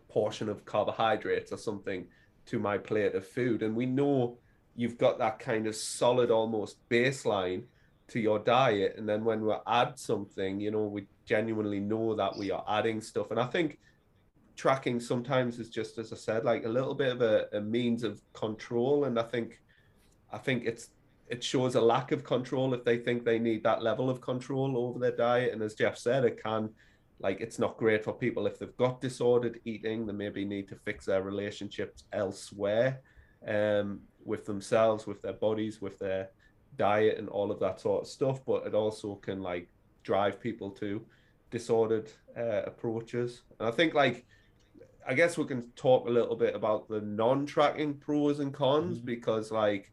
portion 0.10 0.50
of 0.50 0.66
carbohydrates 0.66 1.54
or 1.54 1.58
something 1.58 2.06
to 2.48 2.60
my 2.60 2.78
plate 2.78 3.16
of 3.16 3.26
food. 3.26 3.64
And 3.64 3.74
we 3.74 3.86
know 3.86 4.38
you've 4.76 4.98
got 4.98 5.18
that 5.20 5.40
kind 5.40 5.66
of 5.66 5.76
solid, 5.76 6.30
almost 6.30 6.78
baseline 6.90 7.64
to 8.10 8.20
your 8.20 8.40
diet. 8.40 8.96
And 8.98 9.08
then 9.08 9.24
when 9.24 9.46
we 9.46 9.54
add 9.66 9.98
something, 9.98 10.60
you 10.60 10.72
know, 10.72 10.84
we 10.84 11.08
genuinely 11.26 11.80
know 11.80 12.16
that 12.16 12.36
we 12.38 12.52
are 12.52 12.66
adding 12.68 13.00
stuff. 13.00 13.32
And 13.32 13.40
I 13.40 13.46
think 13.46 13.80
tracking 14.58 15.00
sometimes 15.00 15.58
is 15.58 15.70
just, 15.70 15.98
as 16.00 16.12
I 16.12 16.18
said, 16.18 16.44
like 16.44 16.66
a 16.66 16.70
little 16.70 16.96
bit 16.96 17.14
of 17.14 17.22
a, 17.22 17.48
a 17.54 17.62
means 17.62 18.04
of 18.04 18.22
control. 18.34 19.06
And 19.06 19.18
I 19.18 19.24
think, 19.24 19.62
I 20.34 20.38
think 20.38 20.66
it's, 20.66 20.90
it 21.30 21.44
shows 21.44 21.76
a 21.76 21.82
lack 21.82 22.12
of 22.12 22.24
control 22.24 22.74
if 22.74 22.84
they 22.84 22.98
think 22.98 23.24
they 23.24 23.40
need 23.40 23.64
that 23.64 23.84
level 23.84 24.10
of 24.10 24.20
control 24.20 24.78
over 24.78 25.00
their 25.00 25.16
diet. 25.16 25.54
And 25.54 25.62
as 25.62 25.76
Jeff 25.76 25.98
said, 25.98 26.26
it 26.26 26.42
can 26.44 26.70
like 27.20 27.42
it's 27.42 27.60
not 27.60 27.78
great 27.78 28.04
for 28.04 28.14
people 28.14 28.48
if 28.48 28.58
they've 28.58 28.78
got 28.78 29.02
disordered 29.02 29.60
eating 29.66 30.06
they 30.06 30.14
maybe 30.14 30.46
need 30.46 30.68
to 30.68 30.76
fix 30.76 31.06
their 31.06 31.22
relationships 31.22 32.06
elsewhere 32.14 33.02
um, 33.48 34.00
with 34.24 34.46
themselves 34.46 35.06
with 35.06 35.22
their 35.22 35.34
bodies 35.34 35.82
with 35.82 36.00
their 36.00 36.30
diet 36.78 37.18
and 37.18 37.30
all 37.30 37.52
of 37.52 37.60
that 37.60 37.80
sort 37.80 38.04
of 38.04 38.08
stuff 38.08 38.40
but 38.46 38.66
it 38.66 38.74
also 38.74 39.16
can 39.16 39.42
like 39.42 39.68
drive 40.04 40.40
people 40.40 40.70
to 40.72 41.06
disordered 41.52 42.10
uh, 42.38 42.64
approaches 42.64 43.42
and 43.60 43.68
i 43.68 43.72
think 43.72 43.94
like 43.94 44.26
i 45.08 45.14
guess 45.14 45.38
we 45.38 45.46
can 45.46 45.70
talk 45.72 46.08
a 46.08 46.12
little 46.12 46.36
bit 46.36 46.56
about 46.56 46.88
the 46.88 47.02
non-tracking 47.02 47.96
pros 47.96 48.40
and 48.40 48.54
cons 48.54 48.98
mm-hmm. 48.98 49.06
because 49.06 49.52
like 49.52 49.92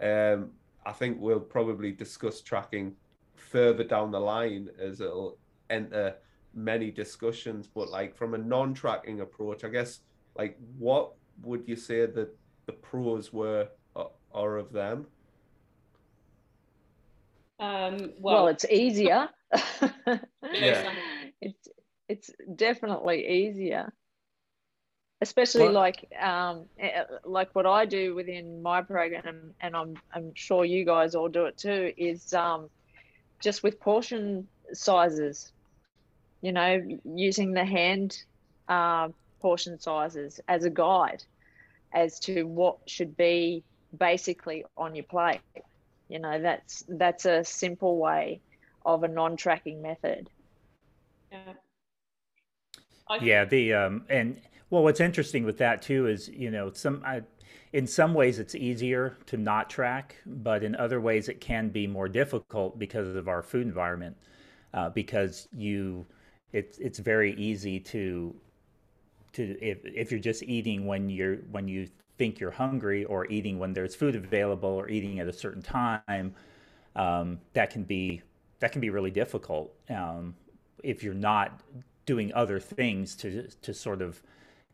um, 0.00 0.50
i 0.86 0.92
think 0.92 1.18
we'll 1.20 1.40
probably 1.40 1.92
discuss 1.92 2.40
tracking 2.40 2.94
further 3.36 3.84
down 3.84 4.10
the 4.10 4.20
line 4.20 4.68
as 4.78 5.00
it'll 5.00 5.38
enter 5.70 6.14
many 6.54 6.90
discussions, 6.90 7.66
but 7.66 7.88
like 7.88 8.16
from 8.16 8.34
a 8.34 8.38
non-tracking 8.38 9.20
approach, 9.20 9.64
I 9.64 9.68
guess 9.68 10.00
like 10.36 10.58
what 10.78 11.12
would 11.42 11.66
you 11.66 11.76
say 11.76 12.06
that 12.06 12.36
the 12.66 12.72
pros 12.72 13.32
were 13.32 13.68
uh, 13.96 14.04
are 14.32 14.56
of 14.56 14.72
them? 14.72 15.06
Um, 17.58 18.12
well, 18.18 18.44
well, 18.44 18.46
it's 18.48 18.64
easier. 18.64 19.28
yeah. 20.52 20.92
It's 21.40 21.68
it's 22.08 22.30
definitely 22.56 23.26
easier, 23.28 23.92
especially 25.22 25.64
well, 25.64 25.72
like 25.72 26.12
um, 26.20 26.66
eh, 26.78 27.04
like 27.24 27.54
what 27.54 27.64
I 27.64 27.86
do 27.86 28.14
within 28.14 28.60
my 28.62 28.82
program, 28.82 29.54
and 29.60 29.74
I'm 29.74 29.96
I'm 30.14 30.34
sure 30.34 30.64
you 30.64 30.84
guys 30.84 31.14
all 31.14 31.28
do 31.28 31.46
it 31.46 31.56
too. 31.56 31.92
Is 31.96 32.34
um, 32.34 32.68
just 33.40 33.62
with 33.62 33.80
portion 33.80 34.46
sizes 34.74 35.52
you 36.42 36.52
know, 36.52 36.82
using 37.04 37.52
the 37.52 37.64
hand 37.64 38.22
uh, 38.68 39.08
portion 39.40 39.80
sizes 39.80 40.40
as 40.48 40.64
a 40.64 40.70
guide 40.70 41.24
as 41.94 42.18
to 42.18 42.42
what 42.42 42.78
should 42.86 43.16
be 43.16 43.62
basically 43.96 44.64
on 44.76 44.94
your 44.94 45.04
plate. 45.04 45.40
You 46.08 46.18
know, 46.18 46.42
that's 46.42 46.84
that's 46.88 47.24
a 47.24 47.44
simple 47.44 47.96
way 47.96 48.40
of 48.84 49.04
a 49.04 49.08
non-tracking 49.08 49.80
method. 49.80 50.28
Yeah. 51.30 51.54
yeah. 53.22 53.44
The 53.44 53.72
um 53.74 54.04
and 54.10 54.40
well, 54.72 54.82
what's 54.82 55.00
interesting 55.00 55.44
with 55.44 55.58
that 55.58 55.82
too 55.82 56.06
is 56.06 56.28
you 56.28 56.50
know 56.50 56.72
some 56.72 57.02
I, 57.04 57.20
in 57.74 57.86
some 57.86 58.14
ways 58.14 58.38
it's 58.38 58.54
easier 58.54 59.18
to 59.26 59.36
not 59.36 59.68
track, 59.68 60.16
but 60.24 60.64
in 60.64 60.74
other 60.76 60.98
ways 60.98 61.28
it 61.28 61.42
can 61.42 61.68
be 61.68 61.86
more 61.86 62.08
difficult 62.08 62.78
because 62.78 63.14
of 63.14 63.28
our 63.28 63.42
food 63.42 63.66
environment. 63.66 64.16
Uh, 64.72 64.88
because 64.88 65.46
you 65.54 66.06
it's 66.54 66.78
it's 66.78 66.98
very 66.98 67.34
easy 67.34 67.78
to 67.80 68.34
to 69.34 69.58
if 69.60 69.84
if 69.84 70.10
you're 70.10 70.18
just 70.18 70.42
eating 70.44 70.86
when 70.86 71.10
you're 71.10 71.36
when 71.50 71.68
you 71.68 71.86
think 72.16 72.40
you're 72.40 72.50
hungry 72.50 73.04
or 73.04 73.26
eating 73.26 73.58
when 73.58 73.74
there's 73.74 73.94
food 73.94 74.16
available 74.16 74.70
or 74.70 74.88
eating 74.88 75.20
at 75.20 75.28
a 75.28 75.32
certain 75.34 75.60
time 75.60 76.34
um, 76.96 77.38
that 77.52 77.68
can 77.68 77.82
be 77.82 78.22
that 78.60 78.72
can 78.72 78.80
be 78.80 78.88
really 78.88 79.10
difficult 79.10 79.74
um, 79.90 80.34
if 80.82 81.02
you're 81.02 81.12
not 81.12 81.60
doing 82.06 82.32
other 82.32 82.58
things 82.58 83.14
to 83.14 83.48
to 83.60 83.74
sort 83.74 84.00
of 84.00 84.22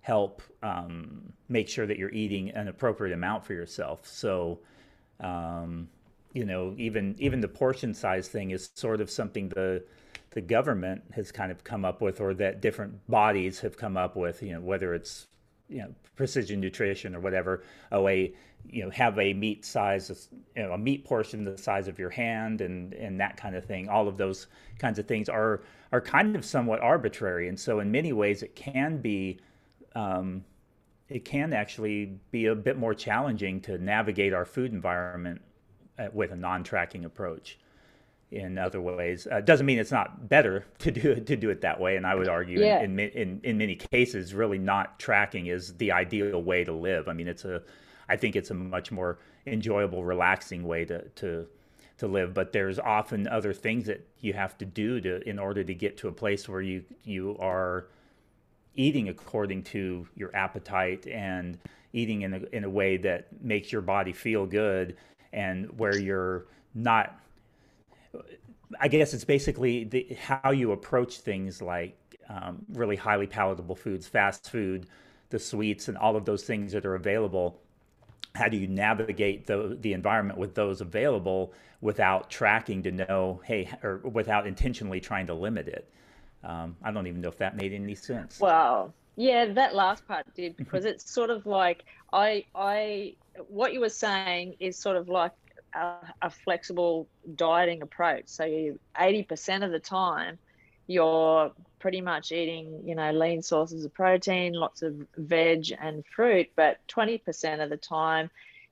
help 0.01 0.43
um, 0.63 1.33
make 1.49 1.69
sure 1.69 1.87
that 1.87 1.99
you're 1.99 2.13
eating 2.13 2.51
an 2.51 2.69
appropriate 2.69 3.13
amount 3.13 3.45
for 3.45 3.53
yourself 3.53 4.07
so 4.07 4.59
um, 5.21 5.89
you 6.33 6.45
know 6.45 6.75
even 6.79 7.15
even 7.19 7.41
the 7.41 7.49
portion 7.49 7.93
size 7.93 8.29
thing 8.29 8.51
is 8.51 8.71
sort 8.75 9.01
of 9.01 9.11
something 9.11 9.49
the 9.51 9.83
the 10.31 10.41
government 10.41 11.03
has 11.15 11.33
kind 11.33 11.51
of 11.51 11.65
come 11.65 11.85
up 11.85 12.01
with, 12.01 12.21
or 12.21 12.35
that 12.35 12.61
different 12.61 13.07
bodies 13.09 13.61
have 13.61 13.77
come 13.77 13.97
up 13.97 14.17
with, 14.17 14.43
you 14.43 14.53
know, 14.53 14.61
whether 14.61 14.95
it's 14.95 15.27
you 15.69 15.79
know 15.79 15.95
precision 16.17 16.61
nutrition 16.61 17.15
or 17.15 17.21
whatever, 17.21 17.63
oh 17.93 18.09
a 18.09 18.33
you 18.71 18.85
know 18.85 18.91
have 18.91 19.19
a 19.19 19.33
meat 19.33 19.65
size, 19.65 20.29
you 20.57 20.63
know, 20.63 20.73
a 20.73 20.79
meat 20.79 21.05
portion 21.05 21.45
the 21.45 21.57
size 21.57 21.89
of 21.89 21.99
your 21.99 22.11
hand, 22.11 22.61
and 22.61 22.93
and 22.95 23.21
that 23.21 23.37
kind 23.37 23.57
of 23.57 23.65
thing. 23.65 23.89
All 23.89 24.07
of 24.07 24.17
those 24.17 24.47
kinds 24.79 24.99
of 24.99 25.07
things 25.07 25.29
are 25.29 25.63
are 25.93 26.01
kind 26.01 26.37
of 26.37 26.45
somewhat 26.45 26.81
arbitrary, 26.81 27.49
and 27.49 27.59
so 27.59 27.81
in 27.81 27.91
many 27.91 28.13
ways 28.13 28.43
it 28.43 28.55
can 28.55 28.99
be. 28.99 29.41
Um, 29.99 30.45
it 31.09 31.25
can 31.25 31.53
actually 31.53 32.19
be 32.31 32.47
a 32.47 32.55
bit 32.55 32.77
more 32.77 32.95
challenging 32.95 33.61
to 33.63 33.79
navigate 33.79 34.33
our 34.33 34.45
food 34.45 34.73
environment 34.73 35.41
uh, 35.99 36.09
with 36.13 36.31
a 36.31 36.37
non-tracking 36.37 37.05
approach 37.05 37.59
in 38.31 38.59
other 38.59 38.81
ways. 38.81 39.27
Uh, 39.31 39.41
doesn't 39.41 39.65
mean 39.65 39.79
it's 39.79 39.91
not 39.91 40.29
better 40.29 40.67
to 40.79 40.91
do 40.91 41.13
it 41.13 41.27
to 41.27 41.37
do 41.37 41.51
it 41.51 41.63
that 41.63 41.81
way. 41.81 41.97
And 41.97 42.07
I 42.07 42.15
would 42.15 42.29
argue 42.29 42.61
yeah. 42.61 42.83
in, 42.83 42.99
in, 42.99 43.11
in 43.11 43.41
in 43.43 43.59
many 43.59 43.75
cases, 43.75 44.35
really 44.35 44.59
not 44.59 44.99
tracking 44.99 45.47
is 45.47 45.75
the 45.75 45.93
ideal 45.93 46.43
way 46.43 46.65
to 46.65 46.73
live. 46.73 47.09
I 47.09 47.13
mean, 47.13 47.29
it's 47.29 47.45
a 47.45 47.63
I 48.09 48.17
think 48.17 48.37
it's 48.37 48.51
a 48.51 48.55
much 48.55 48.93
more 48.93 49.19
enjoyable, 49.47 50.05
relaxing 50.05 50.65
way 50.65 50.85
to 50.85 51.09
to 51.09 51.47
to 51.99 52.07
live. 52.07 52.35
But 52.35 52.53
there's 52.53 52.79
often 52.79 53.27
other 53.27 53.53
things 53.53 53.87
that 53.87 54.07
you 54.21 54.35
have 54.35 54.59
to 54.59 54.65
do 54.65 55.01
to 55.01 55.27
in 55.29 55.39
order 55.39 55.65
to 55.65 55.75
get 55.75 55.97
to 55.99 56.09
a 56.09 56.13
place 56.13 56.49
where 56.49 56.61
you 56.61 56.85
you 57.05 57.37
are 57.41 57.87
eating 58.79 59.11
according 59.11 59.63
to 59.65 60.09
your 60.17 60.35
appetite 60.37 61.07
and 61.09 61.59
eating 61.93 62.23
in 62.23 62.35
a, 62.35 62.41
in 62.57 62.65
a 62.65 62.71
way 62.71 62.97
that 62.99 63.29
makes 63.43 63.73
your 63.73 63.83
body 63.83 64.13
feel 64.15 64.47
good 64.47 64.97
and 65.33 65.67
where 65.79 65.99
you're 65.99 66.47
not 66.75 67.21
I 68.81 68.89
guess 68.89 69.15
it's 69.15 69.25
basically 69.25 69.85
the, 69.85 70.17
how 70.21 70.51
you 70.53 70.73
approach 70.73 71.21
things 71.21 71.63
like 71.63 71.97
um, 72.29 72.65
really 72.73 72.97
highly 72.97 73.27
palatable 73.27 73.77
foods, 73.77 74.07
fast 74.07 74.51
food, 74.51 74.87
the 75.31 75.39
sweets, 75.39 75.89
and 75.89 75.97
all 75.99 76.17
of 76.17 76.25
those 76.27 76.45
things 76.45 76.73
that 76.73 76.87
are 76.87 76.95
available. 76.95 77.61
how 78.35 78.49
do 78.49 78.57
you 78.57 78.69
navigate 78.69 79.47
the 79.47 79.77
the 79.81 79.93
environment 79.95 80.39
with 80.39 80.55
those 80.55 80.81
available 80.83 81.55
without 81.83 82.31
tracking 82.31 82.83
to 82.85 82.93
know, 82.93 83.41
hey, 83.45 83.71
or 83.83 83.99
without 84.05 84.47
intentionally 84.47 85.01
trying 85.01 85.27
to 85.29 85.35
limit 85.35 85.69
it? 85.69 85.91
Um, 86.45 86.77
I 86.83 86.91
don't 86.91 87.07
even 87.07 87.21
know 87.21 87.29
if 87.29 87.39
that 87.39 87.57
made 87.57 87.73
any 87.73 87.95
sense. 87.95 88.39
Well, 88.41 88.95
yeah, 89.17 89.47
that 89.47 89.75
last 89.75 90.07
part 90.07 90.27
did 90.35 90.57
because 90.57 90.85
it's 90.85 91.11
sort 91.11 91.31
of 91.31 91.47
like 91.47 91.85
I 92.13 92.45
I 92.55 93.15
what 93.49 93.73
you 93.73 93.81
were 93.81 93.89
saying 93.89 94.57
is 94.61 94.77
sort 94.77 94.97
of 94.97 95.09
like 95.09 95.33
a, 95.75 95.95
a 96.23 96.31
flexible 96.31 97.09
dieting 97.35 97.83
approach. 97.83 98.25
So 98.27 98.45
you 98.45 98.79
eighty 98.99 99.23
percent 99.23 99.65
of 99.65 99.71
the 99.71 99.81
time 99.81 100.39
you're 100.89 101.53
pretty 101.79 102.01
much 102.01 102.33
eating, 102.33 102.83
you 102.85 102.95
know, 102.95 103.13
lean 103.13 103.43
sources 103.43 103.85
of 103.85 103.95
protein, 103.95 104.55
lots 104.55 104.83
of 104.83 104.95
veg 105.17 105.73
and 105.79 106.05
fruit, 106.07 106.49
but 106.57 106.79
20% 106.89 107.63
of 107.63 107.71
the 107.71 107.77
time 107.77 108.31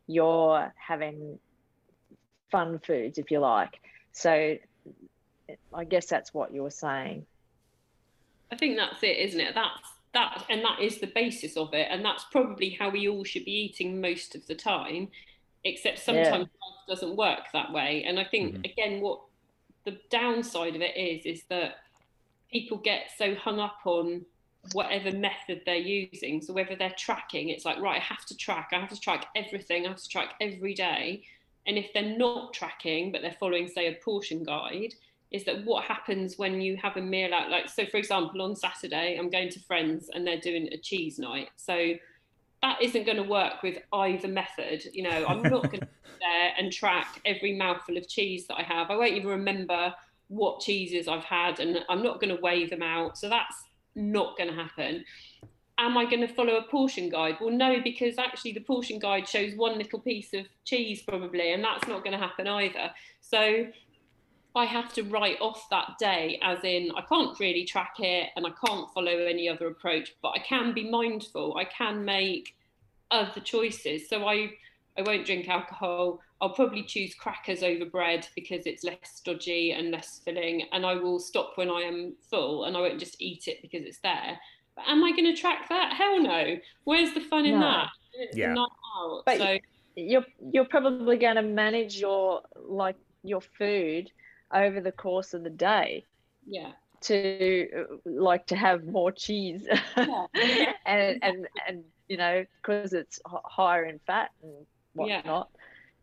you're 0.08 0.72
having 0.76 1.38
fun 2.50 2.80
foods, 2.80 3.18
if 3.18 3.30
you 3.30 3.38
like. 3.38 3.78
So 4.12 4.56
I 5.72 5.84
guess 5.84 6.06
that's 6.06 6.32
what 6.32 6.52
you 6.52 6.62
were 6.62 6.70
saying. 6.70 7.26
I 8.53 8.57
think 8.57 8.76
that's 8.76 9.03
it, 9.03 9.18
isn't 9.18 9.40
it? 9.40 9.55
That's 9.55 9.92
that, 10.14 10.44
and 10.49 10.64
that 10.64 10.80
is 10.80 10.99
the 10.99 11.09
basis 11.09 11.57
of 11.57 11.74
it, 11.74 11.88
and 11.90 12.05
that's 12.05 12.24
probably 12.30 12.70
how 12.70 12.88
we 12.90 13.09
all 13.09 13.24
should 13.24 13.44
be 13.44 13.53
eating 13.53 14.01
most 14.01 14.34
of 14.34 14.47
the 14.47 14.55
time. 14.55 15.09
Except 15.64 15.99
sometimes 15.99 16.47
yeah. 16.47 16.94
doesn't 16.94 17.16
work 17.16 17.40
that 17.53 17.72
way, 17.72 18.05
and 18.07 18.18
I 18.18 18.24
think 18.24 18.55
mm-hmm. 18.55 18.64
again, 18.64 19.01
what 19.01 19.20
the 19.84 19.99
downside 20.11 20.76
of 20.76 20.82
it 20.82 20.97
is, 20.97 21.24
is 21.24 21.42
that 21.49 21.78
people 22.53 22.76
get 22.76 23.11
so 23.16 23.34
hung 23.34 23.59
up 23.59 23.78
on 23.84 24.24
whatever 24.72 25.12
method 25.12 25.62
they're 25.64 25.76
using. 25.76 26.42
So 26.42 26.53
whether 26.53 26.76
they're 26.76 26.94
tracking, 26.97 27.49
it's 27.49 27.64
like, 27.64 27.78
right, 27.80 28.01
I 28.01 28.05
have 28.05 28.24
to 28.26 28.36
track, 28.36 28.70
I 28.72 28.80
have 28.80 28.90
to 28.90 29.01
track 29.01 29.26
everything, 29.36 29.86
I 29.86 29.90
have 29.90 30.03
to 30.03 30.09
track 30.09 30.34
every 30.40 30.74
day. 30.74 31.22
And 31.66 31.76
if 31.78 31.92
they're 31.92 32.16
not 32.16 32.53
tracking, 32.53 33.12
but 33.12 33.22
they're 33.22 33.36
following, 33.38 33.68
say, 33.68 33.88
a 33.88 33.92
portion 34.05 34.44
guide, 34.44 34.94
is 35.30 35.44
that 35.44 35.64
what 35.64 35.84
happens 35.84 36.38
when 36.38 36.60
you 36.60 36.76
have 36.76 36.96
a 36.96 37.00
meal 37.02 37.34
out? 37.34 37.50
Like, 37.50 37.68
so 37.68 37.84
for 37.86 37.96
example, 37.96 38.42
on 38.42 38.54
Saturday, 38.54 39.16
I'm 39.18 39.30
going 39.30 39.50
to 39.50 39.60
friends 39.60 40.08
and 40.12 40.26
they're 40.26 40.40
doing 40.40 40.68
a 40.72 40.78
cheese 40.78 41.18
night. 41.18 41.48
So 41.56 41.94
that 42.62 42.82
isn't 42.82 43.04
going 43.04 43.18
to 43.18 43.24
work 43.24 43.62
with 43.62 43.78
either 43.92 44.28
method. 44.28 44.84
You 44.92 45.04
know, 45.04 45.26
I'm 45.26 45.42
not 45.42 45.64
going 45.64 45.80
to 45.80 45.88
sit 46.04 46.18
there 46.20 46.52
and 46.58 46.72
track 46.72 47.20
every 47.24 47.54
mouthful 47.54 47.96
of 47.96 48.08
cheese 48.08 48.46
that 48.46 48.56
I 48.56 48.62
have. 48.62 48.90
I 48.90 48.96
won't 48.96 49.14
even 49.14 49.28
remember 49.28 49.94
what 50.28 50.60
cheeses 50.60 51.08
I've 51.08 51.24
had 51.24 51.60
and 51.60 51.84
I'm 51.88 52.02
not 52.02 52.20
going 52.20 52.34
to 52.34 52.40
weigh 52.40 52.66
them 52.66 52.82
out. 52.82 53.18
So 53.18 53.28
that's 53.28 53.56
not 53.94 54.36
going 54.36 54.50
to 54.50 54.56
happen. 54.56 55.04
Am 55.78 55.98
I 55.98 56.04
going 56.04 56.26
to 56.26 56.32
follow 56.32 56.56
a 56.56 56.62
portion 56.62 57.10
guide? 57.10 57.36
Well, 57.40 57.50
no, 57.50 57.80
because 57.82 58.16
actually 58.16 58.52
the 58.52 58.60
portion 58.60 58.98
guide 58.98 59.28
shows 59.28 59.54
one 59.54 59.76
little 59.76 59.98
piece 59.98 60.32
of 60.32 60.46
cheese 60.64 61.02
probably, 61.02 61.52
and 61.52 61.62
that's 61.62 61.86
not 61.86 62.02
going 62.02 62.18
to 62.18 62.24
happen 62.24 62.46
either. 62.46 62.90
So 63.20 63.66
I 64.57 64.64
have 64.64 64.92
to 64.94 65.02
write 65.02 65.40
off 65.40 65.68
that 65.70 65.98
day, 65.98 66.40
as 66.42 66.64
in 66.64 66.90
I 66.96 67.02
can't 67.02 67.38
really 67.38 67.64
track 67.64 67.96
it 67.98 68.30
and 68.36 68.46
I 68.46 68.50
can't 68.64 68.90
follow 68.92 69.11
any 69.11 69.48
other 69.48 69.68
approach, 69.68 70.14
but 70.22 70.30
I 70.30 70.38
can 70.38 70.72
be 70.72 70.88
mindful. 70.88 71.57
I 71.57 71.64
can 71.64 72.04
make 72.04 72.57
other 73.11 73.40
choices. 73.40 74.09
So 74.09 74.26
I 74.26 74.50
I 74.98 75.02
won't 75.02 75.26
drink 75.26 75.48
alcohol. 75.48 76.20
I'll 76.40 76.54
probably 76.54 76.82
choose 76.82 77.14
crackers 77.14 77.62
over 77.62 77.84
bread 77.84 78.26
because 78.34 78.66
it's 78.66 78.82
less 78.82 78.96
stodgy 79.02 79.72
and 79.72 79.90
less 79.90 80.20
filling. 80.24 80.62
And 80.72 80.86
I 80.86 80.94
will 80.94 81.18
stop 81.18 81.52
when 81.57 81.70
I 81.70 81.82
am 81.82 82.14
full 82.30 82.64
and 82.64 82.76
I 82.76 82.80
won't 82.80 82.98
just 82.98 83.20
eat 83.20 83.48
it 83.48 83.61
because 83.62 83.84
it's 83.84 84.00
there. 84.00 84.38
But 84.74 84.84
am 84.88 85.04
I 85.04 85.12
going 85.12 85.34
to 85.34 85.38
track 85.38 85.68
that? 85.68 85.94
Hell 85.94 86.22
no. 86.22 86.57
Where's 86.84 87.12
the 87.14 87.20
fun 87.20 87.46
in 87.46 87.61
no. 87.61 87.61
that? 87.61 87.88
It's 88.14 88.36
yeah. 88.36 88.54
not 88.54 88.70
out. 88.96 89.22
But 89.26 89.38
so 89.38 89.59
you're 89.96 90.24
you're 90.52 90.66
probably 90.66 91.18
going 91.18 91.36
to 91.36 91.42
manage 91.42 91.98
your 91.98 92.42
like 92.57 92.96
your 93.22 93.40
food 93.40 94.11
over 94.53 94.80
the 94.80 94.92
course 94.92 95.34
of 95.34 95.44
the 95.44 95.51
day. 95.51 96.05
Yeah. 96.47 96.72
To 97.03 97.86
like 98.05 98.47
to 98.47 98.57
have 98.57 98.84
more 98.84 99.12
cheese, 99.12 99.66
yeah. 99.97 100.26
and 100.86 101.18
and 101.22 101.47
and 101.68 101.84
you 102.09 102.16
know 102.16 102.44
because 102.57 102.94
it's 102.94 103.20
higher 103.26 103.84
in 103.84 104.01
fat 104.07 104.30
and 104.42 104.66
whatnot. 104.94 105.51
Yeah. 105.53 105.61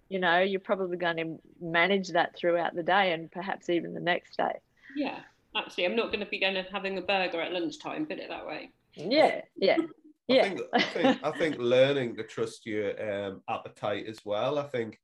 You 0.09 0.19
know, 0.19 0.39
you're 0.41 0.59
probably 0.59 0.97
going 0.97 1.17
to 1.17 1.39
manage 1.59 2.09
that 2.09 2.35
throughout 2.37 2.75
the 2.75 2.83
day 2.83 3.13
and 3.13 3.31
perhaps 3.31 3.69
even 3.69 3.95
the 3.95 3.99
next 3.99 4.37
day. 4.37 4.59
Yeah, 4.95 5.19
absolutely. 5.55 5.85
I'm 5.85 5.97
not 5.97 6.11
going 6.11 6.23
to 6.23 6.29
be 6.29 6.39
going 6.39 6.53
to 6.53 6.65
having 6.71 6.97
a 6.99 7.01
burger 7.01 7.41
at 7.41 7.51
lunchtime. 7.51 8.05
Put 8.05 8.19
it 8.19 8.29
that 8.29 8.45
way. 8.45 8.69
Yeah, 8.95 9.41
yeah. 9.55 9.77
I 10.29 10.33
yeah. 10.33 10.43
Think, 10.43 10.61
I 10.73 10.81
think 10.81 11.19
I 11.23 11.31
think 11.31 11.57
learning 11.57 12.15
to 12.15 12.23
trust 12.23 12.65
your 12.65 13.25
um, 13.25 13.41
appetite 13.49 14.05
as 14.07 14.23
well. 14.23 14.57
I 14.57 14.63
think 14.63 14.99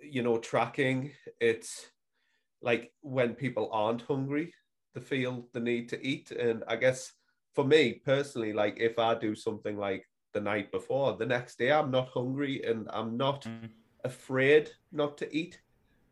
you 0.00 0.22
know 0.22 0.38
tracking 0.38 1.12
it's 1.40 1.86
like 2.62 2.92
when 3.00 3.34
people 3.34 3.68
aren't 3.72 4.02
hungry, 4.02 4.52
they 4.94 5.00
feel 5.00 5.48
the 5.52 5.60
need 5.60 5.88
to 5.90 6.06
eat. 6.06 6.30
And 6.30 6.64
I 6.66 6.76
guess 6.76 7.12
for 7.54 7.64
me 7.64 8.00
personally, 8.04 8.52
like 8.52 8.78
if 8.78 8.98
I 8.98 9.14
do 9.14 9.34
something 9.34 9.76
like 9.76 10.06
the 10.32 10.40
night 10.40 10.70
before. 10.70 11.16
The 11.16 11.26
next 11.26 11.58
day, 11.58 11.72
I'm 11.72 11.90
not 11.90 12.08
hungry 12.08 12.62
and 12.64 12.88
I'm 12.92 13.16
not 13.16 13.42
mm. 13.42 13.68
afraid 14.04 14.70
not 14.92 15.18
to 15.18 15.36
eat. 15.36 15.60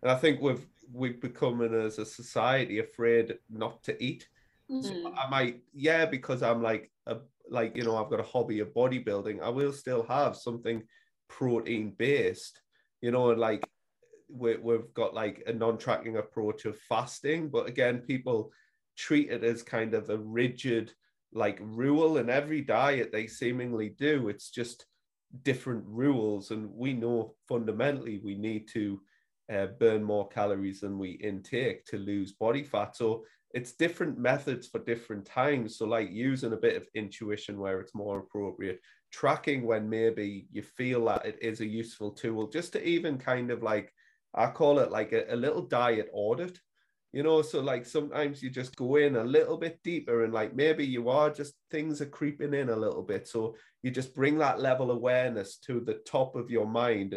And 0.02 0.10
I 0.10 0.16
think 0.16 0.40
we've 0.40 0.66
we've 0.92 1.20
become 1.20 1.62
as 1.62 1.98
a 1.98 2.06
society 2.06 2.78
afraid 2.78 3.38
not 3.50 3.82
to 3.84 4.02
eat. 4.02 4.28
Mm. 4.70 4.84
So 4.84 5.14
I 5.16 5.28
might, 5.28 5.62
yeah, 5.72 6.06
because 6.06 6.42
I'm 6.42 6.62
like 6.62 6.90
a 7.06 7.18
like 7.48 7.76
you 7.76 7.84
know 7.84 7.96
I've 7.96 8.10
got 8.10 8.20
a 8.20 8.30
hobby 8.34 8.60
of 8.60 8.74
bodybuilding. 8.74 9.40
I 9.40 9.48
will 9.48 9.72
still 9.72 10.04
have 10.04 10.36
something 10.36 10.82
protein 11.28 11.94
based, 11.96 12.60
you 13.00 13.10
know, 13.10 13.30
and 13.30 13.40
like 13.40 13.66
we, 14.28 14.56
we've 14.56 14.92
got 14.94 15.14
like 15.14 15.42
a 15.46 15.52
non-tracking 15.52 16.16
approach 16.16 16.64
of 16.64 16.78
fasting, 16.88 17.48
but 17.48 17.68
again, 17.68 17.98
people 17.98 18.52
treat 18.96 19.30
it 19.30 19.44
as 19.44 19.62
kind 19.62 19.94
of 19.94 20.10
a 20.10 20.18
rigid 20.18 20.92
like 21.32 21.58
rule 21.60 22.16
in 22.18 22.30
every 22.30 22.62
diet 22.62 23.12
they 23.12 23.26
seemingly 23.26 23.90
do. 23.90 24.28
It's 24.28 24.50
just 24.50 24.86
different 25.42 25.84
rules, 25.86 26.50
and 26.50 26.70
we 26.70 26.92
know 26.92 27.34
fundamentally 27.48 28.20
we 28.24 28.34
need 28.36 28.68
to 28.72 29.00
uh, 29.52 29.66
burn 29.78 30.02
more 30.02 30.28
calories 30.28 30.80
than 30.80 30.98
we 30.98 31.10
intake 31.10 31.84
to 31.86 31.98
lose 31.98 32.32
body 32.32 32.62
fat. 32.62 32.96
So 32.96 33.24
it's 33.52 33.72
different 33.72 34.18
methods 34.18 34.66
for 34.66 34.80
different 34.80 35.24
times. 35.24 35.78
So 35.78 35.86
like 35.86 36.10
using 36.10 36.52
a 36.52 36.56
bit 36.56 36.76
of 36.76 36.88
intuition 36.94 37.58
where 37.58 37.80
it's 37.80 37.94
more 37.94 38.18
appropriate, 38.18 38.80
tracking 39.12 39.66
when 39.66 39.88
maybe 39.88 40.46
you 40.50 40.62
feel 40.62 41.04
that 41.06 41.24
it 41.24 41.38
is 41.40 41.60
a 41.60 41.66
useful 41.66 42.10
tool, 42.10 42.48
just 42.48 42.72
to 42.72 42.86
even 42.86 43.18
kind 43.18 43.50
of 43.50 43.62
like 43.62 43.92
I 44.36 44.48
call 44.48 44.78
it 44.78 44.90
like 44.90 45.12
a, 45.12 45.24
a 45.32 45.36
little 45.36 45.62
diet 45.62 46.10
audit 46.12 46.60
you 47.16 47.22
know 47.22 47.40
so 47.40 47.60
like 47.60 47.86
sometimes 47.86 48.42
you 48.42 48.50
just 48.50 48.76
go 48.76 48.96
in 48.96 49.16
a 49.16 49.24
little 49.24 49.56
bit 49.56 49.78
deeper 49.82 50.24
and 50.24 50.34
like 50.34 50.54
maybe 50.54 50.84
you 50.84 51.08
are 51.08 51.30
just 51.30 51.54
things 51.70 52.02
are 52.02 52.06
creeping 52.20 52.52
in 52.52 52.68
a 52.68 52.76
little 52.76 53.02
bit. 53.02 53.26
So 53.26 53.56
you 53.82 53.90
just 53.90 54.14
bring 54.14 54.36
that 54.38 54.60
level 54.60 54.90
awareness 54.90 55.56
to 55.66 55.80
the 55.80 55.94
top 56.06 56.36
of 56.36 56.50
your 56.50 56.66
mind 56.66 57.14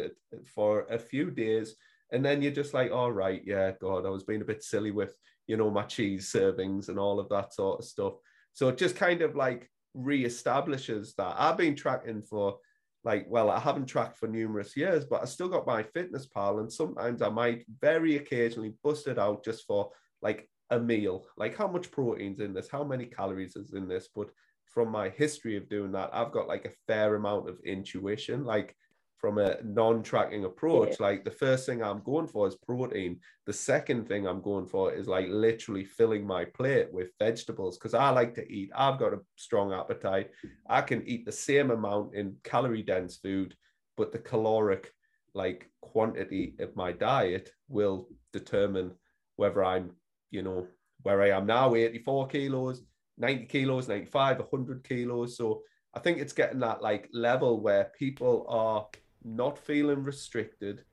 for 0.54 0.86
a 0.90 0.98
few 0.98 1.30
days. 1.30 1.74
And 2.12 2.24
then 2.24 2.40
you're 2.40 2.50
just 2.50 2.72
like 2.72 2.90
all 2.90 3.12
right 3.12 3.42
yeah 3.44 3.72
god 3.78 4.06
i 4.06 4.08
was 4.08 4.24
being 4.24 4.40
a 4.40 4.50
bit 4.52 4.64
silly 4.64 4.90
with 4.90 5.14
you 5.46 5.56
know 5.58 5.70
my 5.70 5.82
cheese 5.82 6.32
servings 6.34 6.88
and 6.88 6.98
all 6.98 7.20
of 7.20 7.28
that 7.28 7.52
sort 7.52 7.80
of 7.80 7.84
stuff. 7.84 8.14
So 8.54 8.68
it 8.68 8.78
just 8.78 8.96
kind 8.96 9.20
of 9.20 9.36
like 9.36 9.70
reestablishes 9.94 11.14
that. 11.16 11.34
I've 11.36 11.58
been 11.58 11.76
tracking 11.76 12.22
for 12.22 12.56
like, 13.04 13.26
well, 13.28 13.50
I 13.50 13.58
haven't 13.58 13.86
tracked 13.86 14.18
for 14.18 14.26
numerous 14.26 14.76
years, 14.76 15.04
but 15.04 15.22
I 15.22 15.24
still 15.24 15.48
got 15.48 15.66
MyFitnessPal. 15.66 16.60
And 16.60 16.72
sometimes 16.72 17.22
I 17.22 17.30
might 17.30 17.64
very 17.80 18.16
occasionally 18.16 18.74
bust 18.84 19.06
it 19.06 19.18
out 19.18 19.44
just 19.44 19.66
for 19.66 19.90
like 20.20 20.48
a 20.70 20.78
meal, 20.78 21.26
like 21.36 21.56
how 21.56 21.66
much 21.66 21.90
protein's 21.90 22.40
in 22.40 22.52
this, 22.52 22.68
how 22.68 22.84
many 22.84 23.06
calories 23.06 23.56
is 23.56 23.72
in 23.72 23.88
this. 23.88 24.08
But 24.14 24.30
from 24.66 24.90
my 24.90 25.08
history 25.08 25.56
of 25.56 25.68
doing 25.68 25.92
that, 25.92 26.10
I've 26.12 26.32
got 26.32 26.48
like 26.48 26.66
a 26.66 26.76
fair 26.86 27.14
amount 27.14 27.48
of 27.48 27.58
intuition. 27.64 28.44
Like 28.44 28.76
from 29.20 29.38
a 29.38 29.56
non-tracking 29.62 30.44
approach 30.44 30.96
yeah. 30.98 31.06
like 31.06 31.24
the 31.24 31.30
first 31.30 31.66
thing 31.66 31.82
i'm 31.82 32.02
going 32.02 32.26
for 32.26 32.48
is 32.48 32.56
protein. 32.56 33.18
The 33.46 33.52
second 33.52 34.08
thing 34.08 34.26
i'm 34.26 34.40
going 34.40 34.66
for 34.66 34.92
is 34.92 35.06
like 35.06 35.26
literally 35.28 35.84
filling 35.84 36.26
my 36.26 36.44
plate 36.44 36.88
with 36.92 37.10
vegetables 37.18 37.76
because 37.76 37.94
i 37.94 38.10
like 38.10 38.34
to 38.34 38.52
eat. 38.52 38.70
I've 38.74 38.98
got 38.98 39.14
a 39.14 39.20
strong 39.36 39.72
appetite. 39.72 40.30
I 40.68 40.80
can 40.82 41.06
eat 41.06 41.26
the 41.26 41.32
same 41.32 41.70
amount 41.70 42.14
in 42.14 42.36
calorie 42.44 42.82
dense 42.82 43.16
food 43.16 43.54
but 43.96 44.12
the 44.12 44.18
caloric 44.18 44.92
like 45.34 45.70
quantity 45.80 46.54
of 46.58 46.74
my 46.74 46.92
diet 46.92 47.50
will 47.68 48.08
determine 48.32 48.92
whether 49.36 49.64
i'm 49.64 49.90
you 50.30 50.42
know 50.42 50.66
where 51.02 51.22
i 51.22 51.30
am 51.30 51.46
now 51.46 51.74
84 51.74 52.26
kilos 52.28 52.82
90 53.20 53.46
kilos 53.46 53.86
95 53.86 54.38
100 54.38 54.82
kilos. 54.82 55.36
So 55.36 55.62
I 55.94 56.00
think 56.00 56.18
it's 56.18 56.32
getting 56.32 56.60
that 56.60 56.82
like 56.82 57.08
level 57.12 57.60
where 57.60 57.92
people 57.98 58.46
are 58.48 58.86
not 59.24 59.58
feeling 59.58 60.02
restricted, 60.02 60.84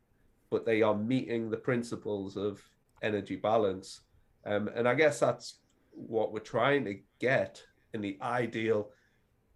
but 0.49 0.65
they 0.65 0.81
are 0.81 0.95
meeting 0.95 1.49
the 1.49 1.57
principles 1.57 2.37
of 2.37 2.61
energy 3.01 3.35
balance. 3.35 4.01
Um, 4.45 4.69
and 4.75 4.87
I 4.87 4.95
guess 4.95 5.19
that's 5.19 5.59
what 5.91 6.31
we're 6.31 6.39
trying 6.39 6.85
to 6.85 6.99
get 7.19 7.63
in 7.93 8.01
the 8.01 8.17
ideal 8.21 8.89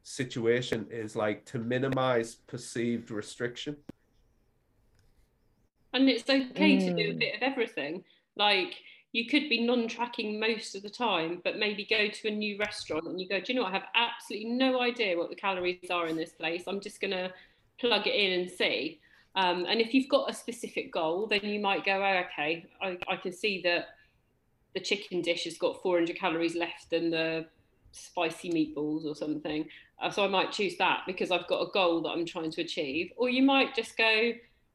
situation 0.04 0.88
is 0.90 1.16
like 1.16 1.46
to 1.46 1.60
minimize 1.60 2.36
perceived 2.36 3.12
restriction. 3.12 3.78
And 5.94 6.10
it's 6.10 6.24
okay 6.24 6.78
mm. 6.78 6.80
to 6.80 6.94
do 6.94 7.12
a 7.12 7.14
mm. 7.14 7.20
bit 7.20 7.36
of 7.36 7.42
everything. 7.42 8.04
Like 8.36 8.76
you 9.12 9.28
could 9.28 9.50
be 9.50 9.66
non-tracking 9.66 10.40
most 10.40 10.76
of 10.76 10.84
the 10.84 10.90
time, 10.90 11.42
but 11.44 11.58
maybe 11.58 11.86
go 11.86 12.08
to 12.08 12.28
a 12.30 12.32
new 12.32 12.58
restaurant 12.58 13.06
and 13.08 13.20
you 13.20 13.28
go, 13.28 13.40
do 13.40 13.52
you 13.52 13.60
know 13.60 13.64
what? 13.64 13.74
I 13.74 13.80
have 13.80 13.88
absolutely 13.94 14.52
no 14.52 14.82
idea 14.82 15.18
what 15.18 15.30
the 15.30 15.36
calories 15.36 15.90
are 15.92 16.08
in 16.08 16.16
this 16.16 16.32
place. 16.32 16.64
I'm 16.66 16.80
just 16.80 17.02
gonna 17.02 17.32
plug 17.82 18.08
it 18.08 18.16
in 18.16 18.40
and 18.40 18.50
see. 18.50 19.00
Um, 19.36 19.66
and 19.68 19.82
if 19.82 19.94
you've 19.94 20.10
got 20.10 20.30
a 20.30 20.34
specific 20.34 20.92
goal, 20.92 21.28
then 21.28 21.42
you 21.44 21.60
might 21.60 21.86
go, 21.86 22.04
oh, 22.04 22.24
okay, 22.26 22.66
I, 22.82 22.98
I 23.08 23.16
can 23.16 23.34
see 23.34 23.62
that 23.64 23.90
the 24.74 24.80
chicken 24.80 25.22
dish 25.22 25.46
has 25.46 25.58
got 25.58 25.82
400 25.82 26.18
calories 26.18 26.56
less 26.56 26.86
than 26.90 27.10
the 27.10 27.46
spicy 27.92 28.50
meatballs 28.52 29.06
or 29.06 29.16
something. 29.16 29.68
Uh, 30.02 30.10
so 30.10 30.24
I 30.24 30.28
might 30.28 30.52
choose 30.52 30.78
that 30.78 31.02
because 31.06 31.32
I've 31.32 31.48
got 31.48 31.62
a 31.62 31.72
goal 31.72 32.02
that 32.02 32.10
I'm 32.10 32.26
trying 32.26 32.52
to 32.52 32.62
achieve. 32.62 33.12
Or 33.18 33.30
you 33.30 33.44
might 33.44 33.76
just 33.76 33.98
go, 33.98 34.32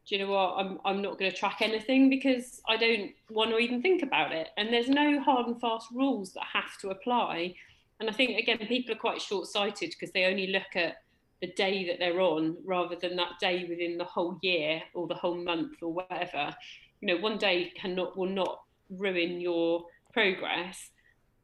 do 0.07 0.15
you 0.15 0.25
know 0.25 0.31
what? 0.31 0.55
I'm, 0.57 0.79
I'm 0.85 1.03
not 1.03 1.19
going 1.19 1.31
to 1.31 1.37
track 1.37 1.59
anything 1.61 2.09
because 2.09 2.61
I 2.69 2.77
don't 2.77 3.11
want 3.31 3.51
to 3.51 3.59
even 3.59 3.83
think 3.83 4.03
about 4.03 4.33
it. 4.33 4.49
And 4.57 4.73
there's 4.73 4.89
no 4.89 5.21
hard 5.21 5.47
and 5.47 5.61
fast 5.61 5.89
rules 5.93 6.33
that 6.35 6.45
have 6.53 6.79
to 6.83 6.91
apply. 6.91 7.55
And 7.99 8.09
I 8.09 8.13
think, 8.13 8.39
again, 8.39 8.59
people 8.59 8.95
are 8.95 8.99
quite 8.99 9.21
short 9.21 9.49
sighted 9.49 9.91
because 9.91 10.13
they 10.13 10.25
only 10.25 10.49
look 10.49 10.77
at 10.77 11.03
the 11.41 11.53
day 11.53 11.87
that 11.87 11.99
they're 11.99 12.21
on 12.21 12.57
rather 12.65 12.97
than 12.97 13.17
that 13.17 13.39
day 13.41 13.67
within 13.69 13.99
the 13.99 14.05
whole 14.05 14.39
year 14.43 14.83
or 14.95 15.07
the 15.07 15.15
whole 15.15 15.37
month 15.37 15.75
or 15.83 15.93
whatever. 15.93 16.55
You 17.01 17.09
know, 17.09 17.21
one 17.21 17.39
day 17.39 17.73
cannot 17.77 18.17
will 18.17 18.29
not 18.31 18.63
ruin 18.91 19.41
your 19.41 19.85
progress, 20.13 20.91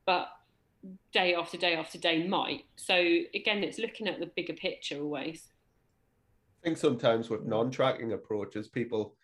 but 0.06 0.28
day 1.12 1.34
after 1.34 1.58
day 1.58 1.74
after 1.74 1.98
day 1.98 2.26
might. 2.26 2.64
So 2.76 2.94
again, 2.94 3.62
it's 3.62 3.78
looking 3.78 4.08
at 4.08 4.18
the 4.18 4.30
bigger 4.34 4.54
picture 4.54 5.00
always. 5.00 5.48
I 6.62 6.68
think 6.68 6.78
sometimes 6.78 7.28
with 7.28 7.44
non-tracking 7.44 8.12
approaches, 8.12 8.68
people 8.68 9.16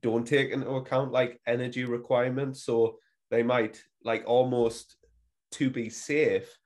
don't 0.00 0.26
take 0.26 0.50
into 0.50 0.68
account 0.70 1.12
like 1.12 1.40
energy 1.46 1.84
requirements, 1.84 2.64
so 2.64 2.98
they 3.30 3.42
might 3.42 3.82
like 4.04 4.24
almost 4.26 4.96
to 5.52 5.70
be 5.70 5.90
safe 5.90 6.58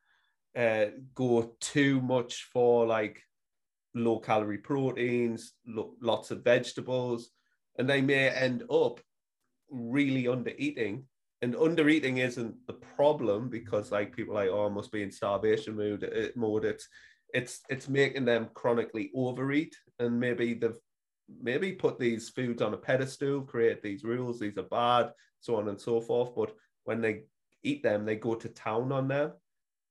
uh, 0.57 0.87
go 1.15 1.55
too 1.61 2.01
much 2.01 2.45
for 2.53 2.87
like 2.87 3.23
low 3.97 4.19
calorie 4.19 4.59
proteins, 4.59 5.55
lo- 5.67 5.95
lots 6.01 6.31
of 6.31 6.45
vegetables, 6.45 7.31
and 7.79 7.89
they 7.89 8.01
may 8.01 8.29
end 8.29 8.63
up 8.71 9.01
really 9.71 10.29
under 10.29 10.53
eating. 10.59 11.05
And 11.43 11.57
under 11.57 11.89
eating 11.89 12.19
isn't 12.19 12.55
the 12.67 12.75
problem 12.75 13.49
because 13.49 13.93
like 13.93 14.17
people 14.17 14.35
like 14.35 14.49
oh 14.49 14.67
I 14.67 14.69
must 14.69 14.91
be 14.91 15.03
in 15.03 15.11
starvation 15.11 15.77
mood 15.77 16.05
uh, 16.05 16.29
mode. 16.35 16.65
It's 16.65 16.89
it's 17.35 17.61
it's 17.69 17.89
making 17.89 18.25
them 18.25 18.49
chronically 18.55 19.11
overeat 19.15 19.77
and 19.99 20.19
maybe 20.19 20.55
they've 20.55 20.79
maybe 21.43 21.73
put 21.73 21.99
these 21.99 22.29
foods 22.29 22.63
on 22.63 22.75
a 22.75 22.77
pedestal, 22.77 23.43
create 23.43 23.83
these 23.83 24.05
rules, 24.05 24.39
these 24.39 24.57
are 24.59 24.63
bad, 24.63 25.13
so 25.41 25.57
on 25.57 25.69
and 25.69 25.81
so 25.81 26.01
forth. 26.01 26.35
But 26.35 26.55
when 26.85 27.01
they 27.01 27.25
eat 27.63 27.83
them, 27.83 28.05
they 28.05 28.17
go 28.17 28.35
to 28.37 28.49
town 28.49 28.93
on 28.93 29.09
them. 29.09 29.33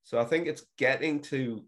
So 0.03 0.19
I 0.19 0.25
think 0.25 0.47
it's 0.47 0.65
getting 0.77 1.19
to 1.23 1.63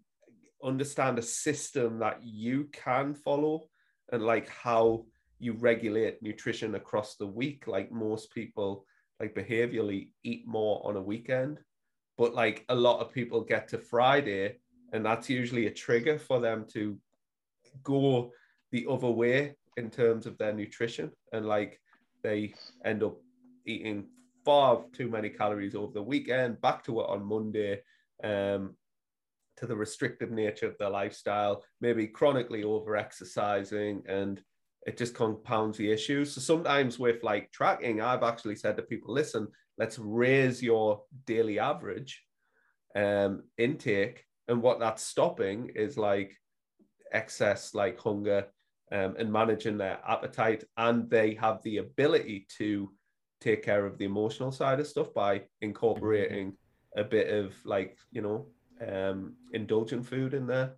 understand 0.63 1.19
a 1.19 1.21
system 1.21 1.99
that 1.99 2.19
you 2.23 2.69
can 2.71 3.13
follow 3.13 3.67
and 4.11 4.23
like 4.23 4.49
how 4.49 5.05
you 5.39 5.53
regulate 5.53 6.21
nutrition 6.21 6.75
across 6.75 7.15
the 7.15 7.27
week. 7.27 7.67
Like 7.67 7.91
most 7.91 8.33
people, 8.33 8.85
like 9.19 9.35
behaviorally, 9.35 10.11
eat 10.23 10.47
more 10.47 10.81
on 10.85 10.95
a 10.95 11.01
weekend, 11.01 11.59
but 12.17 12.33
like 12.33 12.65
a 12.69 12.75
lot 12.75 12.99
of 12.99 13.13
people 13.13 13.41
get 13.41 13.67
to 13.69 13.77
Friday, 13.77 14.57
and 14.93 15.05
that's 15.05 15.29
usually 15.29 15.67
a 15.67 15.71
trigger 15.71 16.17
for 16.17 16.39
them 16.39 16.65
to 16.73 16.97
go 17.83 18.31
the 18.71 18.85
other 18.89 19.09
way 19.09 19.55
in 19.77 19.89
terms 19.89 20.25
of 20.25 20.37
their 20.37 20.53
nutrition, 20.53 21.11
and 21.33 21.45
like 21.45 21.79
they 22.23 22.53
end 22.83 23.03
up 23.03 23.17
eating 23.65 24.07
far 24.43 24.83
too 24.93 25.09
many 25.09 25.29
calories 25.29 25.75
over 25.75 25.93
the 25.93 26.01
weekend, 26.01 26.59
back 26.61 26.83
to 26.85 27.01
it 27.01 27.09
on 27.09 27.23
Monday. 27.23 27.81
Um, 28.23 28.75
to 29.57 29.65
the 29.65 29.75
restrictive 29.75 30.31
nature 30.31 30.67
of 30.67 30.77
their 30.77 30.89
lifestyle, 30.89 31.63
maybe 31.81 32.07
chronically 32.07 32.63
over 32.63 32.95
exercising 32.95 34.03
and 34.07 34.41
it 34.85 34.97
just 34.97 35.13
compounds 35.13 35.77
the 35.77 35.91
issues. 35.91 36.33
So 36.33 36.41
sometimes 36.41 36.97
with 36.97 37.21
like 37.21 37.51
tracking, 37.51 37.99
I've 37.99 38.23
actually 38.23 38.55
said 38.55 38.77
to 38.77 38.83
people, 38.83 39.13
listen, 39.13 39.47
let's 39.77 39.99
raise 39.99 40.63
your 40.63 41.01
daily 41.25 41.59
average 41.59 42.23
um, 42.95 43.43
intake. 43.57 44.23
And 44.47 44.61
what 44.61 44.79
that's 44.79 45.03
stopping 45.03 45.71
is 45.75 45.97
like 45.97 46.33
excess, 47.11 47.73
like 47.73 47.99
hunger 47.99 48.45
um, 48.93 49.15
and 49.19 49.31
managing 49.31 49.77
their 49.77 49.99
appetite. 50.07 50.63
And 50.77 51.09
they 51.09 51.33
have 51.35 51.61
the 51.63 51.77
ability 51.77 52.47
to 52.57 52.89
take 53.41 53.63
care 53.63 53.85
of 53.85 53.97
the 53.97 54.05
emotional 54.05 54.53
side 54.53 54.79
of 54.79 54.87
stuff 54.87 55.13
by 55.13 55.43
incorporating 55.61 56.53
a 56.95 57.03
bit 57.03 57.29
of 57.29 57.53
like, 57.65 57.97
you 58.11 58.21
know, 58.21 58.47
um, 58.85 59.33
indulgent 59.53 60.05
food 60.05 60.33
in 60.33 60.47
there. 60.47 60.75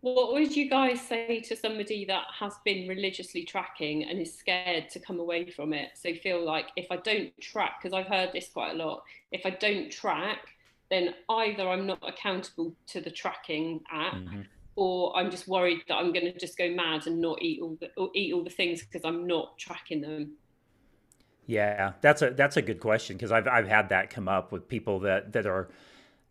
What 0.00 0.32
would 0.32 0.54
you 0.54 0.70
guys 0.70 1.00
say 1.00 1.40
to 1.40 1.56
somebody 1.56 2.04
that 2.04 2.26
has 2.38 2.54
been 2.64 2.86
religiously 2.86 3.44
tracking 3.44 4.04
and 4.04 4.20
is 4.20 4.32
scared 4.32 4.88
to 4.90 5.00
come 5.00 5.18
away 5.18 5.50
from 5.50 5.72
it? 5.72 5.90
So 5.94 6.14
feel 6.14 6.44
like 6.44 6.66
if 6.76 6.86
I 6.90 6.98
don't 6.98 7.32
track, 7.40 7.82
because 7.82 7.92
I've 7.92 8.06
heard 8.06 8.30
this 8.32 8.48
quite 8.48 8.74
a 8.74 8.76
lot, 8.76 9.02
if 9.32 9.44
I 9.44 9.50
don't 9.50 9.90
track, 9.90 10.38
then 10.88 11.14
either 11.28 11.68
I'm 11.68 11.84
not 11.84 11.98
accountable 12.06 12.72
to 12.88 13.00
the 13.00 13.10
tracking 13.10 13.80
app, 13.90 14.14
mm-hmm. 14.14 14.42
or 14.76 15.16
I'm 15.16 15.32
just 15.32 15.48
worried 15.48 15.82
that 15.88 15.96
I'm 15.96 16.12
going 16.12 16.32
to 16.32 16.38
just 16.38 16.56
go 16.56 16.70
mad 16.70 17.08
and 17.08 17.20
not 17.20 17.42
eat 17.42 17.60
all 17.60 17.76
the 17.80 17.90
eat 18.14 18.32
all 18.32 18.44
the 18.44 18.50
things 18.50 18.82
because 18.82 19.04
I'm 19.04 19.26
not 19.26 19.58
tracking 19.58 20.00
them. 20.00 20.32
Yeah, 21.46 21.94
that's 22.02 22.22
a 22.22 22.30
that's 22.30 22.56
a 22.56 22.62
good 22.62 22.78
question 22.78 23.16
because 23.16 23.32
I've 23.32 23.48
I've 23.48 23.68
had 23.68 23.88
that 23.88 24.10
come 24.10 24.28
up 24.28 24.52
with 24.52 24.68
people 24.68 25.00
that 25.00 25.32
that 25.32 25.46
are 25.46 25.68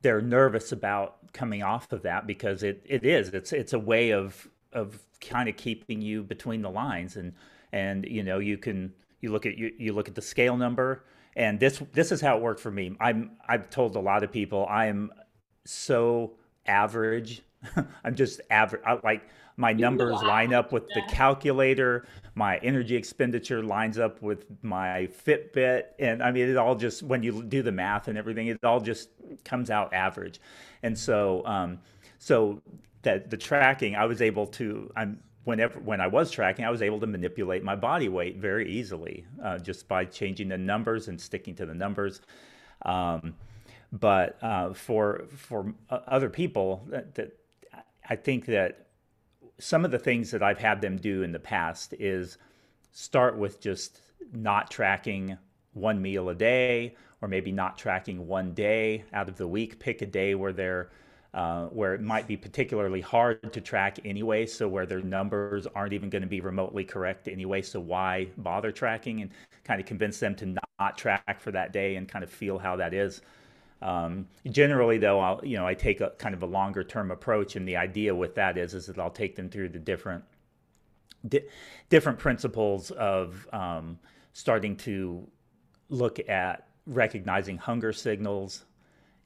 they're 0.07 0.21
nervous 0.21 0.71
about 0.71 1.17
coming 1.33 1.61
off 1.61 1.91
of 1.91 2.03
that 2.03 2.25
because 2.25 2.63
it, 2.63 2.81
it 2.85 3.03
is 3.03 3.27
it's 3.33 3.51
it's 3.51 3.73
a 3.73 3.79
way 3.79 4.11
of 4.11 4.47
of 4.71 5.03
kind 5.19 5.49
of 5.49 5.57
keeping 5.57 6.01
you 6.01 6.23
between 6.23 6.61
the 6.61 6.69
lines 6.69 7.17
and 7.17 7.33
and 7.73 8.05
you 8.05 8.23
know 8.23 8.39
you 8.39 8.57
can 8.57 8.93
you 9.19 9.33
look 9.33 9.45
at 9.45 9.57
you, 9.57 9.69
you 9.77 9.91
look 9.91 10.07
at 10.07 10.15
the 10.15 10.21
scale 10.21 10.55
number 10.55 11.03
and 11.35 11.59
this 11.59 11.83
this 11.91 12.13
is 12.13 12.21
how 12.21 12.37
it 12.37 12.41
worked 12.41 12.61
for 12.61 12.71
me. 12.71 12.95
I'm 13.01 13.31
i've 13.49 13.69
told 13.69 13.97
a 13.97 13.99
lot 13.99 14.23
of 14.23 14.31
people 14.31 14.65
i'm 14.69 15.11
so 15.65 16.37
average 16.65 17.41
i'm 18.03 18.15
just 18.15 18.41
average 18.49 18.81
I, 18.85 18.99
like 19.03 19.27
my 19.59 19.73
numbers 19.73 20.21
line 20.21 20.53
up 20.53 20.71
with 20.71 20.87
the 20.93 21.01
calculator 21.09 22.05
my 22.35 22.57
energy 22.57 22.95
expenditure 22.95 23.63
lines 23.63 23.97
up 23.97 24.21
with 24.21 24.45
my 24.61 25.09
Fitbit 25.25 25.83
and 25.99 26.21
i 26.21 26.31
mean 26.31 26.49
it 26.49 26.57
all 26.57 26.75
just 26.75 27.03
when 27.03 27.23
you 27.23 27.43
do 27.43 27.63
the 27.63 27.71
math 27.71 28.07
and 28.07 28.17
everything 28.17 28.47
it 28.47 28.63
all 28.63 28.79
just 28.79 29.09
comes 29.43 29.69
out 29.69 29.93
average. 29.93 30.39
And 30.83 30.97
so 30.97 31.45
um, 31.45 31.79
so 32.19 32.61
that 33.03 33.29
the 33.29 33.37
tracking 33.37 33.95
i 33.95 34.05
was 34.05 34.21
able 34.21 34.47
to 34.47 34.91
i'm 34.95 35.19
whenever 35.43 35.79
when 35.79 36.01
i 36.01 36.07
was 36.07 36.31
tracking 36.31 36.65
i 36.65 36.69
was 36.69 36.81
able 36.81 36.99
to 36.99 37.07
manipulate 37.07 37.63
my 37.63 37.75
body 37.75 38.09
weight 38.09 38.37
very 38.37 38.69
easily 38.69 39.25
uh, 39.43 39.57
just 39.57 39.87
by 39.87 40.03
changing 40.03 40.49
the 40.49 40.57
numbers 40.57 41.07
and 41.07 41.19
sticking 41.19 41.55
to 41.55 41.65
the 41.65 41.73
numbers. 41.73 42.21
Um, 42.83 43.35
but 43.91 44.37
uh, 44.41 44.73
for 44.73 45.25
for 45.29 45.73
other 45.89 46.29
people 46.29 46.85
that, 46.89 47.15
that 47.15 47.36
i 48.09 48.15
think 48.15 48.45
that 48.45 48.87
some 49.59 49.85
of 49.85 49.91
the 49.91 49.99
things 49.99 50.31
that 50.31 50.43
I've 50.43 50.59
had 50.59 50.81
them 50.81 50.97
do 50.97 51.23
in 51.23 51.31
the 51.31 51.39
past 51.39 51.93
is 51.99 52.37
start 52.91 53.37
with 53.37 53.59
just 53.59 54.01
not 54.31 54.69
tracking 54.69 55.37
one 55.73 56.01
meal 56.01 56.29
a 56.29 56.35
day, 56.35 56.95
or 57.21 57.27
maybe 57.27 57.51
not 57.51 57.77
tracking 57.77 58.27
one 58.27 58.53
day 58.53 59.03
out 59.13 59.29
of 59.29 59.37
the 59.37 59.47
week. 59.47 59.79
Pick 59.79 60.01
a 60.01 60.05
day 60.05 60.35
where 60.35 60.53
they're 60.53 60.89
uh, 61.33 61.67
where 61.67 61.93
it 61.93 62.01
might 62.01 62.25
be 62.25 62.35
particularly 62.37 63.01
hard 63.01 63.53
to 63.53 63.61
track 63.61 63.99
anyway, 64.05 64.45
so 64.45 64.67
where 64.67 64.85
their 64.85 65.01
numbers 65.01 65.67
aren't 65.75 65.93
even 65.93 66.09
going 66.09 66.21
to 66.21 66.27
be 66.27 66.41
remotely 66.41 66.83
correct 66.83 67.27
anyway. 67.27 67.61
So 67.61 67.79
why 67.79 68.29
bother 68.37 68.71
tracking 68.71 69.21
and 69.21 69.31
kind 69.63 69.79
of 69.79 69.85
convince 69.85 70.19
them 70.19 70.35
to 70.35 70.55
not 70.79 70.97
track 70.97 71.39
for 71.39 71.51
that 71.51 71.73
day 71.73 71.95
and 71.95 72.07
kind 72.07 72.23
of 72.23 72.29
feel 72.31 72.57
how 72.57 72.75
that 72.77 72.93
is. 72.93 73.21
Um, 73.81 74.27
generally, 74.49 74.97
though, 74.97 75.19
I'll 75.19 75.41
you 75.43 75.57
know 75.57 75.67
I 75.67 75.73
take 75.73 76.01
a 76.01 76.11
kind 76.17 76.33
of 76.33 76.43
a 76.43 76.47
longer 76.47 76.83
term 76.83 77.11
approach, 77.11 77.55
and 77.55 77.67
the 77.67 77.77
idea 77.77 78.13
with 78.15 78.35
that 78.35 78.57
is 78.57 78.73
is 78.73 78.87
that 78.87 78.97
I'll 78.97 79.09
take 79.09 79.35
them 79.35 79.49
through 79.49 79.69
the 79.69 79.79
different 79.79 80.23
di- 81.27 81.45
different 81.89 82.19
principles 82.19 82.91
of 82.91 83.47
um, 83.53 83.99
starting 84.33 84.75
to 84.77 85.27
look 85.89 86.19
at 86.27 86.67
recognizing 86.85 87.57
hunger 87.57 87.93
signals 87.93 88.65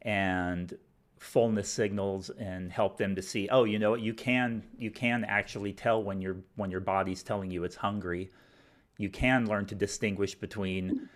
and 0.01 0.77
fullness 1.19 1.69
signals 1.69 2.31
and 2.31 2.71
help 2.71 2.97
them 2.97 3.15
to 3.15 3.21
see 3.21 3.47
oh 3.51 3.63
you 3.63 3.77
know 3.77 3.93
you 3.93 4.11
can 4.11 4.63
you 4.79 4.89
can 4.89 5.23
actually 5.25 5.71
tell 5.71 6.01
when 6.01 6.19
your 6.19 6.37
when 6.55 6.71
your 6.71 6.79
body's 6.79 7.23
telling 7.23 7.51
you 7.51 7.63
it's 7.63 7.75
hungry. 7.75 8.31
You 8.97 9.09
can 9.09 9.47
learn 9.47 9.65
to 9.67 9.75
distinguish 9.75 10.35
between 10.35 11.09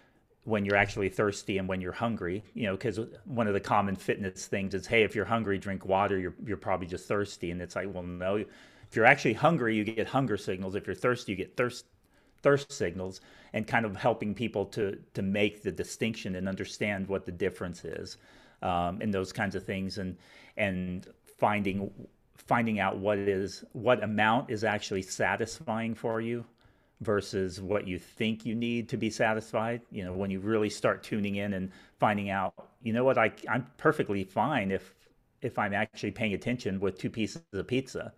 when 0.46 0.64
you're 0.64 0.76
actually 0.76 1.10
thirsty 1.10 1.58
and 1.58 1.68
when 1.68 1.82
you're 1.82 1.92
hungry 1.92 2.44
you 2.54 2.64
know 2.64 2.74
because 2.74 3.00
one 3.26 3.48
of 3.48 3.54
the 3.54 3.60
common 3.60 3.96
fitness 3.96 4.46
things 4.46 4.74
is 4.74 4.88
hey 4.88 5.04
if 5.04 5.16
you're 5.16 5.26
hungry 5.26 5.58
drink 5.58 5.86
water 5.86 6.18
you're, 6.18 6.36
you're 6.46 6.58
probably 6.58 6.88
just 6.88 7.08
thirsty. 7.08 7.52
And 7.52 7.62
it's 7.62 7.76
like 7.76 7.94
well 7.94 8.04
no 8.04 8.38
if 8.38 8.96
you're 8.96 9.06
actually 9.06 9.34
hungry 9.34 9.76
you 9.76 9.84
get 9.84 10.08
hunger 10.08 10.38
signals. 10.38 10.76
If 10.76 10.88
you're 10.88 10.96
thirsty 10.96 11.34
you 11.34 11.38
get 11.38 11.58
thirst 11.58 11.86
thirst 12.42 12.72
signals 12.72 13.22
and 13.54 13.66
kind 13.66 13.86
of 13.86 13.96
helping 13.96 14.36
people 14.36 14.66
to 14.68 14.98
to 15.16 15.22
make 15.22 15.64
the 15.64 15.72
distinction 15.72 16.36
and 16.36 16.48
understand 16.48 17.08
what 17.08 17.26
the 17.26 17.32
difference 17.32 17.84
is 17.84 18.18
um, 18.62 19.02
in 19.02 19.10
those 19.10 19.34
kinds 19.34 19.56
of 19.56 19.64
things 19.66 19.98
and 19.98 20.16
and 20.58 21.08
finding 21.40 21.92
finding 22.38 22.80
out 22.80 22.98
what 22.98 23.18
is 23.18 23.64
what 23.74 24.04
amount 24.04 24.52
is 24.52 24.64
actually 24.64 25.02
satisfying 25.02 25.96
for 25.96 26.22
you 26.22 26.46
versus 27.02 27.62
what 27.62 27.88
you 27.88 28.00
think 28.00 28.46
you 28.46 28.56
need 28.56 28.88
to 28.88 28.96
be 28.96 29.10
satisfied 29.10 29.82
you 29.92 30.04
know 30.04 30.14
when 30.14 30.32
you 30.32 30.40
really 30.40 30.70
start 30.70 31.04
tuning 31.04 31.36
in 31.36 31.54
and 31.54 31.72
finding 32.00 32.30
out 32.30 32.54
you 32.82 32.94
know 32.94 33.04
what 33.04 33.18
I, 33.18 33.32
i'm 33.50 33.68
perfectly 33.78 34.24
fine 34.24 34.72
if 34.72 34.94
if 35.42 35.60
i'm 35.60 35.74
actually 35.74 36.12
paying 36.12 36.34
attention 36.34 36.80
with 36.80 36.98
two 36.98 37.10
pieces 37.10 37.42
of 37.54 37.68
pizza. 37.68 38.14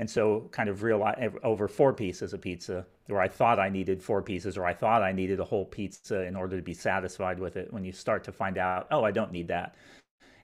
And 0.00 0.08
so 0.08 0.48
kind 0.52 0.68
of 0.68 0.84
realize 0.84 1.32
over 1.42 1.66
four 1.66 1.92
pieces 1.92 2.32
of 2.32 2.40
pizza 2.40 2.86
or 3.10 3.20
i 3.20 3.26
thought 3.28 3.58
i 3.58 3.68
needed 3.68 4.00
four 4.00 4.22
pieces 4.22 4.56
or 4.56 4.64
i 4.64 4.72
thought 4.72 5.02
i 5.02 5.10
needed 5.12 5.40
a 5.40 5.44
whole 5.44 5.64
pizza 5.64 6.22
in 6.22 6.36
order 6.36 6.56
to 6.56 6.62
be 6.62 6.72
satisfied 6.72 7.40
with 7.40 7.56
it 7.56 7.72
when 7.72 7.84
you 7.84 7.92
start 7.92 8.22
to 8.24 8.32
find 8.32 8.58
out 8.58 8.86
oh 8.92 9.04
i 9.04 9.10
don't 9.10 9.32
need 9.32 9.48
that. 9.48 9.74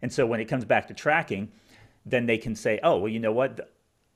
And 0.03 0.13
so 0.13 0.27
when 0.27 0.41
it 0.41 0.47
comes 0.47 0.65
back 0.65 0.89
to 0.89 0.95
tracking 0.95 1.53
then 2.05 2.27
they 2.27 2.37
can 2.37 2.55
say 2.57 2.81
oh 2.83 2.99
well 2.99 3.09
you 3.09 3.21
know 3.21 3.33
what 3.33 3.71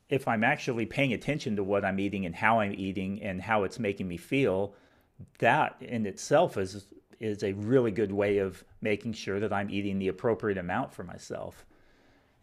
if 0.08 0.26
I'm 0.26 0.44
actually 0.44 0.86
paying 0.86 1.12
attention 1.12 1.56
to 1.56 1.64
what 1.64 1.84
I'm 1.84 2.00
eating 2.00 2.26
and 2.26 2.34
how 2.34 2.60
I'm 2.60 2.74
eating 2.74 3.22
and 3.22 3.40
how 3.40 3.64
it's 3.64 3.78
making 3.78 4.08
me 4.08 4.16
feel, 4.16 4.74
that 5.38 5.76
in 5.80 6.06
itself 6.06 6.56
is 6.56 6.86
is 7.20 7.42
a 7.42 7.52
really 7.54 7.90
good 7.90 8.12
way 8.12 8.38
of 8.38 8.62
making 8.80 9.12
sure 9.12 9.40
that 9.40 9.52
I'm 9.52 9.70
eating 9.70 9.98
the 9.98 10.06
appropriate 10.06 10.56
amount 10.56 10.94
for 10.94 11.02
myself. 11.02 11.66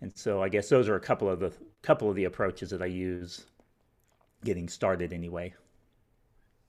And 0.01 0.11
so 0.15 0.43
I 0.43 0.49
guess 0.49 0.67
those 0.67 0.89
are 0.89 0.95
a 0.95 0.99
couple 0.99 1.29
of 1.29 1.39
the 1.39 1.53
couple 1.81 2.09
of 2.09 2.15
the 2.15 2.25
approaches 2.25 2.69
that 2.71 2.81
I 2.81 2.87
use 2.87 3.45
getting 4.43 4.67
started 4.67 5.13
anyway. 5.13 5.53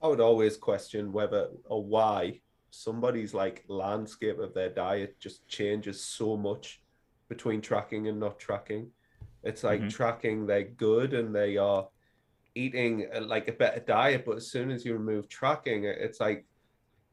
I 0.01 0.07
would 0.07 0.21
always 0.21 0.57
question 0.57 1.11
whether 1.11 1.49
or 1.65 1.83
why 1.83 2.39
somebody's 2.69 3.33
like 3.33 3.65
landscape 3.67 4.39
of 4.39 4.53
their 4.53 4.69
diet 4.69 5.19
just 5.19 5.47
changes 5.47 6.01
so 6.01 6.37
much 6.37 6.81
between 7.29 7.61
tracking 7.61 8.07
and 8.07 8.19
not 8.19 8.39
tracking. 8.39 8.91
It's 9.47 9.63
like 9.63 9.79
mm-hmm. 9.79 9.89
tracking 9.89 10.45
they're 10.45 10.63
good 10.63 11.13
and 11.13 11.33
they 11.33 11.57
are 11.57 11.87
eating 12.55 13.07
uh, 13.15 13.21
like 13.21 13.47
a 13.47 13.53
better 13.53 13.79
diet, 13.79 14.25
but 14.25 14.37
as 14.37 14.51
soon 14.51 14.71
as 14.71 14.83
you 14.83 14.93
remove 14.93 15.29
tracking, 15.29 15.85
it's 15.85 16.19
like 16.19 16.45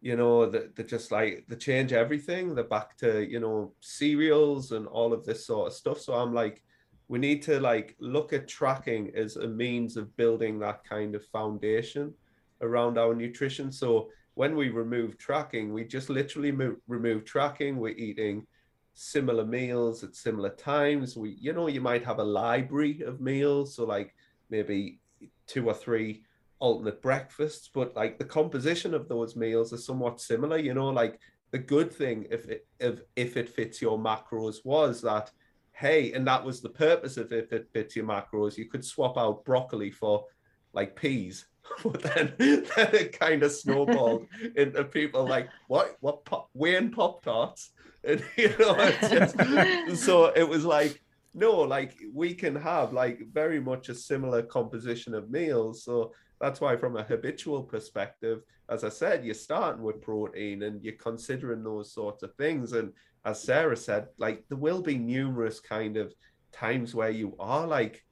you 0.00 0.16
know 0.16 0.44
that 0.44 0.76
they 0.76 0.82
just 0.82 1.12
like 1.12 1.44
they 1.48 1.56
change 1.56 1.92
everything. 1.92 2.54
They're 2.54 2.64
back 2.64 2.96
to 2.98 3.24
you 3.30 3.40
know 3.40 3.72
cereals 3.80 4.72
and 4.72 4.86
all 4.86 5.12
of 5.12 5.24
this 5.24 5.46
sort 5.46 5.68
of 5.68 5.74
stuff. 5.74 6.00
So 6.00 6.14
I'm 6.14 6.34
like, 6.34 6.62
we 7.08 7.18
need 7.18 7.42
to 7.42 7.60
like 7.60 7.96
look 8.00 8.32
at 8.32 8.48
tracking 8.48 9.12
as 9.14 9.36
a 9.36 9.46
means 9.46 9.96
of 9.96 10.16
building 10.16 10.58
that 10.58 10.84
kind 10.84 11.14
of 11.14 11.24
foundation 11.26 12.12
around 12.60 12.98
our 12.98 13.14
nutrition. 13.14 13.70
So 13.70 14.08
when 14.34 14.56
we 14.56 14.68
remove 14.68 15.16
tracking, 15.18 15.72
we 15.72 15.84
just 15.84 16.10
literally 16.10 16.52
mo- 16.52 16.76
remove 16.88 17.24
tracking. 17.24 17.76
We're 17.76 17.96
eating 17.96 18.46
similar 18.94 19.44
meals 19.44 20.02
at 20.02 20.14
similar 20.14 20.50
times. 20.50 21.16
We, 21.16 21.36
you 21.40 21.52
know, 21.52 21.66
you 21.66 21.80
might 21.80 22.04
have 22.04 22.18
a 22.18 22.24
library 22.24 23.02
of 23.02 23.20
meals, 23.20 23.76
so 23.76 23.84
like 23.84 24.14
maybe 24.50 25.00
two 25.46 25.68
or 25.68 25.74
three 25.74 26.22
alternate 26.60 27.02
breakfasts, 27.02 27.68
but 27.72 27.94
like 27.94 28.18
the 28.18 28.24
composition 28.24 28.94
of 28.94 29.08
those 29.08 29.36
meals 29.36 29.72
are 29.72 29.78
somewhat 29.78 30.20
similar. 30.20 30.58
You 30.58 30.74
know, 30.74 30.88
like 30.88 31.18
the 31.50 31.58
good 31.58 31.92
thing 31.92 32.26
if 32.30 32.48
it 32.48 32.66
if 32.80 33.00
if 33.16 33.36
it 33.36 33.48
fits 33.48 33.82
your 33.82 33.98
macros 33.98 34.64
was 34.64 35.00
that 35.02 35.30
hey, 35.74 36.12
and 36.12 36.26
that 36.26 36.44
was 36.44 36.60
the 36.60 36.68
purpose 36.68 37.16
of 37.16 37.32
if 37.32 37.52
it 37.52 37.68
fits 37.72 37.96
your 37.96 38.06
macros, 38.06 38.56
you 38.56 38.66
could 38.66 38.84
swap 38.84 39.18
out 39.18 39.44
broccoli 39.44 39.90
for 39.90 40.24
like 40.72 40.96
peas. 40.96 41.46
But 41.82 42.02
then, 42.02 42.34
then 42.38 42.66
it 42.76 43.18
kind 43.18 43.42
of 43.42 43.50
snowballed 43.50 44.26
into 44.56 44.84
people 44.84 45.26
like, 45.26 45.48
what, 45.66 45.96
what, 46.00 46.24
pop, 46.26 46.50
Wayne 46.52 46.90
Pop 46.90 47.24
Tarts? 47.24 47.70
And 48.06 48.22
you 48.36 48.54
know 48.58 48.74
just, 49.00 50.04
so 50.04 50.26
it 50.36 50.48
was 50.48 50.64
like 50.64 51.00
no 51.34 51.60
like 51.60 51.96
we 52.12 52.34
can 52.34 52.54
have 52.54 52.92
like 52.92 53.20
very 53.32 53.60
much 53.60 53.88
a 53.88 53.94
similar 53.94 54.42
composition 54.42 55.14
of 55.14 55.30
meals. 55.30 55.84
So 55.84 56.12
that's 56.40 56.60
why 56.60 56.76
from 56.76 56.96
a 56.96 57.02
habitual 57.02 57.62
perspective 57.62 58.42
as 58.70 58.82
i 58.82 58.88
said 58.88 59.24
you're 59.24 59.34
starting 59.34 59.82
with 59.82 60.02
protein 60.02 60.62
and 60.62 60.82
you're 60.82 60.94
considering 60.94 61.62
those 61.62 61.92
sorts 61.92 62.22
of 62.22 62.34
things. 62.34 62.72
And 62.72 62.92
as 63.24 63.42
sarah 63.42 63.76
said 63.76 64.08
like 64.18 64.44
there 64.48 64.58
will 64.58 64.82
be 64.82 64.98
numerous 64.98 65.60
kind 65.60 65.96
of 65.96 66.12
times 66.52 66.94
where 66.94 67.10
you 67.10 67.34
are 67.38 67.66
like 67.66 68.04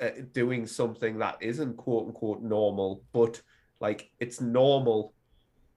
uh, 0.00 0.10
doing 0.32 0.66
something 0.66 1.18
that 1.18 1.36
isn't 1.40 1.76
quote 1.76 2.06
unquote 2.06 2.42
normal 2.42 3.02
but 3.12 3.40
like 3.80 4.10
it's 4.18 4.40
normal 4.40 5.14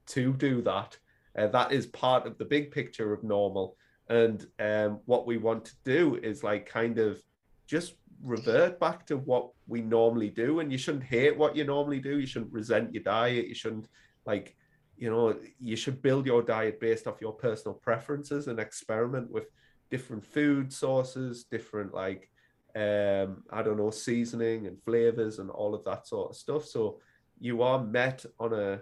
to 0.06 0.34
do 0.34 0.62
that 0.62 0.98
uh, 1.38 1.48
that 1.48 1.72
is 1.72 1.88
part 1.88 2.26
of 2.26 2.38
the 2.38 2.46
big 2.46 2.72
picture 2.72 3.14
of 3.14 3.24
normal. 3.24 3.76
And 4.10 4.46
um, 4.60 5.00
what 5.06 5.26
we 5.26 5.38
want 5.38 5.66
to 5.66 5.76
do 5.84 6.16
is 6.22 6.44
like 6.44 6.66
kind 6.66 7.00
of 7.00 7.22
just 7.68 7.96
revert 8.22 8.80
back 8.80 9.06
to 9.08 9.18
what 9.18 9.50
we 9.68 9.82
normally 9.82 10.30
do. 10.30 10.60
And 10.60 10.72
you 10.72 10.78
shouldn't 10.78 11.04
hate 11.04 11.38
what 11.38 11.56
you 11.56 11.64
normally 11.64 12.00
do. 12.00 12.20
You 12.20 12.28
shouldn't 12.28 12.54
resent 12.54 12.94
your 12.94 13.04
diet. 13.04 13.48
You 13.48 13.56
shouldn't 13.56 13.88
like, 14.26 14.56
you 14.98 15.10
know, 15.10 15.36
you 15.60 15.76
should 15.76 16.02
build 16.02 16.26
your 16.26 16.42
diet 16.42 16.80
based 16.80 17.08
off 17.08 17.22
your 17.22 17.34
personal 17.34 17.76
preferences 17.76 18.48
and 18.48 18.60
experiment 18.60 19.32
with 19.32 19.46
different 19.90 20.26
food 20.26 20.72
sources, 20.72 21.46
different 21.46 21.94
like 21.94 22.30
um, 22.76 23.44
I 23.52 23.62
don't 23.62 23.78
know, 23.78 23.92
seasoning 23.92 24.66
and 24.68 24.82
flavors 24.82 25.40
and 25.40 25.50
all 25.50 25.76
of 25.76 25.84
that 25.86 26.08
sort 26.08 26.32
of 26.32 26.36
stuff. 26.36 26.66
So 26.66 27.00
you 27.40 27.62
are 27.62 27.84
met 27.84 28.26
on 28.40 28.54
a 28.54 28.82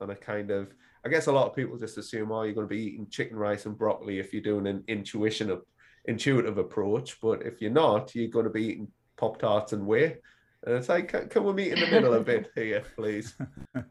on 0.00 0.10
a 0.10 0.16
kind 0.16 0.50
of 0.50 0.74
I 1.06 1.08
guess 1.08 1.28
a 1.28 1.32
lot 1.32 1.46
of 1.46 1.54
people 1.54 1.78
just 1.78 1.98
assume, 1.98 2.32
oh, 2.32 2.42
you're 2.42 2.52
going 2.52 2.66
to 2.66 2.74
be 2.74 2.82
eating 2.82 3.06
chicken 3.08 3.36
rice 3.36 3.64
and 3.64 3.78
broccoli 3.78 4.18
if 4.18 4.32
you're 4.32 4.42
doing 4.42 4.66
an 4.66 4.82
intuition 4.88 5.50
of 5.50 5.62
intuitive 6.06 6.58
approach. 6.58 7.20
But 7.20 7.46
if 7.46 7.62
you're 7.62 7.70
not, 7.70 8.12
you're 8.12 8.28
going 8.28 8.46
to 8.46 8.50
be 8.50 8.64
eating 8.64 8.88
pop 9.16 9.38
tarts 9.38 9.72
and 9.72 9.86
whey. 9.86 10.16
And 10.64 10.74
it's 10.74 10.88
like, 10.88 11.06
can, 11.06 11.28
can 11.28 11.44
we 11.44 11.52
meet 11.52 11.74
in 11.74 11.78
the 11.78 11.86
middle 11.86 12.14
a 12.14 12.20
bit 12.20 12.50
here, 12.56 12.82
please? 12.96 13.36
I 13.76 13.82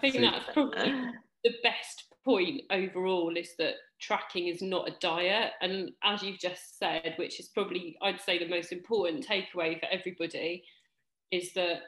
think 0.00 0.14
See? 0.14 0.20
that's 0.22 0.44
probably 0.52 0.92
the 1.44 1.54
best 1.62 2.02
point 2.24 2.62
overall 2.72 3.36
is 3.36 3.50
that 3.58 3.74
tracking 4.00 4.48
is 4.48 4.60
not 4.60 4.88
a 4.88 4.96
diet. 4.98 5.52
And 5.62 5.92
as 6.02 6.20
you've 6.24 6.40
just 6.40 6.80
said, 6.80 7.14
which 7.16 7.38
is 7.38 7.46
probably, 7.46 7.96
I'd 8.02 8.20
say, 8.20 8.40
the 8.40 8.48
most 8.48 8.72
important 8.72 9.24
takeaway 9.24 9.78
for 9.78 9.86
everybody, 9.92 10.64
is 11.30 11.52
that 11.52 11.82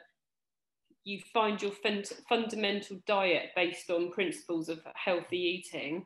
you 1.03 1.19
find 1.33 1.61
your 1.61 1.71
fund- 1.71 2.11
fundamental 2.27 2.97
diet 3.07 3.49
based 3.55 3.89
on 3.89 4.11
principles 4.11 4.69
of 4.69 4.79
healthy 4.95 5.37
eating 5.37 6.05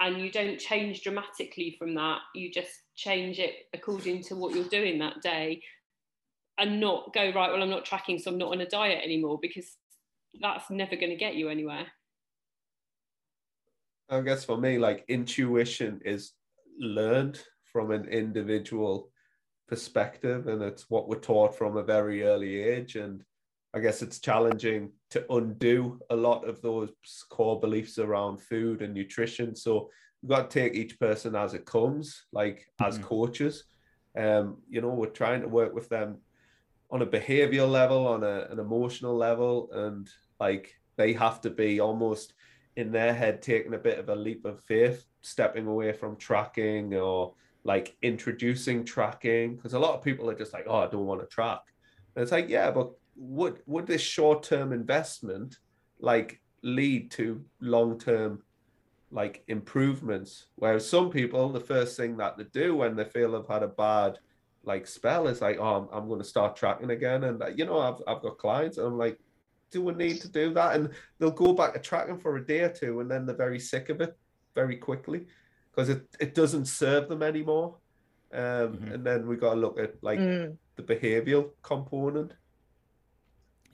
and 0.00 0.20
you 0.20 0.30
don't 0.30 0.58
change 0.58 1.02
dramatically 1.02 1.76
from 1.78 1.94
that. 1.94 2.18
You 2.34 2.50
just 2.50 2.70
change 2.94 3.38
it 3.38 3.54
according 3.72 4.22
to 4.24 4.36
what 4.36 4.54
you're 4.54 4.64
doing 4.64 4.98
that 4.98 5.22
day 5.22 5.62
and 6.58 6.78
not 6.78 7.12
go 7.12 7.32
right 7.32 7.50
well 7.50 7.60
i'm 7.64 7.68
not 7.68 7.84
tracking 7.84 8.16
so 8.16 8.30
i'm 8.30 8.38
not 8.38 8.52
on 8.52 8.60
a 8.60 8.68
diet 8.68 9.02
anymore 9.02 9.40
because 9.42 9.76
that's 10.40 10.70
never 10.70 10.96
going 10.96 11.10
to 11.10 11.16
get 11.16 11.34
you 11.34 11.48
anywhere. 11.48 11.86
I 14.08 14.20
guess 14.20 14.44
for 14.44 14.58
me 14.58 14.78
like 14.78 15.04
intuition 15.08 16.00
is 16.04 16.32
learned 16.78 17.40
from 17.72 17.90
an 17.90 18.06
individual 18.06 19.10
perspective 19.66 20.46
and 20.46 20.62
it's 20.62 20.90
what 20.90 21.08
we're 21.08 21.16
taught 21.16 21.56
from 21.56 21.76
a 21.76 21.82
very 21.82 22.22
early 22.22 22.62
age 22.62 22.96
and 22.96 23.24
I 23.74 23.80
guess 23.80 24.02
it's 24.02 24.20
challenging 24.20 24.92
to 25.10 25.32
undo 25.32 25.98
a 26.08 26.14
lot 26.14 26.48
of 26.48 26.62
those 26.62 26.90
core 27.28 27.58
beliefs 27.58 27.98
around 27.98 28.40
food 28.40 28.82
and 28.82 28.94
nutrition. 28.94 29.56
So 29.56 29.90
we've 30.22 30.30
got 30.30 30.48
to 30.48 30.60
take 30.60 30.74
each 30.74 30.98
person 31.00 31.34
as 31.34 31.54
it 31.54 31.66
comes, 31.66 32.26
like 32.32 32.68
mm-hmm. 32.80 32.84
as 32.84 32.98
coaches. 32.98 33.64
Um, 34.16 34.58
you 34.68 34.80
know, 34.80 34.90
we're 34.90 35.06
trying 35.06 35.40
to 35.40 35.48
work 35.48 35.74
with 35.74 35.88
them 35.88 36.18
on 36.90 37.02
a 37.02 37.06
behavioral 37.06 37.68
level, 37.68 38.06
on 38.06 38.22
a, 38.22 38.46
an 38.50 38.60
emotional 38.60 39.16
level, 39.16 39.68
and 39.72 40.08
like 40.38 40.76
they 40.96 41.12
have 41.14 41.40
to 41.40 41.50
be 41.50 41.80
almost 41.80 42.34
in 42.76 42.92
their 42.92 43.12
head 43.12 43.42
taking 43.42 43.74
a 43.74 43.78
bit 43.78 43.98
of 43.98 44.08
a 44.08 44.14
leap 44.14 44.44
of 44.44 44.62
faith, 44.62 45.04
stepping 45.22 45.66
away 45.66 45.92
from 45.92 46.16
tracking 46.16 46.94
or 46.94 47.34
like 47.64 47.96
introducing 48.02 48.84
tracking. 48.84 49.56
Because 49.56 49.74
a 49.74 49.78
lot 49.80 49.94
of 49.94 50.02
people 50.02 50.30
are 50.30 50.38
just 50.38 50.52
like, 50.52 50.66
oh, 50.68 50.78
I 50.78 50.86
don't 50.86 51.06
want 51.06 51.22
to 51.22 51.26
track. 51.26 51.62
And 52.14 52.22
it's 52.22 52.30
like, 52.30 52.48
yeah, 52.48 52.70
but 52.70 52.92
would 53.16 53.60
would 53.66 53.86
this 53.86 54.00
short 54.00 54.42
term 54.42 54.72
investment 54.72 55.58
like 56.00 56.40
lead 56.62 57.10
to 57.12 57.44
long 57.60 57.98
term 57.98 58.42
like 59.10 59.44
improvements? 59.48 60.46
Whereas 60.56 60.88
some 60.88 61.10
people, 61.10 61.48
the 61.48 61.60
first 61.60 61.96
thing 61.96 62.16
that 62.18 62.36
they 62.36 62.44
do 62.44 62.76
when 62.76 62.96
they 62.96 63.04
feel 63.04 63.32
they've 63.32 63.46
had 63.46 63.62
a 63.62 63.68
bad 63.68 64.18
like 64.64 64.86
spell 64.86 65.28
is 65.28 65.40
like, 65.40 65.58
oh, 65.60 65.76
I'm, 65.76 65.88
I'm 65.92 66.08
going 66.08 66.20
to 66.20 66.26
start 66.26 66.56
tracking 66.56 66.90
again. 66.90 67.24
And 67.24 67.42
uh, 67.42 67.48
you 67.48 67.64
know, 67.64 67.78
I've 67.78 68.02
I've 68.06 68.22
got 68.22 68.38
clients, 68.38 68.78
and 68.78 68.86
I'm 68.86 68.98
like, 68.98 69.18
do 69.70 69.82
we 69.82 69.92
need 69.94 70.20
to 70.22 70.28
do 70.28 70.54
that? 70.54 70.76
And 70.76 70.90
they'll 71.18 71.30
go 71.30 71.52
back 71.52 71.74
to 71.74 71.80
tracking 71.80 72.18
for 72.18 72.36
a 72.36 72.46
day 72.46 72.60
or 72.60 72.70
two, 72.70 73.00
and 73.00 73.10
then 73.10 73.26
they're 73.26 73.36
very 73.36 73.60
sick 73.60 73.88
of 73.88 74.00
it 74.00 74.16
very 74.54 74.76
quickly 74.76 75.26
because 75.70 75.88
it, 75.88 76.06
it 76.20 76.34
doesn't 76.34 76.66
serve 76.66 77.08
them 77.08 77.22
anymore. 77.22 77.76
Um, 78.32 78.40
mm-hmm. 78.40 78.92
And 78.92 79.04
then 79.04 79.26
we 79.26 79.36
got 79.36 79.54
to 79.54 79.60
look 79.60 79.78
at 79.78 80.02
like 80.02 80.18
mm. 80.18 80.56
the 80.76 80.82
behavioral 80.82 81.50
component. 81.62 82.32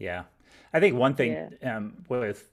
Yeah. 0.01 0.24
I 0.72 0.80
think 0.80 0.96
one 0.96 1.14
thing 1.14 1.32
yeah. 1.62 1.76
um, 1.76 2.05
with 2.09 2.51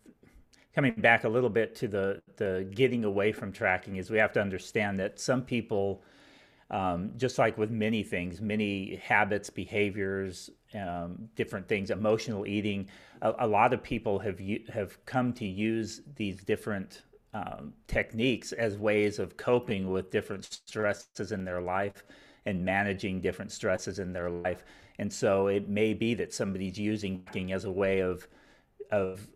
coming 0.75 0.93
back 0.97 1.23
a 1.23 1.29
little 1.29 1.49
bit 1.49 1.75
to 1.75 1.87
the 1.87 2.21
the 2.35 2.69
getting 2.75 3.03
away 3.03 3.31
from 3.31 3.51
tracking 3.51 3.95
is 3.95 4.11
we 4.11 4.19
have 4.19 4.33
to 4.33 4.41
understand 4.41 4.99
that 4.99 5.19
some 5.19 5.41
people 5.41 6.03
um, 6.69 7.11
just 7.15 7.37
like 7.37 7.57
with 7.57 7.71
many 7.71 8.03
things, 8.03 8.41
many 8.41 8.97
habits, 8.97 9.49
behaviors, 9.49 10.49
um, 10.75 11.29
different 11.35 11.67
things, 11.67 11.91
emotional 11.91 12.45
eating. 12.45 12.89
A, 13.21 13.33
a, 13.39 13.47
lot 13.47 13.71
of 13.73 13.81
people 13.81 14.19
have 14.19 14.39
have 14.67 15.03
come 15.05 15.31
to 15.33 15.45
use 15.45 16.01
these 16.17 16.43
different 16.43 17.03
um, 17.33 17.73
techniques 17.87 18.51
as 18.51 18.77
ways 18.77 19.17
of 19.17 19.37
coping 19.37 19.89
with 19.89 20.11
different 20.11 20.43
stresses 20.43 21.31
in 21.31 21.45
their 21.45 21.61
life 21.61 22.03
and 22.45 22.63
managing 22.63 23.21
different 23.21 23.51
stresses 23.51 23.99
in 23.99 24.11
their 24.11 24.29
life. 24.29 24.63
And 24.99 25.11
so 25.11 25.47
it 25.47 25.69
may 25.69 25.93
be 25.93 26.13
that 26.15 26.33
somebody's 26.33 26.77
using 26.77 27.23
as 27.51 27.65
a 27.65 27.71
way 27.71 27.99
of 27.99 28.27
of 28.91 29.27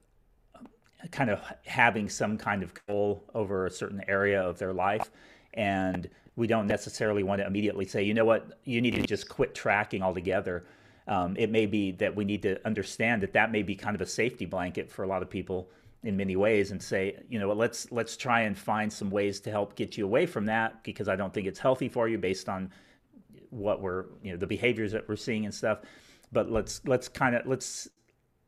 kind 1.12 1.30
of 1.30 1.41
having 1.66 2.07
some 2.07 2.38
kind 2.38 2.64
of 2.64 2.74
goal 2.88 3.24
over 3.34 3.66
a 3.66 3.72
certain 3.72 4.03
area 4.07 4.41
of 4.41 4.59
their 4.59 4.74
life. 4.74 5.09
And 5.53 6.09
we 6.36 6.47
don't 6.47 6.68
necessarily 6.68 7.24
want 7.24 7.41
to 7.41 7.47
immediately 7.47 7.86
say, 7.86 8.03
you 8.03 8.14
know 8.14 8.26
what, 8.26 8.59
you 8.64 8.82
need 8.82 8.95
to 8.95 9.01
just 9.01 9.28
quit 9.28 9.53
tracking 9.55 10.01
altogether. 10.01 10.66
Um, 11.07 11.36
it 11.38 11.49
may 11.49 11.66
be 11.66 11.91
that 11.93 12.16
we 12.16 12.24
need 12.24 12.43
to 12.43 12.66
understand 12.66 13.24
that 13.24 13.34
that 13.34 13.51
may 13.51 13.64
be 13.64 13.76
kind 13.76 13.95
of 13.95 14.01
a 14.01 14.05
safety 14.05 14.45
blanket 14.45 14.89
for 14.89 15.03
a 15.03 15.07
lot 15.07 15.22
of 15.22 15.30
people 15.30 15.70
in 16.03 16.16
many 16.16 16.36
ways 16.36 16.72
and 16.72 16.82
say, 16.82 17.18
you 17.30 17.39
know, 17.39 17.51
let's 17.53 17.91
let's 17.91 18.16
try 18.18 18.41
and 18.41 18.57
find 18.57 18.91
some 18.91 19.09
ways 19.09 19.39
to 19.41 19.51
help 19.51 19.76
get 19.76 19.97
you 19.97 20.05
away 20.05 20.26
from 20.26 20.45
that 20.45 20.84
because 20.84 21.07
I 21.07 21.16
don't 21.16 21.34
think 21.34 21.47
it's 21.47 21.59
healthy 21.59 21.89
for 21.89 22.07
you 22.07 22.18
based 22.18 22.49
on 22.49 22.72
what 23.52 23.82
we're, 23.82 24.06
you 24.24 24.32
know, 24.32 24.38
the 24.38 24.47
behaviors 24.47 24.91
that 24.91 25.08
we're 25.08 25.16
seeing 25.16 25.45
and 25.45 25.54
stuff. 25.54 25.80
But 26.32 26.52
let's 26.52 26.82
let's 26.86 27.08
kind 27.08 27.36
of 27.36 27.45
let's 27.45 27.89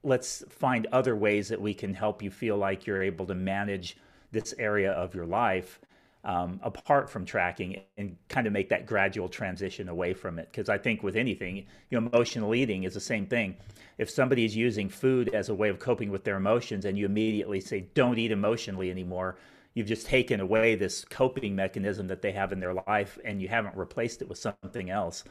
let's 0.04 0.44
find 0.50 0.88
other 0.92 1.16
ways 1.16 1.48
that 1.50 1.62
we 1.62 1.74
can 1.74 1.94
help 1.94 2.22
you 2.22 2.32
feel 2.32 2.58
like 2.58 2.88
you're 2.88 3.04
able 3.04 3.26
to 3.28 3.36
manage 3.36 3.98
this 4.32 4.54
area 4.58 4.92
of 4.92 5.14
your 5.16 5.26
life 5.26 5.80
um, 6.26 6.60
apart 6.64 7.10
from 7.10 7.26
tracking 7.26 7.82
and 7.98 8.16
kind 8.30 8.48
of 8.48 8.54
make 8.54 8.70
that 8.70 8.86
gradual 8.86 9.28
transition 9.28 9.90
away 9.90 10.14
from 10.14 10.40
it. 10.40 10.50
Because 10.52 10.70
I 10.70 10.78
think 10.78 11.04
with 11.04 11.16
anything, 11.16 11.58
you 11.90 12.00
know, 12.00 12.08
emotional 12.08 12.56
eating 12.56 12.84
is 12.84 12.94
the 12.94 13.00
same 13.00 13.26
thing. 13.26 13.56
If 13.98 14.10
somebody 14.10 14.46
is 14.46 14.56
using 14.56 14.90
food 14.90 15.30
as 15.34 15.50
a 15.50 15.56
way 15.56 15.70
of 15.70 15.80
coping 15.80 16.10
with 16.10 16.24
their 16.24 16.38
emotions 16.38 16.86
and 16.86 16.98
you 16.98 17.06
immediately 17.06 17.60
say, 17.60 17.88
don't 17.94 18.18
eat 18.18 18.32
emotionally 18.32 18.90
anymore, 18.90 19.38
you've 19.74 19.88
just 19.88 20.06
taken 20.06 20.40
away 20.40 20.76
this 20.76 21.04
coping 21.06 21.56
mechanism 21.56 22.08
that 22.08 22.22
they 22.22 22.32
have 22.32 22.52
in 22.52 22.60
their 22.60 22.74
life 22.74 23.18
and 23.26 23.42
you 23.42 23.48
haven't 23.48 23.76
replaced 23.76 24.22
it 24.22 24.30
with 24.30 24.38
something 24.38 24.90
else. 24.90 25.24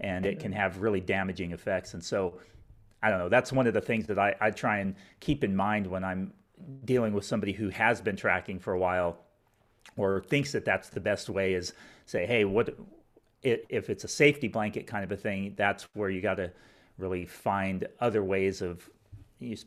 And 0.00 0.24
it 0.24 0.40
can 0.40 0.52
have 0.52 0.80
really 0.80 1.00
damaging 1.00 1.52
effects. 1.52 1.92
And 1.92 2.02
so, 2.02 2.40
I 3.02 3.10
don't 3.10 3.18
know, 3.18 3.28
that's 3.28 3.52
one 3.52 3.66
of 3.66 3.74
the 3.74 3.80
things 3.80 4.06
that 4.06 4.18
I, 4.18 4.34
I 4.40 4.50
try 4.50 4.78
and 4.78 4.94
keep 5.20 5.44
in 5.44 5.54
mind 5.54 5.86
when 5.86 6.04
I'm 6.04 6.32
dealing 6.84 7.12
with 7.12 7.24
somebody 7.24 7.52
who 7.52 7.68
has 7.70 8.00
been 8.00 8.16
tracking 8.16 8.58
for 8.58 8.72
a 8.72 8.78
while 8.78 9.18
or 9.96 10.22
thinks 10.22 10.52
that 10.52 10.64
that's 10.64 10.88
the 10.88 11.00
best 11.00 11.28
way 11.28 11.54
is 11.54 11.72
say, 12.06 12.26
hey, 12.26 12.44
what 12.44 12.74
if 13.42 13.90
it's 13.90 14.04
a 14.04 14.08
safety 14.08 14.48
blanket 14.48 14.86
kind 14.86 15.04
of 15.04 15.12
a 15.12 15.16
thing? 15.16 15.54
That's 15.56 15.88
where 15.94 16.10
you 16.10 16.20
got 16.20 16.36
to 16.36 16.52
really 16.98 17.26
find 17.26 17.86
other 18.00 18.22
ways 18.22 18.62
of 18.62 18.88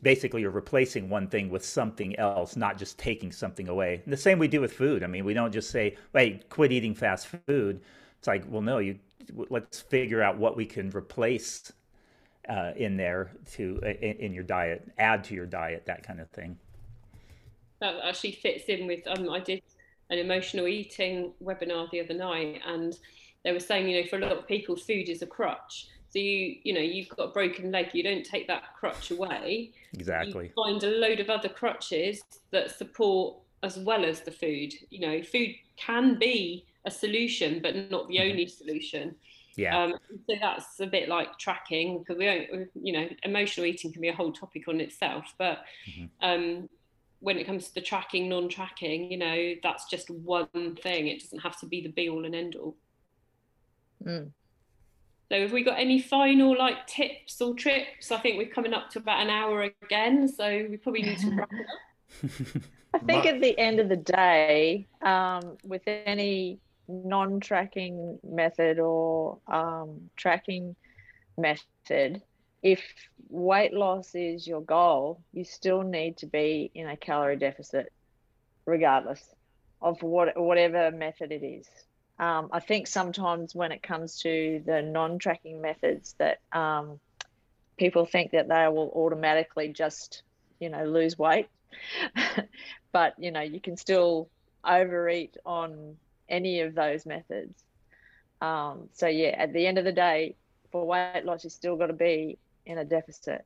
basically 0.02 0.42
you're 0.42 0.50
replacing 0.50 1.08
one 1.08 1.28
thing 1.28 1.50
with 1.50 1.64
something 1.64 2.16
else, 2.18 2.56
not 2.56 2.78
just 2.78 2.98
taking 2.98 3.32
something 3.32 3.68
away. 3.68 4.00
And 4.04 4.12
the 4.12 4.16
same 4.16 4.38
we 4.38 4.48
do 4.48 4.60
with 4.60 4.72
food. 4.72 5.02
I 5.02 5.06
mean, 5.06 5.24
we 5.24 5.34
don't 5.34 5.52
just 5.52 5.70
say, 5.70 5.96
"Hey, 6.12 6.40
quit 6.48 6.72
eating 6.72 6.94
fast 6.94 7.28
food." 7.46 7.80
It's 8.18 8.26
like, 8.26 8.44
well, 8.48 8.62
no, 8.62 8.78
you 8.78 8.98
let's 9.50 9.80
figure 9.80 10.22
out 10.22 10.38
what 10.38 10.56
we 10.56 10.66
can 10.66 10.90
replace 10.90 11.72
uh, 12.48 12.72
in 12.76 12.96
there 12.96 13.32
to 13.52 13.78
in, 14.00 14.16
in, 14.18 14.32
your 14.32 14.44
diet, 14.44 14.90
add 14.98 15.24
to 15.24 15.34
your 15.34 15.46
diet, 15.46 15.86
that 15.86 16.02
kind 16.02 16.20
of 16.20 16.28
thing. 16.30 16.56
That 17.80 17.96
actually 18.02 18.32
fits 18.32 18.64
in 18.68 18.86
with. 18.86 19.00
Um, 19.06 19.30
I 19.30 19.40
did 19.40 19.62
an 20.10 20.18
emotional 20.18 20.68
eating 20.68 21.32
webinar 21.42 21.90
the 21.90 22.00
other 22.00 22.14
night, 22.14 22.60
and 22.66 22.96
they 23.44 23.52
were 23.52 23.60
saying, 23.60 23.88
you 23.88 24.00
know, 24.00 24.08
for 24.08 24.16
a 24.16 24.20
lot 24.20 24.32
of 24.32 24.46
people, 24.46 24.76
food 24.76 25.08
is 25.08 25.22
a 25.22 25.26
crutch. 25.26 25.88
So 26.14 26.20
you, 26.20 26.58
you 26.62 26.72
know, 26.72 26.80
you've 26.80 27.08
got 27.08 27.24
a 27.24 27.32
broken 27.32 27.72
leg, 27.72 27.88
you 27.92 28.04
don't 28.04 28.24
take 28.24 28.46
that 28.46 28.72
crutch 28.78 29.10
away. 29.10 29.72
Exactly. 29.94 30.44
You 30.44 30.64
find 30.64 30.80
a 30.84 30.90
load 30.90 31.18
of 31.18 31.28
other 31.28 31.48
crutches 31.48 32.22
that 32.52 32.70
support 32.70 33.38
as 33.64 33.78
well 33.80 34.04
as 34.04 34.20
the 34.20 34.30
food. 34.30 34.74
You 34.90 35.00
know, 35.00 35.22
food 35.24 35.56
can 35.76 36.16
be 36.16 36.66
a 36.84 36.90
solution, 36.92 37.58
but 37.60 37.90
not 37.90 38.06
the 38.06 38.18
mm-hmm. 38.18 38.30
only 38.30 38.46
solution. 38.46 39.16
Yeah. 39.56 39.76
Um, 39.76 39.94
so 40.28 40.36
that's 40.40 40.78
a 40.78 40.86
bit 40.86 41.08
like 41.08 41.36
tracking 41.36 41.98
because 41.98 42.16
we 42.16 42.26
don't, 42.26 42.70
you 42.80 42.92
know, 42.92 43.08
emotional 43.24 43.66
eating 43.66 43.92
can 43.92 44.00
be 44.00 44.08
a 44.08 44.14
whole 44.14 44.32
topic 44.32 44.68
on 44.68 44.80
itself. 44.80 45.34
But 45.36 45.64
mm-hmm. 45.90 46.04
um, 46.20 46.68
when 47.18 47.38
it 47.38 47.44
comes 47.44 47.66
to 47.66 47.74
the 47.74 47.80
tracking, 47.80 48.28
non-tracking, 48.28 49.10
you 49.10 49.18
know, 49.18 49.54
that's 49.64 49.86
just 49.86 50.10
one 50.10 50.76
thing. 50.80 51.08
It 51.08 51.22
doesn't 51.22 51.40
have 51.40 51.58
to 51.58 51.66
be 51.66 51.80
the 51.80 51.88
be 51.88 52.08
all 52.08 52.24
and 52.24 52.36
end 52.36 52.54
all. 52.54 52.76
Mm. 54.04 54.30
So 55.30 55.40
have 55.40 55.52
we 55.52 55.64
got 55.64 55.78
any 55.78 56.00
final 56.00 56.56
like 56.56 56.86
tips 56.86 57.40
or 57.40 57.54
trips? 57.54 58.12
I 58.12 58.18
think 58.18 58.38
we're 58.38 58.52
coming 58.52 58.74
up 58.74 58.90
to 58.90 58.98
about 58.98 59.22
an 59.22 59.30
hour 59.30 59.70
again, 59.82 60.28
so 60.28 60.66
we 60.68 60.76
probably 60.76 61.02
need 61.02 61.18
to 61.18 61.30
wrap 61.30 61.50
up. 61.52 62.62
I 62.94 62.98
think 62.98 63.26
at 63.26 63.40
the 63.40 63.58
end 63.58 63.80
of 63.80 63.88
the 63.88 63.96
day, 63.96 64.86
um, 65.02 65.56
with 65.64 65.82
any 65.86 66.60
non-tracking 66.86 68.20
method 68.22 68.78
or 68.78 69.38
um, 69.48 70.10
tracking 70.16 70.76
method, 71.36 72.22
if 72.62 72.82
weight 73.28 73.72
loss 73.72 74.14
is 74.14 74.46
your 74.46 74.60
goal, 74.60 75.20
you 75.32 75.44
still 75.44 75.82
need 75.82 76.16
to 76.18 76.26
be 76.26 76.70
in 76.74 76.88
a 76.88 76.96
calorie 76.96 77.36
deficit, 77.36 77.92
regardless 78.64 79.22
of 79.82 80.02
what 80.02 80.38
whatever 80.40 80.90
method 80.90 81.32
it 81.32 81.44
is. 81.44 81.68
Um, 82.18 82.48
I 82.52 82.60
think 82.60 82.86
sometimes 82.86 83.54
when 83.54 83.72
it 83.72 83.82
comes 83.82 84.20
to 84.20 84.62
the 84.64 84.82
non-tracking 84.82 85.60
methods, 85.60 86.14
that 86.18 86.38
um, 86.52 87.00
people 87.76 88.06
think 88.06 88.32
that 88.32 88.48
they 88.48 88.68
will 88.68 88.92
automatically 88.94 89.68
just, 89.68 90.22
you 90.60 90.68
know, 90.68 90.84
lose 90.84 91.18
weight, 91.18 91.48
but 92.92 93.14
you 93.18 93.32
know, 93.32 93.40
you 93.40 93.60
can 93.60 93.76
still 93.76 94.28
overeat 94.64 95.36
on 95.44 95.96
any 96.28 96.60
of 96.60 96.74
those 96.74 97.04
methods. 97.04 97.64
Um, 98.40 98.88
so 98.92 99.06
yeah, 99.06 99.34
at 99.36 99.52
the 99.52 99.66
end 99.66 99.78
of 99.78 99.84
the 99.84 99.92
day, 99.92 100.36
for 100.70 100.86
weight 100.86 101.24
loss, 101.24 101.44
you 101.44 101.50
still 101.50 101.76
got 101.76 101.86
to 101.86 101.92
be 101.92 102.38
in 102.66 102.78
a 102.78 102.84
deficit. 102.84 103.44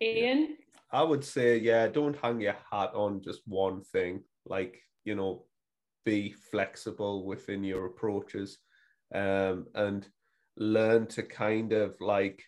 Ian? 0.00 0.56
I 0.90 1.02
would 1.02 1.24
say, 1.24 1.58
yeah, 1.58 1.86
don't 1.88 2.16
hang 2.16 2.40
your 2.40 2.56
hat 2.70 2.92
on 2.94 3.22
just 3.22 3.40
one 3.46 3.82
thing. 3.82 4.22
Like, 4.44 4.82
you 5.04 5.14
know, 5.14 5.44
be 6.04 6.32
flexible 6.50 7.24
within 7.24 7.64
your 7.64 7.86
approaches 7.86 8.58
um, 9.14 9.66
and 9.74 10.06
learn 10.56 11.06
to 11.06 11.22
kind 11.22 11.72
of 11.72 11.96
like, 12.00 12.42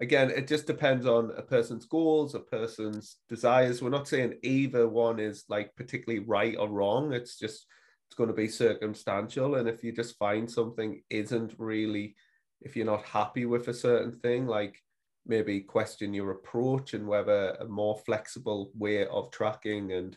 again, 0.00 0.30
it 0.30 0.46
just 0.46 0.66
depends 0.66 1.06
on 1.06 1.32
a 1.36 1.42
person's 1.42 1.86
goals, 1.86 2.34
a 2.34 2.40
person's 2.40 3.16
desires. 3.28 3.82
We're 3.82 3.90
not 3.90 4.08
saying 4.08 4.34
either 4.42 4.88
one 4.88 5.18
is 5.18 5.44
like 5.48 5.74
particularly 5.76 6.24
right 6.24 6.56
or 6.58 6.68
wrong. 6.68 7.12
It's 7.12 7.38
just, 7.38 7.66
it's 8.08 8.16
going 8.16 8.28
to 8.28 8.34
be 8.34 8.48
circumstantial. 8.48 9.56
And 9.56 9.68
if 9.68 9.82
you 9.82 9.92
just 9.92 10.18
find 10.18 10.50
something 10.50 11.02
isn't 11.10 11.54
really 11.58 12.14
if 12.60 12.76
you're 12.76 12.86
not 12.86 13.04
happy 13.04 13.46
with 13.46 13.68
a 13.68 13.74
certain 13.74 14.12
thing, 14.12 14.46
like 14.46 14.80
maybe 15.26 15.60
question 15.60 16.14
your 16.14 16.30
approach 16.30 16.94
and 16.94 17.06
whether 17.06 17.56
a 17.60 17.66
more 17.66 17.98
flexible 18.06 18.70
way 18.74 19.06
of 19.06 19.30
tracking 19.30 19.92
and 19.92 20.16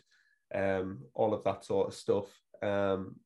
um, 0.54 1.00
all 1.14 1.34
of 1.34 1.44
that 1.44 1.64
sort 1.64 1.88
of 1.88 1.94
stuff, 1.94 2.26
um, 2.62 3.16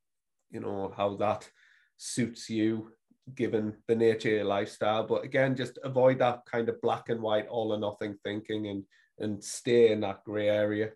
you 0.50 0.60
know, 0.60 0.92
how 0.96 1.16
that 1.16 1.48
suits 1.96 2.50
you 2.50 2.92
given 3.34 3.74
the 3.88 3.94
nature 3.94 4.28
of 4.28 4.34
your 4.34 4.44
lifestyle. 4.44 5.06
But 5.06 5.24
again, 5.24 5.56
just 5.56 5.78
avoid 5.82 6.18
that 6.18 6.44
kind 6.50 6.68
of 6.68 6.80
black 6.80 7.08
and 7.08 7.20
white, 7.20 7.48
all 7.48 7.72
or 7.72 7.78
nothing 7.78 8.16
thinking 8.24 8.68
and 8.68 8.84
and 9.18 9.42
stay 9.42 9.92
in 9.92 10.00
that 10.00 10.24
grey 10.24 10.48
area. 10.48 10.90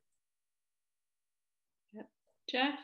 Jeff? 2.49 2.79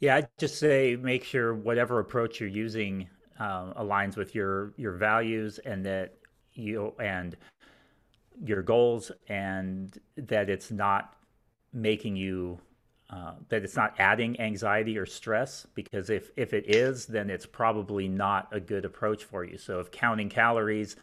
Yeah, 0.00 0.16
I'd 0.16 0.28
just 0.38 0.58
say 0.58 0.96
make 0.96 1.24
sure 1.24 1.54
whatever 1.54 1.98
approach 1.98 2.40
you're 2.40 2.48
using 2.48 3.08
um, 3.38 3.74
aligns 3.76 4.16
with 4.16 4.34
your 4.34 4.72
your 4.76 4.92
values 4.92 5.58
and 5.58 5.84
that 5.86 6.14
you 6.52 6.94
and 7.00 7.36
your 8.44 8.62
goals 8.62 9.10
and 9.28 9.98
that 10.16 10.48
it's 10.48 10.70
not 10.70 11.16
making 11.72 12.16
you 12.16 12.58
uh, 13.14 13.34
that 13.48 13.62
it's 13.62 13.76
not 13.76 13.94
adding 13.98 14.38
anxiety 14.40 14.98
or 14.98 15.06
stress 15.06 15.66
because 15.74 16.10
if 16.10 16.30
if 16.36 16.52
it 16.52 16.64
is 16.66 17.06
then 17.06 17.30
it's 17.30 17.46
probably 17.46 18.08
not 18.08 18.48
a 18.52 18.60
good 18.60 18.84
approach 18.84 19.24
for 19.24 19.44
you 19.44 19.58
so 19.58 19.80
if 19.80 19.90
counting 19.90 20.28
calories 20.28 20.96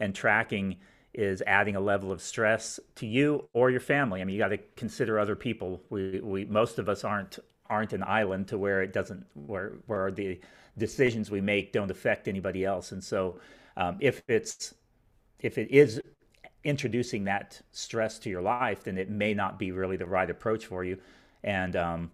and 0.00 0.14
tracking 0.14 0.76
is 1.14 1.42
adding 1.46 1.76
a 1.76 1.80
level 1.80 2.10
of 2.10 2.22
stress 2.22 2.80
to 2.94 3.06
you 3.06 3.46
or 3.52 3.70
your 3.70 3.80
family 3.80 4.20
i 4.20 4.24
mean 4.24 4.34
you 4.34 4.40
got 4.40 4.48
to 4.48 4.58
consider 4.76 5.18
other 5.18 5.36
people 5.36 5.80
we 5.90 6.20
we 6.20 6.44
most 6.46 6.78
of 6.78 6.88
us 6.88 7.04
aren't 7.04 7.38
aren't 7.68 7.92
an 7.92 8.02
island 8.02 8.48
to 8.48 8.58
where 8.58 8.82
it 8.82 8.92
doesn't 8.92 9.24
where 9.34 9.74
where 9.86 10.10
the 10.10 10.38
decisions 10.78 11.30
we 11.30 11.40
make 11.40 11.72
don't 11.72 11.90
affect 11.90 12.28
anybody 12.28 12.64
else. 12.64 12.92
And 12.92 13.02
so, 13.02 13.38
um, 13.76 13.96
if 14.00 14.22
it's 14.28 14.74
if 15.40 15.58
it 15.58 15.70
is 15.70 16.00
introducing 16.64 17.24
that 17.24 17.60
stress 17.72 18.18
to 18.20 18.30
your 18.30 18.42
life, 18.42 18.84
then 18.84 18.96
it 18.96 19.10
may 19.10 19.34
not 19.34 19.58
be 19.58 19.72
really 19.72 19.96
the 19.96 20.06
right 20.06 20.30
approach 20.30 20.66
for 20.66 20.84
you. 20.84 20.96
And 21.44 21.76
um, 21.76 22.10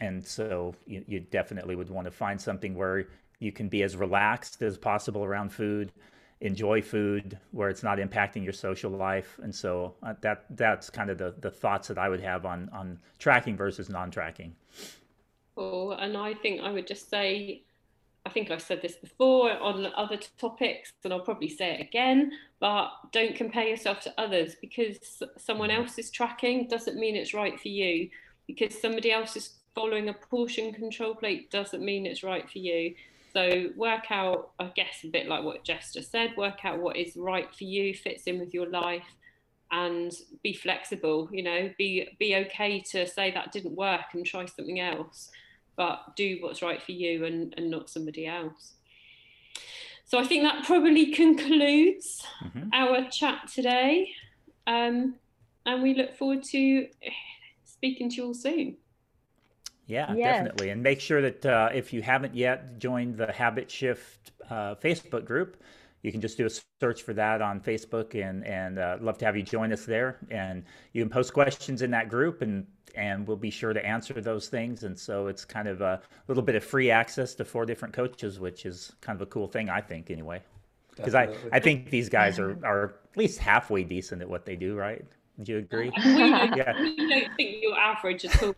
and 0.00 0.24
so 0.24 0.74
you, 0.86 1.04
you 1.06 1.20
definitely 1.20 1.74
would 1.74 1.90
want 1.90 2.04
to 2.04 2.10
find 2.10 2.40
something 2.40 2.74
where 2.74 3.06
you 3.40 3.52
can 3.52 3.68
be 3.68 3.82
as 3.82 3.96
relaxed 3.96 4.62
as 4.62 4.76
possible 4.76 5.24
around 5.24 5.50
food, 5.50 5.92
enjoy 6.40 6.82
food 6.82 7.38
where 7.52 7.68
it's 7.68 7.82
not 7.82 7.98
impacting 7.98 8.44
your 8.44 8.52
social 8.52 8.90
life. 8.90 9.38
And 9.42 9.54
so 9.54 9.94
uh, 10.02 10.14
that 10.20 10.44
that's 10.50 10.90
kind 10.90 11.10
of 11.10 11.18
the, 11.18 11.34
the 11.40 11.50
thoughts 11.50 11.88
that 11.88 11.98
I 11.98 12.08
would 12.08 12.20
have 12.20 12.46
on 12.46 12.68
on 12.72 12.98
tracking 13.18 13.56
versus 13.56 13.88
non-tracking. 13.88 14.54
Cool. 15.56 15.92
And 15.92 16.16
I 16.16 16.34
think 16.34 16.60
I 16.60 16.70
would 16.70 16.86
just 16.86 17.10
say 17.10 17.62
I 18.28 18.30
think 18.30 18.50
I've 18.50 18.62
said 18.62 18.82
this 18.82 18.96
before 18.96 19.52
on 19.52 19.86
other 19.96 20.18
topics, 20.38 20.92
and 21.02 21.14
I'll 21.14 21.20
probably 21.20 21.48
say 21.48 21.74
it 21.74 21.80
again, 21.80 22.32
but 22.60 22.90
don't 23.10 23.34
compare 23.34 23.66
yourself 23.66 24.00
to 24.00 24.12
others 24.18 24.54
because 24.60 25.22
someone 25.38 25.70
mm-hmm. 25.70 25.82
else 25.82 25.98
is 25.98 26.10
tracking 26.10 26.68
doesn't 26.68 26.98
mean 26.98 27.16
it's 27.16 27.32
right 27.32 27.58
for 27.58 27.68
you. 27.68 28.10
Because 28.48 28.80
somebody 28.80 29.12
else 29.12 29.36
is 29.36 29.50
following 29.74 30.08
a 30.08 30.14
portion 30.14 30.72
control 30.72 31.14
plate 31.14 31.52
doesn't 31.52 31.84
mean 31.84 32.04
it's 32.06 32.24
right 32.24 32.50
for 32.50 32.58
you. 32.58 32.94
So 33.32 33.68
work 33.76 34.10
out, 34.10 34.50
I 34.58 34.72
guess, 34.74 35.04
a 35.04 35.08
bit 35.08 35.28
like 35.28 35.44
what 35.44 35.62
Jeff 35.62 35.92
just 35.92 36.10
said, 36.10 36.36
work 36.36 36.64
out 36.64 36.80
what 36.80 36.96
is 36.96 37.16
right 37.16 37.54
for 37.54 37.64
you, 37.64 37.94
fits 37.94 38.24
in 38.24 38.40
with 38.40 38.52
your 38.52 38.68
life, 38.68 39.06
and 39.70 40.10
be 40.42 40.52
flexible. 40.52 41.28
You 41.30 41.44
know, 41.44 41.70
be 41.78 42.08
be 42.18 42.34
okay 42.36 42.80
to 42.90 43.06
say 43.06 43.30
that 43.30 43.52
didn't 43.52 43.76
work 43.76 44.14
and 44.14 44.26
try 44.26 44.46
something 44.46 44.80
else 44.80 45.30
but 45.78 46.16
do 46.16 46.38
what's 46.40 46.60
right 46.60 46.82
for 46.82 46.92
you 46.92 47.24
and, 47.24 47.54
and 47.56 47.70
not 47.70 47.88
somebody 47.88 48.26
else. 48.26 48.74
So 50.04 50.18
I 50.18 50.24
think 50.24 50.42
that 50.42 50.64
probably 50.64 51.12
concludes 51.12 52.26
mm-hmm. 52.44 52.68
our 52.72 53.08
chat 53.08 53.48
today. 53.54 54.10
Um, 54.66 55.14
and 55.64 55.82
we 55.82 55.94
look 55.94 56.16
forward 56.16 56.42
to 56.44 56.88
speaking 57.78 58.10
to 58.10 58.16
you 58.16 58.26
all 58.26 58.34
soon. 58.34 58.76
Yeah, 59.86 60.12
yes. 60.14 60.36
definitely. 60.36 60.70
And 60.70 60.82
make 60.82 61.00
sure 61.00 61.22
that 61.22 61.46
uh, 61.46 61.70
if 61.72 61.92
you 61.92 62.02
haven't 62.02 62.34
yet 62.34 62.78
joined 62.78 63.16
the 63.16 63.32
Habit 63.32 63.70
Shift 63.70 64.32
uh, 64.50 64.74
Facebook 64.74 65.24
group, 65.24 65.62
you 66.02 66.12
can 66.12 66.20
just 66.20 66.36
do 66.36 66.46
a 66.46 66.50
search 66.80 67.02
for 67.02 67.14
that 67.14 67.40
on 67.42 67.60
Facebook 67.60 68.14
and 68.14 68.44
and 68.44 68.78
uh, 68.78 68.98
love 69.00 69.18
to 69.18 69.24
have 69.24 69.36
you 69.36 69.42
join 69.42 69.72
us 69.72 69.84
there. 69.84 70.18
And 70.30 70.64
you 70.92 71.02
can 71.02 71.08
post 71.08 71.32
questions 71.32 71.82
in 71.82 71.90
that 71.92 72.08
group, 72.08 72.42
and 72.42 72.66
and 72.94 73.26
we'll 73.26 73.36
be 73.36 73.50
sure 73.50 73.72
to 73.72 73.84
answer 73.84 74.20
those 74.20 74.48
things. 74.48 74.84
And 74.84 74.98
so 74.98 75.28
it's 75.28 75.44
kind 75.44 75.68
of 75.68 75.80
a 75.80 76.00
little 76.26 76.42
bit 76.42 76.54
of 76.54 76.64
free 76.64 76.90
access 76.90 77.34
to 77.36 77.44
four 77.44 77.64
different 77.64 77.94
coaches, 77.94 78.38
which 78.38 78.66
is 78.66 78.92
kind 79.00 79.16
of 79.16 79.22
a 79.22 79.30
cool 79.30 79.46
thing, 79.46 79.70
I 79.70 79.80
think, 79.80 80.10
anyway. 80.10 80.42
Because 80.96 81.14
I, 81.14 81.34
I 81.52 81.60
think 81.60 81.90
these 81.90 82.08
guys 82.08 82.38
are, 82.40 82.58
are 82.64 82.96
at 83.10 83.16
least 83.16 83.38
halfway 83.38 83.84
decent 83.84 84.20
at 84.20 84.28
what 84.28 84.44
they 84.44 84.56
do, 84.56 84.74
right? 84.74 85.04
Do 85.42 85.52
you 85.52 85.58
agree? 85.58 85.92
We 86.04 86.16
don't, 86.16 86.56
yeah. 86.56 86.80
we 86.80 86.96
don't 86.96 87.36
think 87.36 87.56
you're 87.62 87.78
average 87.78 88.24
at 88.24 88.42
all. 88.42 88.54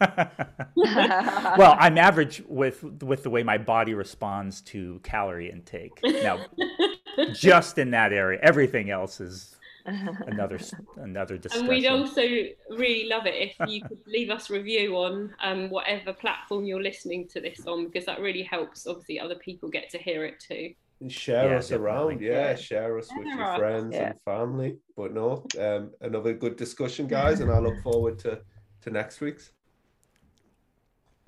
well, 1.58 1.76
I'm 1.78 1.98
average 1.98 2.42
with 2.46 2.82
with 3.02 3.22
the 3.22 3.30
way 3.30 3.42
my 3.42 3.58
body 3.58 3.94
responds 3.94 4.60
to 4.62 5.00
calorie 5.02 5.50
intake. 5.50 6.00
Now, 6.02 6.46
just 7.32 7.78
in 7.78 7.90
that 7.90 8.12
area, 8.12 8.38
everything 8.42 8.90
else 8.90 9.20
is 9.20 9.56
another 9.84 10.58
another 10.96 11.36
discussion. 11.36 11.66
And 11.66 11.68
we'd 11.68 11.86
also 11.86 12.22
really 12.70 13.08
love 13.08 13.26
it 13.26 13.34
if 13.34 13.68
you 13.68 13.82
could 13.82 13.98
leave 14.06 14.30
us 14.30 14.48
a 14.50 14.54
review 14.54 14.96
on 14.96 15.34
um, 15.42 15.70
whatever 15.70 16.12
platform 16.12 16.64
you're 16.64 16.82
listening 16.82 17.28
to 17.28 17.40
this 17.40 17.66
on, 17.66 17.86
because 17.86 18.06
that 18.06 18.20
really 18.20 18.42
helps. 18.42 18.86
Obviously, 18.86 19.20
other 19.20 19.36
people 19.36 19.68
get 19.68 19.90
to 19.90 19.98
hear 19.98 20.24
it 20.24 20.40
too. 20.40 20.72
And 21.00 21.12
share 21.12 21.50
yeah, 21.50 21.58
us 21.58 21.68
definitely. 21.68 21.86
around, 21.86 22.20
yeah, 22.20 22.50
yeah. 22.50 22.56
Share 22.56 22.98
us 22.98 23.08
with 23.14 23.26
your 23.26 23.56
friends 23.56 23.94
yeah. 23.94 24.10
and 24.10 24.20
family. 24.22 24.78
But 24.96 25.12
no, 25.12 25.44
um, 25.60 25.90
another 26.00 26.32
good 26.32 26.56
discussion, 26.56 27.06
guys, 27.18 27.40
and 27.40 27.50
I 27.50 27.58
look 27.58 27.82
forward 27.82 28.18
to 28.20 28.40
to 28.82 28.90
next 28.90 29.20
week's. 29.20 29.50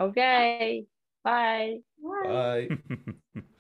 Okay. 0.01 0.87
Bye. 1.23 1.79
Bye. 2.03 2.69
Bye. 2.89 3.43